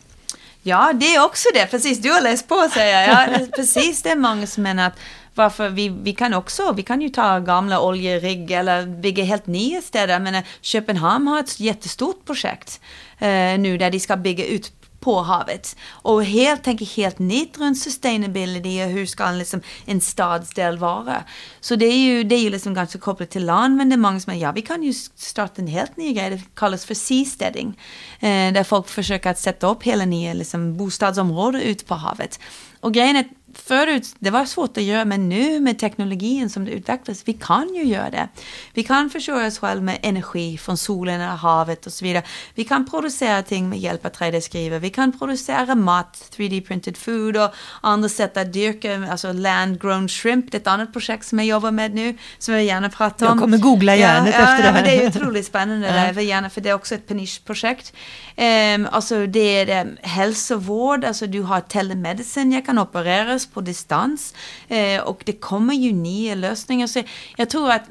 Ja, 0.63 0.93
det 0.93 1.15
är 1.15 1.25
också 1.25 1.49
det. 1.53 1.67
Precis, 1.67 1.99
du 1.99 2.11
har 2.11 2.21
läst 2.21 2.47
på 2.47 2.69
säger 2.73 3.07
jag. 3.07 3.29
Ja, 3.29 3.47
precis, 3.55 4.01
det 4.01 4.09
är 4.09 4.15
många 4.15 4.47
som 4.47 4.63
menar 4.63 4.87
att 4.87 4.99
varför 5.41 5.69
vi, 5.69 5.89
vi 5.89 6.13
kan 6.13 6.33
också, 6.33 6.73
vi 6.73 6.83
kan 6.83 7.01
ju 7.01 7.09
ta 7.09 7.39
gamla 7.39 7.81
oljerigg 7.81 8.51
eller 8.51 8.85
bygga 8.85 9.23
helt 9.23 9.47
nya 9.47 9.81
städer. 9.81 10.19
Men 10.19 10.43
Köpenhamn 10.61 11.27
har 11.27 11.39
ett 11.39 11.59
jättestort 11.59 12.25
projekt 12.25 12.81
eh, 13.19 13.59
nu 13.59 13.77
där 13.77 13.91
de 13.91 13.99
ska 13.99 14.17
bygga 14.17 14.45
ut 14.45 14.71
på 14.99 15.21
havet. 15.21 15.75
Och 15.91 16.25
helt, 16.25 16.63
tänker 16.63 16.85
helt 16.85 17.19
nytt 17.19 17.57
runt 17.57 17.79
sustainability 17.79 18.83
och 18.83 18.89
hur 18.89 19.05
ska 19.05 19.31
liksom 19.31 19.61
en 19.85 20.01
stadsdel 20.01 20.77
vara. 20.77 21.23
Så 21.61 21.75
det 21.75 21.85
är 21.85 21.97
ju, 21.97 22.23
det 22.23 22.35
är 22.35 22.39
ju 22.39 22.49
liksom 22.49 22.73
ganska 22.73 22.99
kopplat 22.99 23.29
till 23.29 23.45
land, 23.45 23.75
men 23.77 23.89
det 23.89 23.95
är 23.95 23.97
många 23.97 24.19
som 24.19 24.31
säger 24.31 24.45
ja 24.45 24.51
vi 24.51 24.61
kan 24.61 24.83
ju 24.83 24.93
starta 25.15 25.61
en 25.61 25.67
helt 25.67 25.97
ny 25.97 26.13
grej, 26.13 26.29
det 26.29 26.41
kallas 26.55 26.85
för 26.85 26.93
seasteading. 26.93 27.79
Eh, 28.19 28.53
där 28.53 28.63
folk 28.63 28.87
försöker 28.87 29.29
att 29.29 29.39
sätta 29.39 29.67
upp 29.67 29.83
hela 29.83 30.05
nya 30.05 30.33
liksom, 30.33 30.77
bostadsområden 30.77 31.61
ute 31.61 31.85
på 31.85 31.95
havet. 31.95 32.39
Och 32.79 32.93
grejen 32.93 33.15
är 33.15 33.25
förut, 33.53 34.15
det 34.19 34.29
var 34.29 34.45
svårt 34.45 34.77
att 34.77 34.83
göra, 34.83 35.05
men 35.05 35.29
nu 35.29 35.59
med 35.59 35.79
teknologin 35.79 36.49
som 36.49 36.65
det 36.65 36.71
utvecklas, 36.71 37.21
vi 37.25 37.33
kan 37.33 37.75
ju 37.75 37.83
göra 37.83 38.09
det. 38.09 38.27
Vi 38.73 38.83
kan 38.83 39.09
försörja 39.09 39.47
oss 39.47 39.59
själva 39.59 39.83
med 39.83 39.99
energi 40.01 40.57
från 40.57 40.77
solen, 40.77 41.21
eller 41.21 41.35
havet 41.35 41.85
och 41.85 41.93
så 41.93 42.05
vidare. 42.05 42.23
Vi 42.55 42.63
kan 42.63 42.89
producera 42.89 43.43
ting 43.43 43.69
med 43.69 43.79
hjälp 43.79 44.05
av 44.05 44.11
3D-skrivare. 44.11 44.79
Vi 44.79 44.89
kan 44.89 45.19
producera 45.19 45.75
mat, 45.75 46.31
3D-printed 46.37 46.97
food 46.97 47.37
och 47.37 47.49
andra 47.81 48.09
sätt 48.09 48.37
att 48.37 48.53
dyrka, 48.53 49.07
alltså 49.11 49.33
land-grown 49.33 50.07
shrimp, 50.07 50.51
det 50.51 50.57
är 50.57 50.61
ett 50.61 50.67
annat 50.67 50.93
projekt 50.93 51.25
som 51.25 51.39
jag 51.39 51.47
jobbar 51.47 51.71
med 51.71 51.93
nu, 51.95 52.17
som 52.37 52.53
jag 52.53 52.63
gärna 52.63 52.89
pratar 52.89 53.25
om. 53.25 53.31
Jag 53.31 53.39
kommer 53.41 53.57
googla 53.57 53.95
hjärnet 53.95 54.35
ja, 54.37 54.43
efter 54.43 54.63
det 54.63 54.69
här. 54.69 54.85
Ja, 54.85 54.91
det 54.91 55.05
är 55.05 55.07
otroligt 55.07 55.45
spännande, 55.45 55.87
ja. 55.87 55.93
där, 55.93 56.13
för, 56.13 56.21
gärna, 56.21 56.49
för 56.49 56.61
det 56.61 56.69
är 56.69 56.73
också 56.73 56.95
ett 56.95 57.07
peniche-projekt. 57.07 57.93
Um, 58.37 58.87
alltså 58.91 59.25
det 59.27 59.69
är 59.69 59.85
um, 59.85 59.97
hälsovård, 60.01 61.05
alltså 61.05 61.27
du 61.27 61.41
har 61.41 61.61
telemedicine, 61.61 62.51
jag 62.51 62.65
kan 62.65 62.79
operera 62.79 63.39
opereras 63.41 63.45
på 63.45 63.61
distans. 63.61 64.33
Eh, 64.67 65.01
och 65.01 65.23
det 65.25 65.39
kommer 65.39 65.73
ju 65.73 65.93
nya 65.93 66.35
lösningar. 66.35 66.87
Så 66.87 67.03
jag 67.37 67.49
tror 67.49 67.71
att 67.71 67.83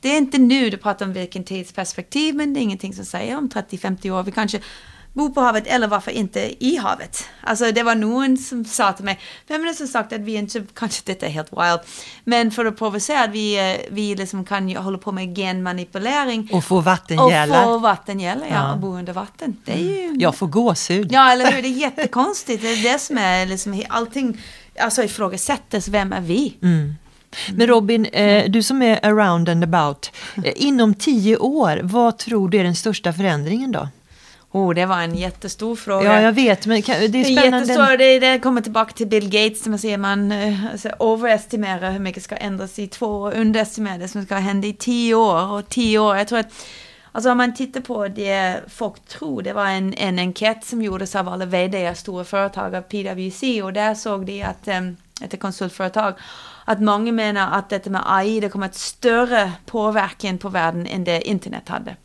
det 0.00 0.08
är 0.08 0.18
inte 0.18 0.38
nu 0.38 0.70
du 0.70 0.76
pratar 0.76 1.06
om 1.06 1.12
vilken 1.12 1.44
tidsperspektiv, 1.44 2.34
men 2.34 2.54
det 2.54 2.60
är 2.60 2.62
ingenting 2.62 2.94
som 2.94 3.04
säger 3.04 3.38
om 3.38 3.48
30-50 3.48 4.10
år. 4.10 4.22
Vi 4.22 4.32
kanske 4.32 4.60
bor 5.16 5.30
på 5.30 5.40
havet 5.40 5.66
eller 5.66 5.88
varför 5.88 6.10
inte 6.10 6.64
i 6.64 6.76
havet? 6.76 7.24
Alltså 7.40 7.72
det 7.72 7.82
var 7.82 7.94
någon 7.94 8.36
som 8.36 8.64
sa 8.64 8.92
till 8.92 9.04
mig, 9.04 9.18
vem 9.48 9.62
är 9.62 9.66
det 9.66 9.74
som 9.74 9.86
sagt 9.86 10.12
att 10.12 10.20
vi 10.20 10.34
inte, 10.34 10.64
kanske 10.74 11.02
detta 11.04 11.26
är 11.26 11.30
helt 11.30 11.52
wild, 11.52 11.80
men 12.24 12.50
för 12.50 12.66
att 12.66 12.78
provocera 12.78 13.24
att 13.24 13.30
vi, 13.30 13.58
eh, 13.58 13.94
vi 13.94 14.14
liksom 14.14 14.44
kan 14.44 14.76
hålla 14.76 14.98
på 14.98 15.12
med 15.12 15.36
genmanipulering. 15.36 16.50
Och 16.52 16.64
få 16.64 16.80
vattengälla. 16.80 17.58
Och 17.58 17.64
få 17.64 17.78
vattengälla, 17.78 18.44
ja, 18.48 18.54
ja. 18.54 18.72
och 18.72 18.78
bo 18.78 18.96
under 18.98 19.12
vatten. 19.12 19.56
Det 19.64 19.72
är 19.72 19.78
ju... 19.78 20.14
Jag 20.18 20.34
får 20.34 20.46
gåshud. 20.46 21.12
Ja, 21.12 21.32
eller 21.32 21.52
hur, 21.52 21.62
det 21.62 21.68
är 21.68 21.80
jättekonstigt. 21.80 22.62
Det 22.62 22.68
är 22.68 22.92
det 22.92 22.98
som 22.98 23.18
är 23.18 23.46
liksom 23.46 23.82
allting 23.88 24.40
alltså 24.78 25.02
ifrågasättes, 25.02 25.88
vem 25.88 26.12
är 26.12 26.20
vi? 26.20 26.56
Mm. 26.62 26.94
Men 27.54 27.66
Robin, 27.66 28.06
eh, 28.06 28.50
du 28.50 28.62
som 28.62 28.82
är 28.82 29.06
around 29.06 29.48
and 29.48 29.64
about, 29.64 30.10
eh, 30.44 30.52
inom 30.56 30.94
tio 30.94 31.36
år, 31.36 31.80
vad 31.82 32.18
tror 32.18 32.48
du 32.48 32.58
är 32.58 32.64
den 32.64 32.76
största 32.76 33.12
förändringen 33.12 33.72
då? 33.72 33.88
Oh, 34.52 34.74
det 34.74 34.86
var 34.86 35.00
en 35.00 35.14
jättestor 35.14 35.76
fråga. 35.76 36.14
Ja, 36.14 36.20
jag 36.20 36.32
vet, 36.32 36.66
men 36.66 36.82
det 36.82 37.20
är 37.20 37.24
spännande. 37.24 37.58
Jättestor, 37.58 37.96
det, 37.96 38.18
det 38.18 38.38
kommer 38.38 38.60
tillbaka 38.60 38.92
till 38.92 39.06
Bill 39.06 39.28
Gates, 39.28 39.62
där 39.62 39.70
man 39.70 39.78
ser 39.78 39.98
man 39.98 40.32
eh, 40.32 40.66
alltså, 40.72 40.90
overestimerar 40.98 41.90
hur 41.92 41.98
mycket 41.98 42.22
ska 42.22 42.36
ändras 42.36 42.78
i 42.78 42.86
två 42.86 43.06
år, 43.06 43.34
underestimerar 43.34 43.98
det 43.98 44.08
som 44.08 44.24
ska 44.24 44.34
hända 44.34 44.68
i 44.68 44.72
tio 44.72 45.14
år. 45.14 45.52
Och 45.52 45.68
tio 45.68 45.98
år, 45.98 46.16
jag 46.16 46.28
tror 46.28 46.38
att 46.38 46.52
Alltså 47.16 47.30
om 47.30 47.36
man 47.38 47.54
tittar 47.54 47.80
på 47.80 48.08
det 48.08 48.60
folk 48.68 49.04
tror, 49.08 49.42
det 49.42 49.52
var 49.52 49.66
en, 49.66 49.94
en 49.94 50.18
enkät 50.18 50.64
som 50.64 50.82
gjordes 50.82 51.16
av 51.16 51.28
alla 51.28 51.44
vd 51.44 51.94
stora 51.94 52.24
företag 52.24 52.74
av 52.74 52.82
PwC 52.82 53.62
och 53.62 53.72
där 53.72 53.94
såg 53.94 54.26
de 54.26 54.42
att, 54.42 54.68
um, 54.68 54.96
ett 55.20 55.40
konsultföretag, 55.40 56.14
att 56.64 56.80
många 56.80 57.12
menar 57.12 57.58
att 57.58 57.68
detta 57.68 57.90
med 57.90 58.02
AI, 58.04 58.40
det 58.40 58.48
kommer 58.48 58.66
att 58.66 58.74
större 58.74 59.52
påverkan 59.66 60.38
på 60.38 60.48
världen 60.48 60.86
än 60.86 61.04
det 61.04 61.28
internet 61.28 61.68
hade. 61.68 61.96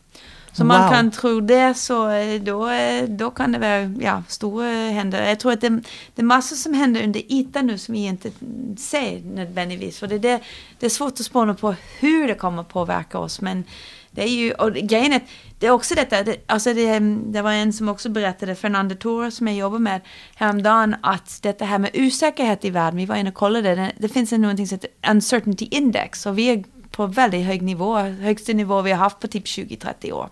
Så 0.52 0.64
wow. 0.64 0.68
man 0.68 0.92
kan 0.92 1.12
tro 1.12 1.40
det 1.40 1.74
så 1.74 2.10
eh, 2.10 2.42
då, 2.42 2.70
eh, 2.70 3.04
då 3.04 3.32
kan 3.32 3.52
det 3.52 3.60
vara 3.60 3.82
ja, 3.82 4.24
stora 4.28 4.68
händer. 4.68 5.30
Jag 5.30 5.40
tror 5.40 5.52
att 5.52 5.62
det, 5.62 5.70
det 6.16 6.22
är 6.22 6.24
massor 6.24 6.56
som 6.56 6.74
händer 6.74 7.04
under 7.04 7.22
ytan 7.32 7.68
nu 7.68 7.78
som 7.78 7.94
vi 7.94 8.06
inte 8.06 8.32
ser 8.78 9.22
nödvändigtvis. 9.36 10.00
För 10.00 10.08
det, 10.08 10.20
det, 10.20 10.42
det 10.80 10.86
är 10.86 10.90
svårt 10.90 11.14
att 11.14 11.26
spåna 11.26 11.54
på 11.54 11.76
hur 12.00 12.28
det 12.28 12.36
kommer 12.36 12.62
att 12.62 12.70
påverka 12.70 13.20
oss. 13.20 13.42
Men 13.42 13.64
det 14.12 14.22
är 14.22 14.28
ju, 14.28 14.52
och 14.52 14.74
grejen 14.74 15.14
är, 15.14 15.22
det 15.60 15.68
är 15.68 15.72
också 15.72 15.96
detta, 15.96 16.24
det, 16.24 16.38
alltså 16.46 16.74
det, 16.74 16.88
mm, 16.88 17.32
det 17.32 17.42
var 17.42 17.52
en 17.52 17.74
som 17.74 17.90
också 17.90 18.10
berättade, 18.10 18.56
Fernando 18.56 18.96
Torres 18.96 19.36
som 19.36 19.48
jag 19.48 19.58
jobbar 19.58 19.80
med 19.80 20.02
häromdagen, 20.36 20.96
att 21.02 21.40
detta 21.42 21.66
här 21.66 21.80
med 21.80 21.92
osäkerhet 21.94 22.66
i 22.66 22.70
världen, 22.70 22.98
vi 22.98 23.06
var 23.06 23.16
inne 23.16 23.30
och 23.30 23.36
kollade, 23.36 23.76
det, 23.76 23.92
det 23.98 24.10
finns 24.10 24.32
någonting 24.32 24.68
som 24.68 24.76
heter 24.76 25.12
uncertainty 25.12 25.68
index 25.72 26.26
och 26.26 26.38
vi 26.38 26.50
är 26.50 26.64
på 26.92 27.08
väldigt 27.08 27.46
hög 27.46 27.62
nivå, 27.62 27.98
högsta 27.98 28.54
nivå 28.54 28.82
vi 28.82 28.92
har 28.92 28.98
haft 28.98 29.20
på 29.20 29.28
typ 29.28 29.46
20-30 29.46 30.12
år. 30.12 30.30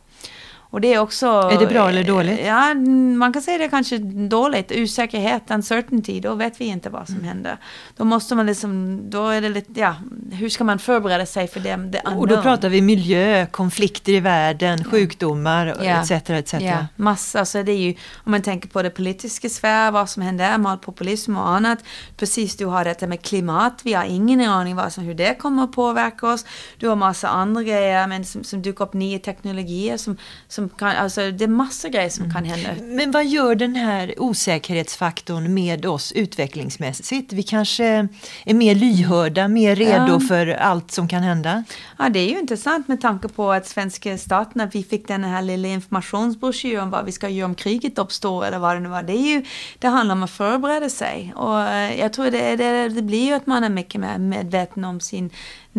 Och 0.72 0.82
det 0.82 0.94
är 0.94 1.00
också... 1.00 1.26
Är 1.26 1.60
det 1.60 1.68
bra 1.68 1.90
eller 1.90 2.04
dåligt? 2.04 2.40
Ja, 2.46 2.74
man 3.18 3.34
kan 3.34 3.42
säga 3.42 3.58
det 3.58 3.70
kanske 3.70 3.98
dåligt. 3.98 4.72
Osäkerhet, 4.76 5.52
uncertainty, 5.52 6.20
då 6.20 6.36
vet 6.36 6.62
vi 6.62 6.66
inte 6.66 6.90
vad 6.90 7.06
som 7.06 7.16
mm. 7.16 7.28
händer. 7.28 7.58
Då 7.98 8.04
måste 8.04 8.36
man 8.36 8.46
liksom, 8.46 9.02
då 9.10 9.28
är 9.28 9.42
det 9.42 9.50
lite, 9.50 9.80
ja, 9.80 9.96
hur 10.32 10.50
ska 10.50 10.64
man 10.64 10.80
förbereda 10.80 11.26
sig 11.26 11.48
för 11.48 11.60
det, 11.60 11.76
det 11.76 12.02
Och 12.02 12.28
då 12.28 12.42
pratar 12.42 12.70
vi 12.70 12.82
miljö, 12.82 13.46
konflikter 13.46 14.12
i 14.12 14.20
världen, 14.20 14.80
ja. 14.84 14.92
sjukdomar 14.92 15.66
ja. 15.66 16.02
etc. 16.02 16.12
etc. 16.12 16.54
Ja, 16.54 16.86
massa. 16.96 17.46
Så 17.46 17.64
det 17.64 17.72
är 17.72 17.78
ju, 17.78 17.96
om 18.24 18.32
man 18.32 18.42
tänker 18.42 18.70
på 18.70 18.82
det 18.82 18.90
politiska 18.90 19.50
sfär, 19.50 19.92
vad 19.92 20.10
som 20.10 20.24
händer 20.24 20.58
med 20.58 20.82
populism 20.82 21.38
och 21.38 21.50
annat. 21.50 21.80
Precis, 22.18 22.58
du 22.58 22.66
har 22.66 22.84
detta 22.84 23.08
med 23.08 23.22
klimat, 23.22 23.82
vi 23.84 23.94
har 23.94 24.06
ingen 24.06 24.42
aning 24.42 24.76
vad 24.76 24.94
som, 24.94 25.04
hur 25.04 25.14
det 25.14 25.40
kommer 25.40 25.64
att 25.64 25.72
påverka 25.72 26.28
oss. 26.28 26.46
Du 26.78 26.88
har 26.88 26.96
massa 26.96 27.28
andra 27.28 27.64
grejer, 27.64 28.08
men 28.08 28.26
som, 28.26 28.44
som 28.44 28.62
dyker 28.62 28.84
upp 28.84 28.94
nya 28.94 29.20
teknologier 29.20 29.98
som, 29.98 30.18
som 30.48 30.59
som 30.60 30.70
kan, 30.70 30.90
alltså 30.90 31.32
det 31.32 31.44
är 31.44 31.48
massa 31.48 31.90
grejer 31.90 32.10
som 32.10 32.24
mm. 32.24 32.34
kan 32.34 32.46
hända. 32.46 32.70
Men 32.84 33.12
vad 33.12 33.26
gör 33.26 33.56
den 33.56 33.76
här 33.76 34.14
osäkerhetsfaktorn 34.18 35.54
med 35.54 35.86
oss 35.86 36.12
utvecklingsmässigt? 36.12 37.34
Vi 37.34 37.44
kanske 37.44 38.08
är 38.46 38.54
mer 38.54 38.76
lyhörda, 38.76 39.48
mer 39.48 39.76
redo 39.76 40.14
ja. 40.14 40.20
för 40.20 40.48
allt 40.48 40.92
som 40.92 41.08
kan 41.08 41.24
hända? 41.24 41.64
Ja, 41.98 42.10
det 42.10 42.20
är 42.20 42.30
ju 42.30 42.40
intressant 42.40 42.88
med 42.88 43.02
tanke 43.02 43.28
på 43.28 43.52
att 43.52 43.68
svenska 43.68 44.18
staten, 44.18 44.62
att 44.62 44.76
vi 44.76 44.84
fick 44.84 45.08
den 45.08 45.24
här 45.24 45.42
lilla 45.42 45.68
informationsbroschyren 45.68 46.84
om 46.84 46.90
vad 46.90 47.06
vi 47.06 47.12
ska 47.12 47.30
göra 47.30 47.46
om 47.46 47.56
kriget 47.56 48.00
uppstår 48.00 48.46
eller 48.46 48.60
vad 48.60 48.76
det 48.76 48.80
nu 48.80 48.90
var. 48.90 49.04
Det, 49.04 49.14
är 49.14 49.36
ju, 49.36 49.46
det 49.80 49.88
handlar 49.88 50.16
om 50.16 50.24
att 50.24 50.32
förbereda 50.32 50.90
sig 50.90 51.34
och 51.36 51.62
eh, 51.62 52.00
jag 52.00 52.14
tror 52.14 52.32
det, 52.32 52.56
det, 52.56 52.90
det 52.90 53.02
blir 53.02 53.26
ju 53.26 53.34
att 53.34 53.48
man 53.48 53.64
är 53.64 53.70
mycket 53.70 54.02
mer 54.02 54.18
medveten 54.18 54.86
om 54.86 55.00
sin 55.00 55.30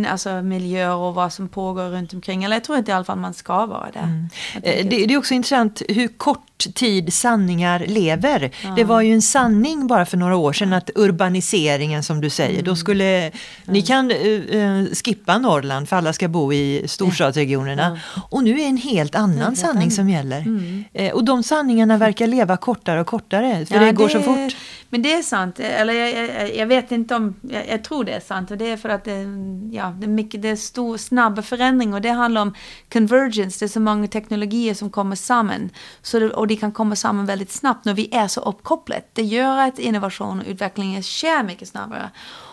alltså 0.09 0.43
miljöer 0.43 0.95
och 0.95 1.15
vad 1.15 1.33
som 1.33 1.49
pågår 1.49 1.89
runt 1.89 2.15
omkring. 2.15 2.45
Eller 2.45 2.57
jag 2.57 2.65
tror 2.65 2.77
att 2.77 2.89
i 2.89 2.93
alla 2.93 3.05
fall 3.05 3.19
man 3.19 3.35
ska 3.35 3.67
vara 3.67 3.91
det. 3.93 3.99
Mm. 3.99 4.29
Eh, 4.71 4.87
det, 4.87 5.07
det, 5.07 5.15
är 5.15 5.19
också 5.19 5.35
intressant 5.35 5.83
hur 5.89 6.09
kort 6.09 6.75
tid 6.75 7.13
sanningar 7.13 7.85
lever. 7.87 8.51
Ja. 8.65 8.71
Det 8.77 8.85
var 8.85 9.01
ju 9.01 9.13
en 9.13 9.23
sanning 9.23 9.87
bara 9.87 10.07
för 10.07 10.17
några 10.17 10.37
år 10.37 10.53
sedan 10.53 10.73
att 10.73 10.91
urbaniseringen 10.95 12.03
som 12.03 12.21
du 12.21 12.31
säger, 12.31 12.53
mm. 12.53 12.65
då 12.65 12.77
skulle 12.77 13.05
mm. 13.05 13.33
ni 13.65 13.83
kan 13.83 14.11
uh, 14.11 14.87
skippa 15.05 15.39
Norrland 15.39 15.89
för 15.89 15.97
alla 15.97 16.13
ska 16.13 16.29
bo 16.29 16.53
i 16.53 16.83
storstadsregionerna. 16.87 18.01
Ja. 18.17 18.23
Och 18.31 18.45
nu 18.45 18.61
är 18.61 18.67
en 18.67 18.77
helt 18.77 19.15
annan 19.15 19.57
sanning 19.57 19.91
som 19.91 20.09
gäller. 20.09 20.41
Mm. 20.41 20.85
Uh, 21.01 21.11
och 21.11 21.25
de 21.25 21.43
sanningarna 21.43 21.97
verkar 21.97 22.27
leva 22.27 22.57
kortare 22.57 23.01
och 23.01 23.07
kortare 23.07 23.67
för 23.67 23.75
ja, 23.75 23.81
det 23.81 23.93
går 23.93 24.09
det, 24.09 24.13
så 24.13 24.21
fort. 24.21 24.57
Men 24.93 25.03
det 25.03 25.13
är 25.13 25.23
sant, 25.23 25.61
eller 25.61 25.93
jag, 25.95 26.29
jag, 26.29 26.57
jag 26.57 26.67
vet 26.67 26.93
inte 26.93 27.15
om, 27.15 27.35
jag, 27.43 27.69
jag, 27.69 27.85
tror 27.85 28.05
det 28.05 28.13
är 28.13 28.21
sant 28.21 28.51
och 28.51 28.59
det 28.59 28.71
är 28.71 28.77
för 28.77 28.89
att 28.89 29.05
det, 29.05 29.27
ja, 29.73 29.95
det 29.99 30.07
är 30.07 30.09
mycket, 30.09 30.43
det 30.43 30.49
är 30.49 30.57
stor, 30.57 30.97
snabb 30.97 31.45
förändring 31.45 31.95
och 31.95 32.01
det 32.01 32.11
handlar 32.11 32.43
om 32.43 32.55
convergence, 32.93 33.59
det 33.59 33.67
är 33.67 33.69
så 33.69 33.81
många 33.81 34.09
teknologier 34.09 34.75
som 34.75 34.91
kommer 34.91 35.17
samman. 35.17 35.71
Så 36.03 36.19
det, 36.19 36.31
och 36.31 36.47
de 36.47 36.57
kan 36.57 36.73
komma 36.73 36.97
samman 36.97 37.27
väldigt 37.27 37.51
snabbt 37.51 37.85
när 37.85 37.95
vi 37.95 38.15
är 38.15 38.29
så 38.29 38.41
uppkopplade. 38.41 39.03
Det 39.13 39.23
gör 39.23 39.59
att 39.59 39.79
innovation 39.79 40.41
och 40.41 40.47
utveckling 40.47 41.03
sker 41.03 41.43
mycket 41.43 41.69
snabbare. 41.69 42.11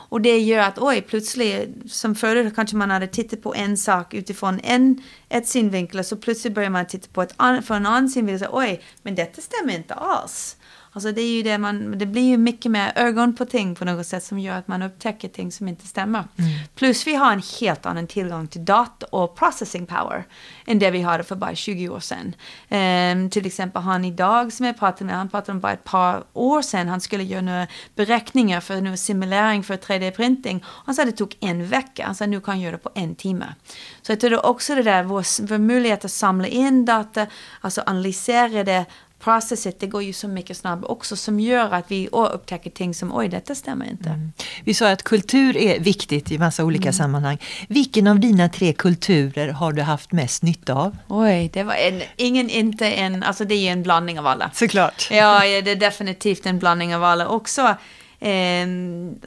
Och 0.10 0.21
det 0.21 0.39
gör 0.39 0.60
att 0.60 0.80
oj, 0.80 1.02
plötsligt, 1.02 1.91
som 1.91 2.15
förut 2.15 2.56
kanske 2.56 2.76
man 2.76 2.91
hade 2.91 3.08
tittat 3.08 3.41
på 3.41 3.56
en 3.56 3.78
sak 3.78 4.13
utifrån 4.13 4.60
en, 4.63 5.04
ett 5.30 5.47
synvinkel, 5.47 6.04
så 6.04 6.15
plötsligt 6.15 6.54
börjar 6.54 6.69
man 6.69 6.88
titta 6.88 7.08
på 7.13 7.21
ett 7.21 7.36
från 7.65 7.78
en 7.78 7.86
annan 7.86 8.10
synvinkel 8.10 8.36
och 8.36 8.39
säger 8.39 8.73
oj, 8.73 8.84
men 9.02 9.15
detta 9.15 9.41
stämmer 9.41 9.76
inte 9.76 9.93
alls. 9.93 10.57
Alltså 10.97 11.12
det 11.12 11.21
är 11.21 11.36
ju 11.36 11.43
det 11.43 11.57
man, 11.57 11.97
det 11.97 12.05
blir 12.05 12.29
ju 12.29 12.38
mycket 12.38 12.71
mer 12.71 12.91
ögon 12.95 13.36
på 13.36 13.45
ting 13.45 13.75
på 13.75 13.86
något 13.86 14.07
sätt 14.07 14.23
som 14.23 14.39
gör 14.39 14.57
att 14.57 14.67
man 14.67 14.81
upptäcker 14.81 15.27
ting 15.27 15.51
som 15.51 15.67
inte 15.67 15.88
stämmer. 15.88 16.19
Mm. 16.19 16.51
Plus 16.75 17.07
vi 17.07 17.15
har 17.15 17.33
en 17.33 17.41
helt 17.60 17.86
annan 17.86 18.07
tillgång 18.07 18.47
till 18.47 18.65
data 18.65 19.05
och 19.05 19.36
processing 19.36 19.86
power 19.86 20.23
än 20.65 20.79
det 20.79 20.91
vi 20.91 21.01
hade 21.01 21.23
för 21.23 21.36
bara 21.36 21.55
20 21.55 21.89
år 21.89 21.99
sedan. 21.99 22.36
Um, 22.69 23.29
till 23.29 23.45
exempel 23.45 23.81
han 23.81 24.05
idag 24.05 24.53
som 24.53 24.65
jag 24.65 24.79
pratade 24.79 25.05
med, 25.05 25.15
han 25.15 25.29
pratade 25.29 25.51
om 25.51 25.60
bara 25.60 25.73
ett 25.73 25.83
par 25.83 26.23
år 26.33 26.62
sedan, 26.62 26.88
han 26.88 27.01
skulle 27.01 27.23
göra 27.23 27.41
några 27.41 27.67
beräkningar 27.95 28.62
för 28.62 28.81
några 28.81 28.97
simulering 28.97 29.63
för 29.63 29.77
3D-printing. 29.77 30.63
Han 30.86 30.95
sa 30.95 31.01
att 31.01 31.10
det 31.10 31.17
tog 31.17 31.36
en 31.39 31.67
vecka, 31.67 32.05
han 32.05 32.15
sa 32.15 32.25
nu 32.25 32.41
kan 32.41 32.55
jag 32.55 32.63
göra 32.63 32.77
det 32.77 32.83
på 32.83 32.91
en 32.95 33.15
timme. 33.15 33.53
Så 34.01 34.12
jag 34.12 34.19
tror 34.19 34.45
också 34.45 34.75
det 34.75 34.83
där, 34.83 35.03
vår, 35.03 35.47
vår 35.47 35.57
möjlighet 35.57 36.05
att 36.05 36.12
samla 36.12 36.47
in 36.47 36.86
data, 36.86 37.27
alltså 37.62 37.83
analysera 37.86 38.63
det, 38.63 38.86
processet, 39.19 39.80
det 39.80 39.88
går 39.88 40.03
ju 40.03 40.13
så 40.13 40.27
mycket 40.27 40.58
snabbare 40.58 40.91
också 40.91 41.15
som 41.15 41.39
gör 41.39 41.73
att 41.73 41.91
vi 41.91 42.08
upptäcker 42.12 42.69
ting 42.69 42.93
som 42.93 43.15
oj, 43.15 43.27
detta 43.27 43.56
stämmer 43.56 43.86
inte. 43.86 44.10
Mm. 44.10 44.32
Vi 44.63 44.73
sa 44.73 44.91
att 44.91 45.03
kultur 45.03 45.58
är 45.58 45.80
viktigt 45.80 46.32
i 46.32 46.38
massa 46.38 46.63
olika 46.63 46.84
mm. 46.84 46.93
sammanhang. 46.93 47.38
Vilken 47.67 48.08
av 48.08 48.19
dina 48.19 48.49
tre 48.49 48.73
kulturer 48.73 49.47
har 49.47 49.74
du 49.74 49.82
haft 49.82 50.11
mest 50.11 50.43
nytta 50.43 50.74
av? 50.74 50.97
Oj, 51.07 51.49
det 51.53 51.63
var 51.63 51.74
en, 51.74 52.01
ingen, 52.15 52.49
inte 52.49 52.91
en, 52.91 53.24
alltså 53.24 53.45
det 53.45 53.55
är 53.55 53.72
en 53.72 53.84
blandning 53.84 54.20
av 54.20 54.28
alla. 54.28 54.51
Såklart. 54.53 55.07
Ja, 55.11 55.39
det 55.39 55.72
är 55.72 55.76
definitivt 55.76 56.45
en 56.45 56.59
blandning 56.59 56.95
av 56.95 57.03
alla 57.03 57.28
också. 57.28 57.76
Eh, 58.20 58.68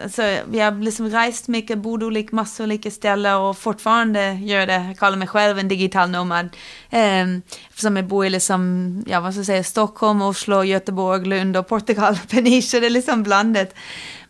alltså, 0.02 0.22
vi 0.48 0.60
har 0.60 0.82
liksom 0.84 1.10
rest 1.10 1.48
mycket, 1.48 1.78
bott 1.78 2.02
olika, 2.02 2.36
massor 2.36 2.64
olika 2.64 2.90
ställen 2.90 3.36
och 3.36 3.58
fortfarande 3.58 4.32
gör 4.32 4.66
det. 4.66 4.84
Jag 4.88 4.98
kallar 4.98 5.16
mig 5.16 5.28
själv 5.28 5.58
en 5.58 5.68
digital 5.68 6.10
nomad. 6.10 6.56
Eh, 6.90 7.26
eftersom 7.68 7.96
jag 7.96 8.06
bor 8.06 8.26
i 8.26 8.30
liksom, 8.30 9.04
ja, 9.06 9.20
vad 9.20 9.32
ska 9.32 9.38
jag 9.38 9.46
säga, 9.46 9.64
Stockholm, 9.64 10.22
Oslo, 10.22 10.64
Göteborg, 10.64 11.28
Lund 11.28 11.56
och 11.56 11.68
Portugal, 11.68 12.18
Peniche, 12.30 12.80
det 12.80 12.86
är 12.86 12.90
liksom 12.90 13.22
blandat. 13.22 13.74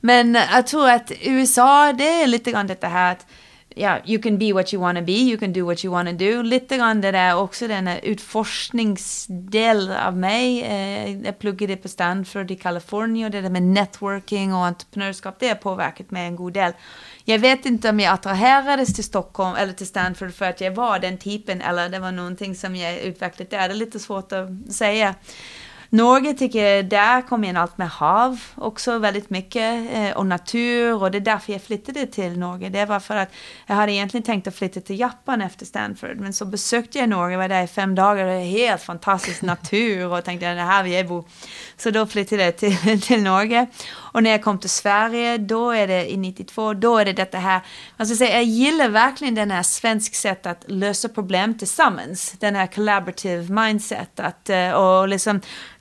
Men 0.00 0.34
jag 0.34 0.66
tror 0.66 0.90
att 0.90 1.12
USA, 1.22 1.92
det 1.92 2.22
är 2.22 2.26
lite 2.26 2.50
grann 2.50 2.66
det 2.66 2.86
här 2.86 3.12
att 3.12 3.26
ja, 3.74 3.98
you 4.06 4.22
can 4.22 4.38
be 4.38 4.52
what 4.52 4.74
you 4.74 4.82
wanna 4.82 5.02
be, 5.02 5.12
you 5.12 5.38
can 5.38 5.52
do 5.52 5.64
what 5.64 5.84
you 5.84 5.92
wanna 5.92 6.12
do. 6.12 6.42
Lite 6.42 6.76
grann 6.76 7.00
det 7.00 7.10
där 7.10 7.36
också 7.36 7.68
den 7.68 7.88
utforskningsdel 7.88 9.92
av 9.92 10.16
mig. 10.16 10.62
Eh, 10.62 11.26
jag 11.26 11.38
pluggade 11.38 11.76
på 11.76 11.88
Stanford 11.88 12.50
i 12.50 12.56
Kalifornien 12.56 13.26
och 13.26 13.30
det 13.30 13.40
där 13.40 13.50
med 13.50 13.62
networking 13.62 14.54
och 14.54 14.66
entreprenörskap, 14.66 15.36
det 15.38 15.48
har 15.48 15.54
påverkat 15.54 16.10
mig 16.10 16.26
en 16.26 16.36
god 16.36 16.52
del. 16.52 16.72
Jag 17.24 17.38
vet 17.38 17.66
inte 17.66 17.88
om 17.88 18.00
jag 18.00 18.14
attraherades 18.14 18.94
till 18.94 19.04
Stockholm 19.04 19.56
eller 19.56 19.72
till 19.72 19.86
Stanford 19.86 20.34
för 20.34 20.44
att 20.44 20.60
jag 20.60 20.70
var 20.70 20.98
den 20.98 21.18
typen 21.18 21.60
eller 21.60 21.88
det 21.88 21.98
var 21.98 22.12
någonting 22.12 22.54
som 22.54 22.76
jag 22.76 23.00
utvecklade 23.00 23.50
där. 23.50 23.68
Det 23.68 23.74
är 23.74 23.76
lite 23.76 23.98
svårt 23.98 24.32
att 24.32 24.72
säga. 24.72 25.14
Norge 25.92 26.34
tycker 26.34 26.64
jag, 26.64 26.88
där 26.88 27.22
kom 27.22 27.44
in 27.44 27.56
allt 27.56 27.78
med 27.78 27.88
hav 27.88 28.40
också 28.54 28.98
väldigt 28.98 29.30
mycket 29.30 29.92
eh, 29.92 30.10
och 30.10 30.26
natur 30.26 31.02
och 31.02 31.10
det 31.10 31.18
är 31.18 31.20
därför 31.20 31.52
jag 31.52 31.62
flyttade 31.62 32.06
till 32.06 32.38
Norge. 32.38 32.68
Det 32.68 32.84
var 32.84 33.00
för 33.00 33.16
att 33.16 33.32
jag 33.66 33.74
hade 33.74 33.92
egentligen 33.92 34.24
tänkt 34.24 34.46
att 34.46 34.54
flytta 34.54 34.80
till 34.80 35.00
Japan 35.00 35.42
efter 35.42 35.66
Stanford 35.66 36.16
men 36.16 36.32
så 36.32 36.44
besökte 36.44 36.98
jag 36.98 37.08
Norge, 37.08 37.36
var 37.36 37.48
där 37.48 37.62
i 37.62 37.66
fem 37.66 37.94
dagar 37.94 38.24
och 38.24 38.30
det 38.30 38.36
är 38.36 38.44
helt 38.44 38.82
fantastisk 38.82 39.42
natur 39.42 40.06
och 40.06 40.24
tänkte 40.24 40.50
att 40.50 40.56
det 40.56 40.62
här 40.62 40.82
vill 40.82 40.92
jag 40.92 41.06
bo. 41.06 41.24
Så 41.76 41.90
då 41.90 42.06
flyttade 42.06 42.44
jag 42.44 42.56
till, 42.56 43.00
till 43.02 43.22
Norge 43.22 43.66
och 43.92 44.22
när 44.22 44.30
jag 44.30 44.42
kom 44.42 44.58
till 44.58 44.70
Sverige, 44.70 45.38
då 45.38 45.70
är 45.70 45.86
det 45.86 46.12
i 46.12 46.16
92, 46.16 46.74
då 46.74 46.98
är 46.98 47.04
det 47.04 47.12
detta 47.12 47.38
här, 47.38 47.60
alltså 47.96 48.16
säga, 48.16 48.34
jag 48.34 48.44
gillar 48.44 48.88
verkligen 48.88 49.34
den 49.34 49.50
här 49.50 49.62
svensk 49.62 50.14
sätt 50.14 50.46
att 50.46 50.64
lösa 50.66 51.08
problem 51.08 51.58
tillsammans, 51.58 52.34
den 52.38 52.56
här 52.56 52.66
collaborative 52.66 53.62
mindset 53.62 54.20
att, 54.20 54.50
eh, 54.50 54.70
och 54.70 55.08
liksom 55.08 55.40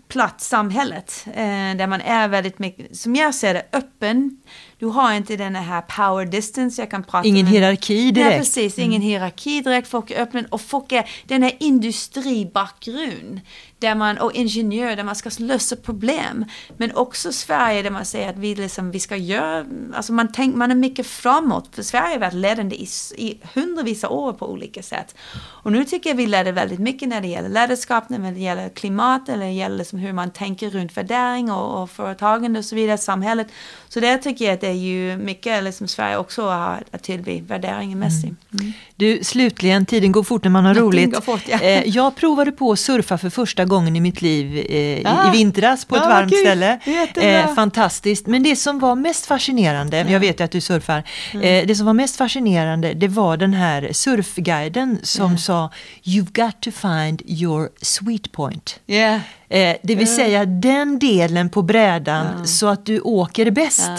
platt 0.09 0.41
samhället. 0.41 1.25
Eh, 1.27 1.33
där 1.77 1.87
man 1.87 2.01
är 2.01 2.27
väldigt 2.27 2.59
mycket, 2.59 2.97
som 2.97 3.15
jag 3.15 3.35
ser 3.35 3.53
det, 3.53 3.65
öppen. 3.73 4.37
Du 4.77 4.85
har 4.85 5.13
inte 5.13 5.35
den 5.35 5.55
här 5.55 5.81
power 5.81 6.25
distance, 6.25 6.81
jag 6.81 6.91
kan 6.91 7.03
prata 7.03 7.27
Ingen 7.27 7.45
med. 7.45 7.53
hierarki 7.53 8.11
direkt. 8.11 8.29
Nej, 8.29 8.39
precis, 8.39 8.79
ingen 8.79 9.01
mm. 9.01 9.01
hierarki 9.01 9.61
direkt. 9.61 9.87
Folk 9.87 10.11
är 10.11 10.21
öppna 10.21 10.43
och 10.49 10.61
folk 10.61 10.91
är 10.91 11.09
den 11.25 11.43
här 11.43 11.53
industribakgrund 11.59 13.41
där 13.79 13.95
man, 13.95 14.17
och 14.17 14.33
ingenjör 14.33 14.95
där 14.95 15.03
man 15.03 15.15
ska 15.15 15.29
lösa 15.37 15.75
problem. 15.75 16.45
Men 16.77 16.95
också 16.95 17.31
Sverige 17.31 17.81
där 17.81 17.89
man 17.89 18.05
säger 18.05 18.29
att 18.29 18.37
vi, 18.37 18.55
liksom, 18.55 18.91
vi 18.91 18.99
ska 18.99 19.15
göra, 19.15 19.65
alltså 19.93 20.13
man, 20.13 20.31
tänk, 20.33 20.55
man 20.55 20.71
är 20.71 20.75
mycket 20.75 21.07
framåt. 21.07 21.69
För 21.75 21.83
Sverige 21.83 22.15
har 22.15 22.19
varit 22.19 22.33
ledande 22.33 22.75
i, 22.75 22.87
i 23.17 23.37
hundravisa 23.53 24.09
år 24.09 24.33
på 24.33 24.51
olika 24.51 24.83
sätt. 24.83 25.15
Och 25.41 25.71
nu 25.71 25.85
tycker 25.85 26.09
jag 26.09 26.17
vi 26.17 26.25
leder 26.25 26.51
väldigt 26.51 26.79
mycket 26.79 27.09
när 27.09 27.21
det 27.21 27.27
gäller 27.27 27.49
ledarskap, 27.49 28.09
när 28.09 28.31
det 28.31 28.39
gäller 28.39 28.69
klimat, 28.69 29.25
det 29.25 29.51
gäller 29.51 29.77
liksom 29.77 29.99
hur 29.99 30.13
man 30.13 30.31
tänker 30.31 30.69
runt 30.69 30.97
värdering 30.97 31.51
och, 31.51 31.83
och 31.83 31.89
företagande 31.89 32.59
och 32.59 32.65
så 32.65 32.75
vidare, 32.75 32.97
samhället. 32.97 33.47
Så 33.89 33.99
där 33.99 34.17
tycker 34.17 34.45
jag 34.45 34.53
att 34.53 34.61
det 34.61 34.67
är 34.67 34.71
ju 34.71 35.17
mycket 35.17 35.63
liksom 35.63 35.87
Sverige 35.87 36.17
också 36.17 36.41
har 36.41 36.83
att 36.91 37.03
tillbe 37.03 37.41
värderingemässigt. 37.41 38.23
Mm. 38.23 38.39
Mm. 38.59 38.73
Du, 38.95 39.23
slutligen, 39.23 39.85
tiden 39.85 40.11
går 40.11 40.23
fort 40.23 40.43
när 40.43 40.51
man 40.51 40.65
har 40.65 40.73
roligt. 40.73 41.23
Fort, 41.23 41.41
ja. 41.47 41.59
Eh, 41.59 41.89
jag 41.89 42.15
provade 42.15 42.51
på 42.51 42.71
att 42.71 42.79
surfa 42.79 43.17
för 43.17 43.29
första 43.29 43.65
gången 43.69 43.95
i 43.95 44.01
mitt 44.01 44.21
liv 44.21 44.65
eh, 44.69 45.11
ah, 45.13 45.29
i, 45.29 45.37
vintras 45.37 45.85
på 45.85 45.95
ett 45.95 46.03
ah, 46.03 46.09
varmt 46.09 46.37
ställe. 46.37 46.79
Eh, 47.15 47.53
fantastiskt. 47.55 48.27
Men 48.27 48.43
det 48.43 48.55
som 48.55 48.79
var 48.79 48.95
mest 48.95 49.25
fascinerande, 49.25 49.97
ja. 49.97 50.09
jag 50.09 50.19
vet 50.19 50.39
ju 50.39 50.43
att 50.43 50.51
du 50.51 50.61
surfar, 50.61 51.03
mm. 51.33 51.43
eh, 51.43 51.67
det 51.67 51.75
som 51.75 51.85
var 51.85 51.93
mest 51.93 52.15
fascinerande 52.15 52.93
det 52.93 53.07
var 53.07 53.37
den 53.37 53.53
här 53.53 53.89
surfguiden 53.93 54.99
som 55.03 55.37
sa 55.37 55.71
You've 56.03 56.45
got 56.45 56.61
to 56.61 56.71
find 56.71 57.21
your 57.25 57.69
sweet 57.81 58.31
point. 58.31 58.79
Yeah. 58.87 59.19
Eh, 59.51 59.75
det 59.83 59.95
vill 59.95 60.15
säga 60.15 60.45
den 60.45 60.99
delen 60.99 61.49
på 61.49 61.61
brädan 61.61 62.27
ja. 62.39 62.45
så 62.45 62.67
att 62.67 62.85
du 62.85 62.99
åker 62.99 63.51
bäst. 63.51 63.91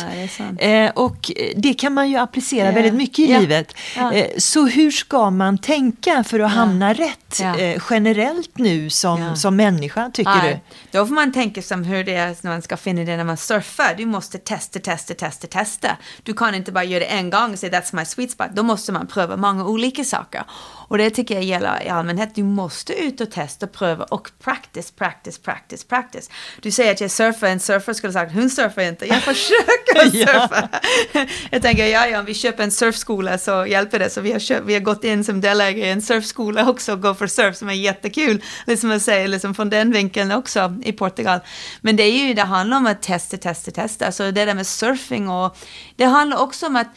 Ja, 0.59 0.67
eh, 0.67 0.91
och 0.91 1.33
det 1.57 1.75
kan 1.75 1.95
man 1.95 2.11
ju 2.11 2.17
applicera 2.17 2.71
väldigt 2.71 2.95
mycket 2.95 3.19
i 3.19 3.27
livet. 3.27 3.75
Eh, 3.97 4.27
så 4.39 4.67
hur 4.67 4.91
ska 4.91 5.31
man 5.31 5.59
tänka 5.59 6.25
för 6.25 6.41
att 6.41 6.51
hamna 6.51 6.93
rätt 6.93 7.41
eh, 7.41 7.83
generellt 7.91 8.59
nu 8.59 8.91
som, 8.91 9.37
som 9.37 9.60
människa 9.63 10.11
tycker 10.15 10.43
du? 10.43 10.59
Då 10.91 11.07
får 11.07 11.15
man 11.15 11.33
tänka 11.33 11.63
som 11.63 11.85
hur 11.85 12.05
det 12.05 12.15
är 12.15 12.37
när 12.41 12.51
man 12.51 12.63
ska 12.63 12.77
finna 12.77 13.05
det 13.05 13.17
när 13.17 13.25
man 13.25 13.37
surfar. 13.37 13.95
Du 13.97 14.07
måste 14.07 14.39
testa, 14.39 14.79
testa, 14.79 15.15
testa, 15.15 15.47
testa. 15.47 15.97
Du 16.23 16.35
kan 16.35 16.55
inte 16.55 16.73
bara 16.73 16.85
göra 16.85 17.01
det 17.01 17.07
en 17.07 17.31
gång 17.31 17.53
och 17.53 17.59
säga 17.59 17.81
that's 17.81 17.97
my 17.97 18.05
sweet 18.05 18.31
spot. 18.31 18.49
Då 18.53 18.63
måste 18.63 18.93
man 18.93 19.07
pröva 19.07 19.37
många 19.37 19.67
olika 19.67 20.05
saker. 20.05 20.43
Och 20.91 20.99
det 20.99 21.11
tycker 21.11 21.35
jag 21.35 21.45
gäller 21.45 21.83
i 21.83 21.89
allmänhet. 21.89 22.35
Du 22.35 22.43
måste 22.43 22.95
ut 22.95 23.21
och 23.21 23.31
testa, 23.31 23.67
pröva 23.67 24.05
och 24.05 24.31
practice, 24.45 24.91
practice, 24.91 25.39
practice, 25.39 25.85
practice. 25.85 26.31
Du 26.61 26.71
säger 26.71 26.93
att 26.93 27.01
jag 27.01 27.11
surfar, 27.11 27.47
en 27.47 27.61
surfare 27.61 27.95
skulle 27.95 28.13
sagt 28.13 28.35
hon 28.35 28.51
surfar 28.51 28.83
inte. 28.83 29.07
Jag 29.07 29.23
försöker 29.23 30.11
surfa. 30.11 30.69
jag 31.51 31.63
tänker, 31.63 31.87
ja, 31.87 32.07
ja, 32.07 32.19
om 32.19 32.25
vi 32.25 32.35
köper 32.35 32.65
en 32.65 32.71
surfskola 32.71 33.39
så 33.39 33.67
hjälper 33.67 33.99
det. 33.99 34.11
Så 34.11 34.21
vi 34.21 34.33
har, 34.33 34.39
köpt, 34.39 34.67
vi 34.67 34.75
har 34.75 34.81
gått 34.81 35.05
in 35.05 35.25
som 35.25 35.41
delägare 35.41 35.87
i 35.87 35.91
en 35.91 36.03
surfskola 36.03 36.71
också, 36.71 36.97
Go 36.97 37.15
for 37.15 37.27
Surf, 37.27 37.57
som 37.57 37.69
är 37.69 37.75
jättekul. 37.75 38.43
Liksom 38.67 38.91
att 38.91 39.03
säga, 39.03 39.27
liksom 39.27 39.55
från 39.55 39.71
den 39.71 39.93
vinkeln 39.93 40.33
också 40.33 40.75
i 40.83 40.93
Portugal. 40.93 41.41
Men 41.81 41.97
det 41.97 42.03
är 42.03 42.27
ju, 42.29 42.35
det 42.35 42.43
handlar 42.43 42.77
om 42.77 42.87
att 42.87 43.03
testa, 43.03 43.37
testa, 43.37 43.71
testa. 43.71 44.07
Alltså 44.07 44.31
det 44.31 44.45
där 44.45 44.55
med 44.55 44.67
surfing 44.67 45.29
och 45.29 45.57
det 45.97 46.05
handlar 46.05 46.39
också 46.39 46.67
om 46.67 46.77
att 46.77 46.89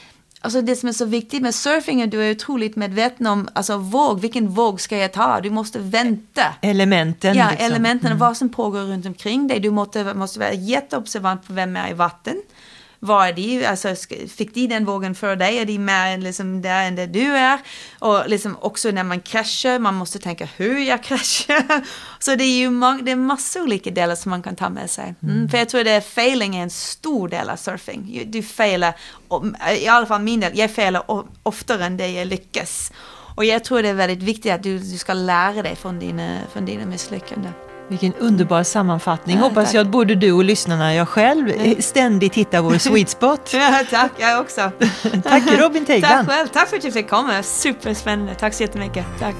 Alltså 0.43 0.61
det 0.61 0.75
som 0.75 0.89
är 0.89 0.93
så 0.93 1.05
viktigt 1.05 1.41
med 1.41 1.55
surfing 1.55 2.01
är 2.01 2.05
att 2.05 2.11
du 2.11 2.23
är 2.23 2.31
otroligt 2.31 2.75
medveten 2.75 3.27
om 3.27 3.49
alltså 3.53 3.77
våg, 3.77 4.21
vilken 4.21 4.49
våg 4.49 4.81
ska 4.81 4.97
jag 4.97 5.13
ta? 5.13 5.41
Du 5.41 5.49
måste 5.49 5.79
vänta. 5.79 6.41
Elementen. 6.61 7.35
Ja, 7.35 7.49
liksom. 7.49 7.65
elementen 7.65 8.05
och 8.05 8.11
mm. 8.11 8.17
vad 8.17 8.37
som 8.37 8.49
pågår 8.49 8.79
runt 8.79 9.05
omkring 9.05 9.47
dig. 9.47 9.59
Du 9.59 9.69
måste, 9.69 10.13
måste 10.13 10.39
vara 10.39 10.53
jätteobservant 10.53 11.47
på 11.47 11.53
vem 11.53 11.75
är 11.75 11.91
i 11.91 11.93
vatten 11.93 12.35
var 13.03 13.27
är 13.27 13.33
de, 13.33 13.65
alltså 13.65 13.95
fick 14.27 14.53
de 14.53 14.67
den 14.67 14.85
vågen 14.85 15.15
för 15.15 15.35
dig? 15.35 15.57
Är 15.57 15.65
de 15.65 15.77
mer 15.77 16.17
liksom 16.17 16.61
där 16.61 16.83
än 16.83 16.95
där 16.95 17.07
du 17.07 17.37
är? 17.37 17.59
Och 17.99 18.29
liksom 18.29 18.57
också 18.61 18.91
när 18.91 19.03
man 19.03 19.19
kraschar, 19.19 19.79
man 19.79 19.95
måste 19.95 20.19
tänka 20.19 20.47
hur 20.57 20.79
jag 20.79 21.03
kraschar. 21.03 21.85
Så 22.19 22.35
det 22.35 22.43
är 22.43 22.57
ju 22.57 22.69
det 23.01 23.11
är 23.11 23.15
massor 23.15 23.61
olika 23.61 23.91
delar 23.91 24.15
som 24.15 24.29
man 24.29 24.43
kan 24.43 24.55
ta 24.55 24.69
med 24.69 24.89
sig. 24.89 25.15
Mm. 25.23 25.35
Mm. 25.35 25.49
För 25.49 25.57
jag 25.57 25.69
tror 25.69 25.87
att 25.87 26.05
failing 26.05 26.55
är 26.55 26.63
en 26.63 26.69
stor 26.69 27.27
del 27.27 27.49
av 27.49 27.55
surfing. 27.55 28.23
Du 28.25 28.43
failar, 28.43 28.93
i 29.77 29.87
alla 29.87 30.05
fall 30.05 30.21
min 30.21 30.39
del, 30.39 30.57
jag 30.57 30.71
failar 30.71 31.03
oftare 31.43 31.85
än 31.85 31.97
det 31.97 32.07
jag 32.07 32.27
lyckas. 32.27 32.91
Och 33.35 33.45
jag 33.45 33.63
tror 33.63 33.81
det 33.81 33.89
är 33.89 33.93
väldigt 33.93 34.23
viktigt 34.23 34.51
att 34.51 34.63
du, 34.63 34.79
du 34.79 34.97
ska 34.97 35.13
lära 35.13 35.61
dig 35.61 35.75
från 35.75 35.99
dina, 35.99 36.39
från 36.53 36.65
dina 36.65 36.85
misslyckanden. 36.85 37.53
Vilken 37.87 38.13
underbar 38.13 38.63
sammanfattning. 38.63 39.37
Ja, 39.37 39.43
Hoppas 39.43 39.65
tack. 39.65 39.73
jag 39.73 39.81
att 39.81 39.87
både 39.91 40.15
du 40.15 40.31
och 40.31 40.43
lyssnarna, 40.43 40.95
jag 40.95 41.07
själv, 41.07 41.53
ständigt 41.81 42.35
hittar 42.35 42.61
vår 42.61 42.77
sweet 42.77 43.09
spot. 43.09 43.49
ja, 43.53 43.83
tack, 43.89 44.11
jag 44.17 44.39
också. 44.41 44.71
tack 45.23 45.43
Robin 45.59 45.85
Teigland. 45.85 46.27
Tack 46.27 46.35
själv, 46.37 46.47
tack 46.47 46.69
för 46.69 46.77
att 46.77 46.83
jag 46.83 46.93
fick 46.93 47.09
komma. 47.09 47.43
Superspännande. 47.43 48.35
Tack 48.35 48.53
så 48.53 48.63
jättemycket. 48.63 49.05
Tack. 49.19 49.35